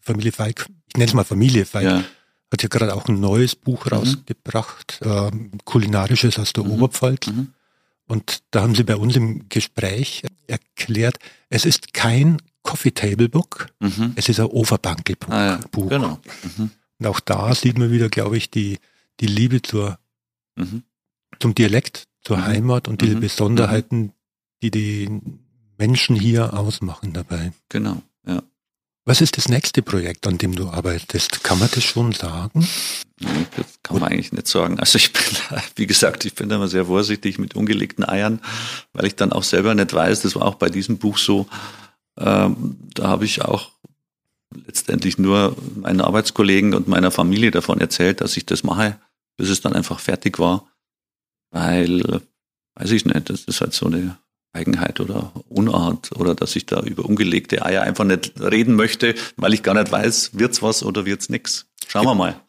Familie 0.00 0.32
Feig, 0.32 0.66
ich 0.88 0.94
nenne 0.96 1.06
es 1.08 1.14
mal 1.14 1.24
Familie 1.24 1.64
Feig, 1.64 1.84
Ja. 1.84 2.02
hat 2.50 2.62
ja 2.62 2.68
gerade 2.68 2.94
auch 2.94 3.06
ein 3.08 3.20
neues 3.20 3.54
Buch 3.54 3.86
Mhm. 3.86 3.92
rausgebracht, 3.92 5.00
ähm, 5.04 5.52
kulinarisches 5.64 6.38
aus 6.38 6.52
der 6.52 6.64
Mhm. 6.64 6.72
Oberpfalz. 6.72 7.28
Mhm. 7.28 7.52
Und 8.08 8.40
da 8.50 8.62
haben 8.62 8.74
sie 8.74 8.82
bei 8.84 8.96
uns 8.96 9.16
im 9.16 9.48
Gespräch 9.48 10.22
erklärt, 10.48 11.18
es 11.48 11.64
ist 11.64 11.94
kein 11.94 12.38
Coffee 12.62 12.90
Table 12.92 13.28
Book, 13.28 13.68
Mhm. 13.80 14.12
es 14.16 14.28
ist 14.28 14.38
ein 14.40 14.46
Overbankelbuch. 14.46 15.30
Ah, 15.30 15.44
ja. 15.46 15.60
Buch. 15.70 15.88
Genau. 15.88 16.18
Mhm. 16.58 16.70
Und 17.02 17.08
auch 17.08 17.18
da 17.18 17.52
sieht 17.52 17.78
man 17.78 17.90
wieder, 17.90 18.08
glaube 18.08 18.36
ich, 18.36 18.48
die, 18.48 18.78
die 19.18 19.26
Liebe 19.26 19.60
zur, 19.60 19.98
Mhm. 20.56 20.84
zum 21.40 21.52
Dialekt, 21.52 22.04
zur 22.22 22.36
Mhm. 22.36 22.44
Heimat 22.44 22.86
und 22.86 23.00
die 23.02 23.16
Mhm. 23.16 23.20
Besonderheiten, 23.20 24.12
die 24.62 24.70
die 24.70 25.08
Menschen 25.78 26.14
hier 26.14 26.54
ausmachen 26.56 27.12
dabei. 27.12 27.52
Genau. 27.70 28.00
Ja. 28.24 28.40
Was 29.04 29.20
ist 29.20 29.36
das 29.36 29.48
nächste 29.48 29.82
Projekt, 29.82 30.28
an 30.28 30.38
dem 30.38 30.54
du 30.54 30.68
arbeitest? 30.68 31.42
Kann 31.42 31.58
man 31.58 31.68
das 31.74 31.82
schon 31.82 32.12
sagen? 32.12 32.68
Nee, 33.18 33.46
Das 33.56 33.66
kann 33.82 33.98
man 33.98 34.12
eigentlich 34.12 34.30
nicht 34.30 34.46
sagen. 34.46 34.78
Also 34.78 34.96
ich 34.96 35.12
bin, 35.12 35.22
wie 35.74 35.88
gesagt, 35.88 36.24
ich 36.24 36.36
bin 36.36 36.48
da 36.50 36.54
immer 36.54 36.68
sehr 36.68 36.86
vorsichtig 36.86 37.36
mit 37.40 37.56
ungelegten 37.56 38.08
Eiern, 38.08 38.40
weil 38.92 39.06
ich 39.06 39.16
dann 39.16 39.32
auch 39.32 39.42
selber 39.42 39.74
nicht 39.74 39.92
weiß, 39.92 40.22
das 40.22 40.36
war 40.36 40.42
auch 40.42 40.54
bei 40.54 40.68
diesem 40.70 40.98
Buch 40.98 41.18
so, 41.18 41.48
ähm, 42.16 42.76
da 42.94 43.08
habe 43.08 43.24
ich 43.24 43.42
auch 43.42 43.72
letztendlich 44.66 45.18
nur 45.18 45.56
meinen 45.76 46.00
Arbeitskollegen 46.00 46.74
und 46.74 46.88
meiner 46.88 47.10
Familie 47.10 47.50
davon 47.50 47.80
erzählt, 47.80 48.20
dass 48.20 48.36
ich 48.36 48.46
das 48.46 48.62
mache, 48.62 48.98
bis 49.36 49.48
es 49.48 49.60
dann 49.60 49.72
einfach 49.74 49.98
fertig 50.00 50.38
war, 50.38 50.66
weil, 51.50 52.00
äh, 52.00 52.20
weiß 52.74 52.90
ich 52.92 53.04
nicht, 53.04 53.30
das 53.30 53.42
ist 53.44 53.60
halt 53.60 53.74
so 53.74 53.86
eine 53.86 54.18
Eigenheit 54.52 55.00
oder 55.00 55.32
Unart 55.48 56.12
oder 56.12 56.34
dass 56.34 56.56
ich 56.56 56.66
da 56.66 56.80
über 56.82 57.04
ungelegte 57.04 57.64
Eier 57.64 57.82
einfach 57.82 58.04
nicht 58.04 58.38
reden 58.40 58.74
möchte, 58.74 59.14
weil 59.36 59.54
ich 59.54 59.62
gar 59.62 59.74
nicht 59.74 59.90
weiß, 59.90 60.30
wird's 60.34 60.62
was 60.62 60.82
oder 60.82 61.06
wird's 61.06 61.28
nix. 61.30 61.66
Schauen 61.88 62.06
wir 62.06 62.14
mal. 62.14 62.40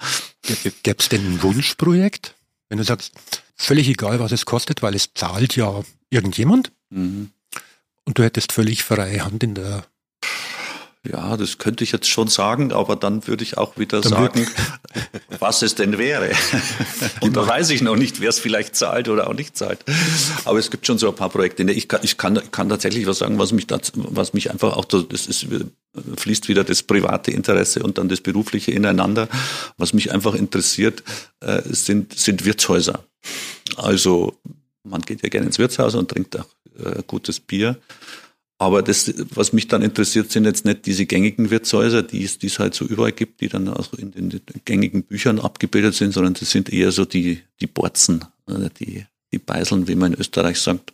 Gäbe 0.83 0.97
es 0.99 1.09
denn 1.09 1.25
ein 1.25 1.43
Wunschprojekt? 1.43 2.35
Wenn 2.69 2.77
du 2.77 2.83
sagst, 2.83 3.13
völlig 3.55 3.87
egal, 3.87 4.19
was 4.19 4.31
es 4.31 4.45
kostet, 4.45 4.81
weil 4.81 4.95
es 4.95 5.13
zahlt 5.13 5.55
ja 5.55 5.83
irgendjemand 6.09 6.71
Mhm. 6.89 7.31
und 8.05 8.17
du 8.19 8.23
hättest 8.23 8.51
völlig 8.51 8.83
freie 8.83 9.23
Hand 9.25 9.43
in 9.43 9.55
der 9.55 9.85
Ja, 11.05 11.35
das 11.35 11.57
könnte 11.57 11.83
ich 11.83 11.91
jetzt 11.91 12.07
schon 12.07 12.29
sagen, 12.29 12.71
aber 12.71 12.95
dann 12.95 13.27
würde 13.27 13.43
ich 13.43 13.57
auch 13.57 13.77
wieder 13.77 13.99
Dann 13.99 14.09
sagen, 14.09 14.47
was 15.39 15.61
es 15.61 15.75
denn 15.75 15.97
wäre. 15.97 16.31
Und 17.21 17.35
da 17.35 17.45
weiß 17.45 17.71
ich 17.71 17.81
noch 17.81 17.97
nicht, 17.97 18.21
wer 18.21 18.29
es 18.29 18.39
vielleicht 18.39 18.77
zahlt 18.77 19.09
oder 19.09 19.27
auch 19.27 19.33
nicht 19.33 19.57
zahlt. 19.57 19.79
Aber 20.45 20.59
es 20.59 20.71
gibt 20.71 20.87
schon 20.87 20.97
so 20.97 21.09
ein 21.09 21.15
paar 21.15 21.29
Projekte. 21.29 21.63
Ich 21.71 21.89
kann, 21.89 21.99
ich 22.03 22.17
kann, 22.17 22.39
kann 22.51 22.69
tatsächlich 22.69 23.05
was 23.05 23.17
sagen, 23.17 23.37
was 23.37 23.51
mich, 23.51 23.67
da, 23.67 23.79
was 23.95 24.31
mich 24.31 24.49
einfach 24.49 24.77
auch, 24.77 24.85
das 24.85 25.27
ist, 25.27 25.45
fließt 26.15 26.47
wieder 26.47 26.63
das 26.63 26.83
private 26.83 27.31
Interesse 27.31 27.83
und 27.83 27.97
dann 27.97 28.07
das 28.07 28.21
berufliche 28.21 28.71
ineinander. 28.71 29.27
Was 29.77 29.93
mich 29.93 30.13
einfach 30.13 30.35
interessiert, 30.35 31.03
äh, 31.41 31.61
sind, 31.65 32.17
sind 32.17 32.45
Wirtshäuser. 32.45 33.03
Also 33.75 34.37
man 34.83 35.01
geht 35.01 35.21
ja 35.21 35.27
gerne 35.27 35.47
ins 35.47 35.59
Wirtshaus 35.59 35.95
und 35.95 36.09
trinkt 36.09 36.39
auch 36.39 36.47
äh, 36.77 37.03
gutes 37.05 37.41
Bier. 37.41 37.77
Aber 38.59 38.81
das, 38.81 39.13
was 39.33 39.51
mich 39.51 39.67
dann 39.67 39.81
interessiert, 39.81 40.31
sind 40.31 40.45
jetzt 40.45 40.63
nicht 40.63 40.85
diese 40.85 41.05
gängigen 41.05 41.49
Wirtshäuser, 41.49 42.03
die 42.03 42.23
es, 42.23 42.37
die 42.37 42.47
es 42.47 42.59
halt 42.59 42.73
so 42.75 42.85
überall 42.85 43.11
gibt, 43.11 43.41
die 43.41 43.49
dann 43.49 43.67
auch 43.67 43.93
in 43.93 44.11
den 44.11 44.41
gängigen 44.63 45.03
Büchern 45.03 45.39
abgebildet 45.39 45.95
sind, 45.95 46.13
sondern 46.13 46.35
das 46.35 46.51
sind 46.51 46.71
eher 46.71 46.91
so 46.91 47.03
die, 47.03 47.41
die 47.59 47.67
Borzen, 47.67 48.23
die, 48.79 49.05
die 49.31 49.39
Beiseln, 49.39 49.87
wie 49.87 49.95
man 49.95 50.13
in 50.13 50.19
Österreich 50.19 50.59
sagt. 50.59 50.93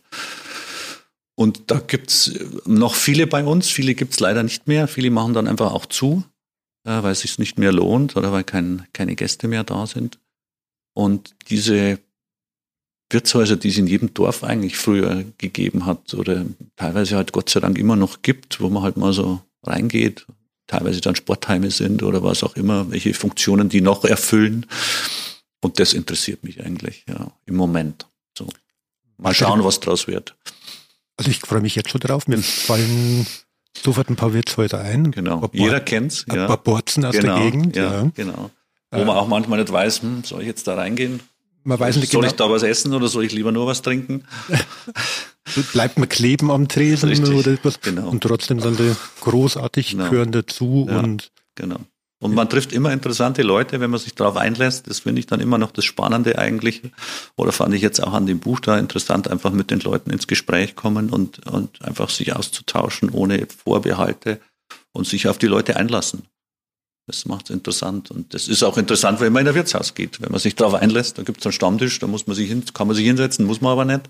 Und 1.36 1.70
da 1.70 1.78
gibt's 1.78 2.32
noch 2.66 2.94
viele 2.94 3.26
bei 3.26 3.44
uns, 3.44 3.68
viele 3.68 3.94
gibt's 3.94 4.20
leider 4.20 4.42
nicht 4.42 4.66
mehr. 4.66 4.88
Viele 4.88 5.10
machen 5.10 5.32
dann 5.32 5.46
einfach 5.46 5.72
auch 5.72 5.86
zu, 5.86 6.24
weil 6.84 7.12
es 7.12 7.20
sich 7.20 7.38
nicht 7.38 7.58
mehr 7.58 7.72
lohnt 7.72 8.16
oder 8.16 8.32
weil 8.32 8.44
kein, 8.44 8.86
keine 8.92 9.14
Gäste 9.14 9.48
mehr 9.48 9.64
da 9.64 9.86
sind. 9.86 10.18
Und 10.92 11.34
diese 11.48 11.98
Wirtshäuser, 13.10 13.56
die 13.56 13.68
es 13.68 13.78
in 13.78 13.86
jedem 13.86 14.14
Dorf 14.14 14.44
eigentlich 14.44 14.76
früher 14.76 15.24
gegeben 15.38 15.84
hat 15.86 16.14
oder 16.14 16.44
teilweise 16.76 17.16
halt 17.16 17.32
Gott 17.32 17.50
sei 17.50 17.60
Dank 17.60 17.76
immer 17.76 17.96
noch 17.96 18.22
gibt, 18.22 18.60
wo 18.60 18.68
man 18.70 18.82
halt 18.82 18.96
mal 18.96 19.12
so 19.12 19.40
reingeht, 19.62 20.26
teilweise 20.66 21.00
dann 21.00 21.16
Sportheime 21.16 21.70
sind 21.70 22.02
oder 22.02 22.22
was 22.22 22.44
auch 22.44 22.56
immer, 22.56 22.90
welche 22.90 23.12
Funktionen 23.12 23.68
die 23.68 23.80
noch 23.80 24.04
erfüllen. 24.04 24.66
Und 25.60 25.78
das 25.78 25.92
interessiert 25.92 26.44
mich 26.44 26.64
eigentlich, 26.64 27.04
ja, 27.08 27.32
im 27.46 27.56
Moment. 27.56 28.06
So. 28.36 28.48
Mal 29.18 29.34
schauen, 29.34 29.62
was 29.64 29.80
draus 29.80 30.06
wird. 30.06 30.34
Also 31.16 31.30
ich 31.30 31.40
freue 31.40 31.60
mich 31.60 31.74
jetzt 31.74 31.90
schon 31.90 32.00
drauf. 32.00 32.26
Mir 32.28 32.38
fallen 32.38 33.26
sofort 33.76 34.08
ein 34.08 34.16
paar 34.16 34.32
Wirtshäuser 34.32 34.80
ein. 34.80 35.10
Genau. 35.10 35.42
Ein 35.42 35.50
Jeder 35.52 35.80
kennt's. 35.80 36.24
Ein 36.28 36.36
ja. 36.36 36.46
paar 36.46 36.62
Borzen 36.62 37.04
aus 37.04 37.14
genau, 37.14 37.36
der 37.36 37.50
Gegend. 37.50 37.76
Ja, 37.76 38.04
ja. 38.04 38.10
genau. 38.14 38.50
Wo 38.90 39.04
man 39.04 39.16
auch 39.16 39.28
manchmal 39.28 39.60
nicht 39.60 39.70
weiß, 39.70 40.02
hm, 40.02 40.24
soll 40.24 40.40
ich 40.40 40.46
jetzt 40.46 40.66
da 40.66 40.74
reingehen? 40.74 41.20
Man 41.62 41.78
weiß 41.78 41.96
nicht 41.96 42.10
soll 42.10 42.22
genau. 42.22 42.30
ich 42.32 42.36
da 42.36 42.50
was 42.50 42.62
essen 42.62 42.94
oder 42.94 43.08
soll 43.08 43.24
ich 43.24 43.32
lieber 43.32 43.52
nur 43.52 43.66
was 43.66 43.82
trinken? 43.82 44.24
Bleibt 45.72 45.98
man 45.98 46.08
kleben 46.08 46.50
am 46.50 46.68
Tresen 46.68 47.08
Richtig, 47.08 47.34
oder 47.34 47.56
was? 47.62 47.80
genau. 47.80 48.08
Und 48.08 48.22
trotzdem 48.22 48.60
sind 48.60 48.78
die 48.78 48.94
großartig, 49.20 49.90
Genau. 49.92 50.10
gehören 50.10 50.32
dazu 50.32 50.86
Ja. 50.88 51.00
und 51.00 51.30
Genau. 51.56 51.80
Und 52.22 52.34
man 52.34 52.48
trifft 52.50 52.72
immer 52.74 52.92
interessante 52.92 53.42
Leute, 53.42 53.80
wenn 53.80 53.90
man 53.90 53.98
sich 53.98 54.14
darauf 54.14 54.36
einlässt. 54.36 54.86
Das 54.88 55.00
finde 55.00 55.20
ich 55.20 55.26
dann 55.26 55.40
immer 55.40 55.56
noch 55.56 55.70
das 55.72 55.86
Spannende 55.86 56.38
eigentlich. 56.38 56.82
Oder 57.36 57.50
fand 57.50 57.74
ich 57.74 57.80
jetzt 57.80 58.02
auch 58.02 58.12
an 58.12 58.26
dem 58.26 58.40
Buch 58.40 58.60
da 58.60 58.78
interessant, 58.78 59.28
einfach 59.28 59.52
mit 59.52 59.70
den 59.70 59.80
Leuten 59.80 60.10
ins 60.10 60.26
Gespräch 60.26 60.76
kommen 60.76 61.08
und, 61.10 61.46
und 61.46 61.82
einfach 61.82 62.10
sich 62.10 62.36
auszutauschen 62.36 63.08
ohne 63.08 63.46
Vorbehalte 63.46 64.38
und 64.92 65.06
sich 65.06 65.28
auf 65.28 65.38
die 65.38 65.46
Leute 65.46 65.76
einlassen. 65.76 66.24
Das 67.10 67.24
macht 67.24 67.50
es 67.50 67.50
interessant. 67.50 68.12
Und 68.12 68.34
das 68.34 68.46
ist 68.46 68.62
auch 68.62 68.78
interessant, 68.78 69.18
wenn 69.18 69.32
man 69.32 69.42
in 69.42 69.48
ein 69.48 69.54
Wirtshaus 69.56 69.94
geht. 69.94 70.20
Wenn 70.20 70.30
man 70.30 70.38
sich 70.38 70.54
darauf 70.54 70.74
einlässt, 70.74 71.18
da 71.18 71.24
gibt 71.24 71.40
es 71.40 71.46
einen 71.46 71.52
Stammtisch, 71.52 71.98
da 71.98 72.06
muss 72.06 72.28
man 72.28 72.36
sich 72.36 72.48
hin, 72.48 72.64
kann 72.72 72.86
man 72.86 72.94
sich 72.94 73.04
hinsetzen, 73.04 73.46
muss 73.46 73.60
man 73.60 73.72
aber 73.72 73.84
nicht. 73.84 74.02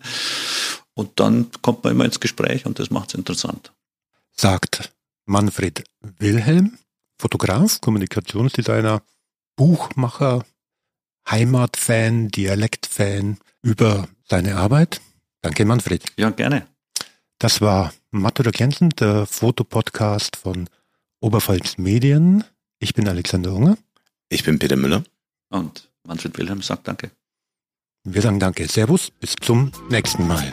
Und 0.92 1.18
dann 1.18 1.46
kommt 1.62 1.82
man 1.82 1.94
immer 1.94 2.04
ins 2.04 2.20
Gespräch 2.20 2.66
und 2.66 2.78
das 2.78 2.90
macht 2.90 3.08
es 3.08 3.14
interessant. 3.14 3.72
sagt 4.36 4.92
Manfred 5.24 5.84
Wilhelm, 6.18 6.76
Fotograf, 7.18 7.80
Kommunikationsdesigner, 7.80 9.00
Buchmacher, 9.56 10.44
Heimatfan, 11.26 12.28
Dialektfan 12.28 13.38
über 13.62 14.08
seine 14.28 14.56
Arbeit. 14.56 15.00
Danke, 15.40 15.64
Manfred. 15.64 16.04
Ja, 16.18 16.28
gerne. 16.28 16.66
Das 17.38 17.62
war 17.62 17.94
Matt 18.10 18.40
oder 18.40 18.50
der 18.50 19.24
Fotopodcast 19.24 20.36
von 20.36 20.68
Oberpfalz 21.20 21.78
Medien. 21.78 22.44
Ich 22.82 22.94
bin 22.94 23.06
Alexander 23.06 23.52
Unger. 23.52 23.76
Ich 24.30 24.42
bin 24.42 24.58
Peter 24.58 24.76
Müller. 24.76 25.04
Und 25.50 25.90
Manfred 26.04 26.38
Wilhelm 26.38 26.62
sagt 26.62 26.88
Danke. 26.88 27.10
Wir 28.04 28.22
sagen 28.22 28.40
Danke. 28.40 28.66
Servus. 28.66 29.10
Bis 29.10 29.34
zum 29.38 29.70
nächsten 29.90 30.26
Mal. 30.26 30.50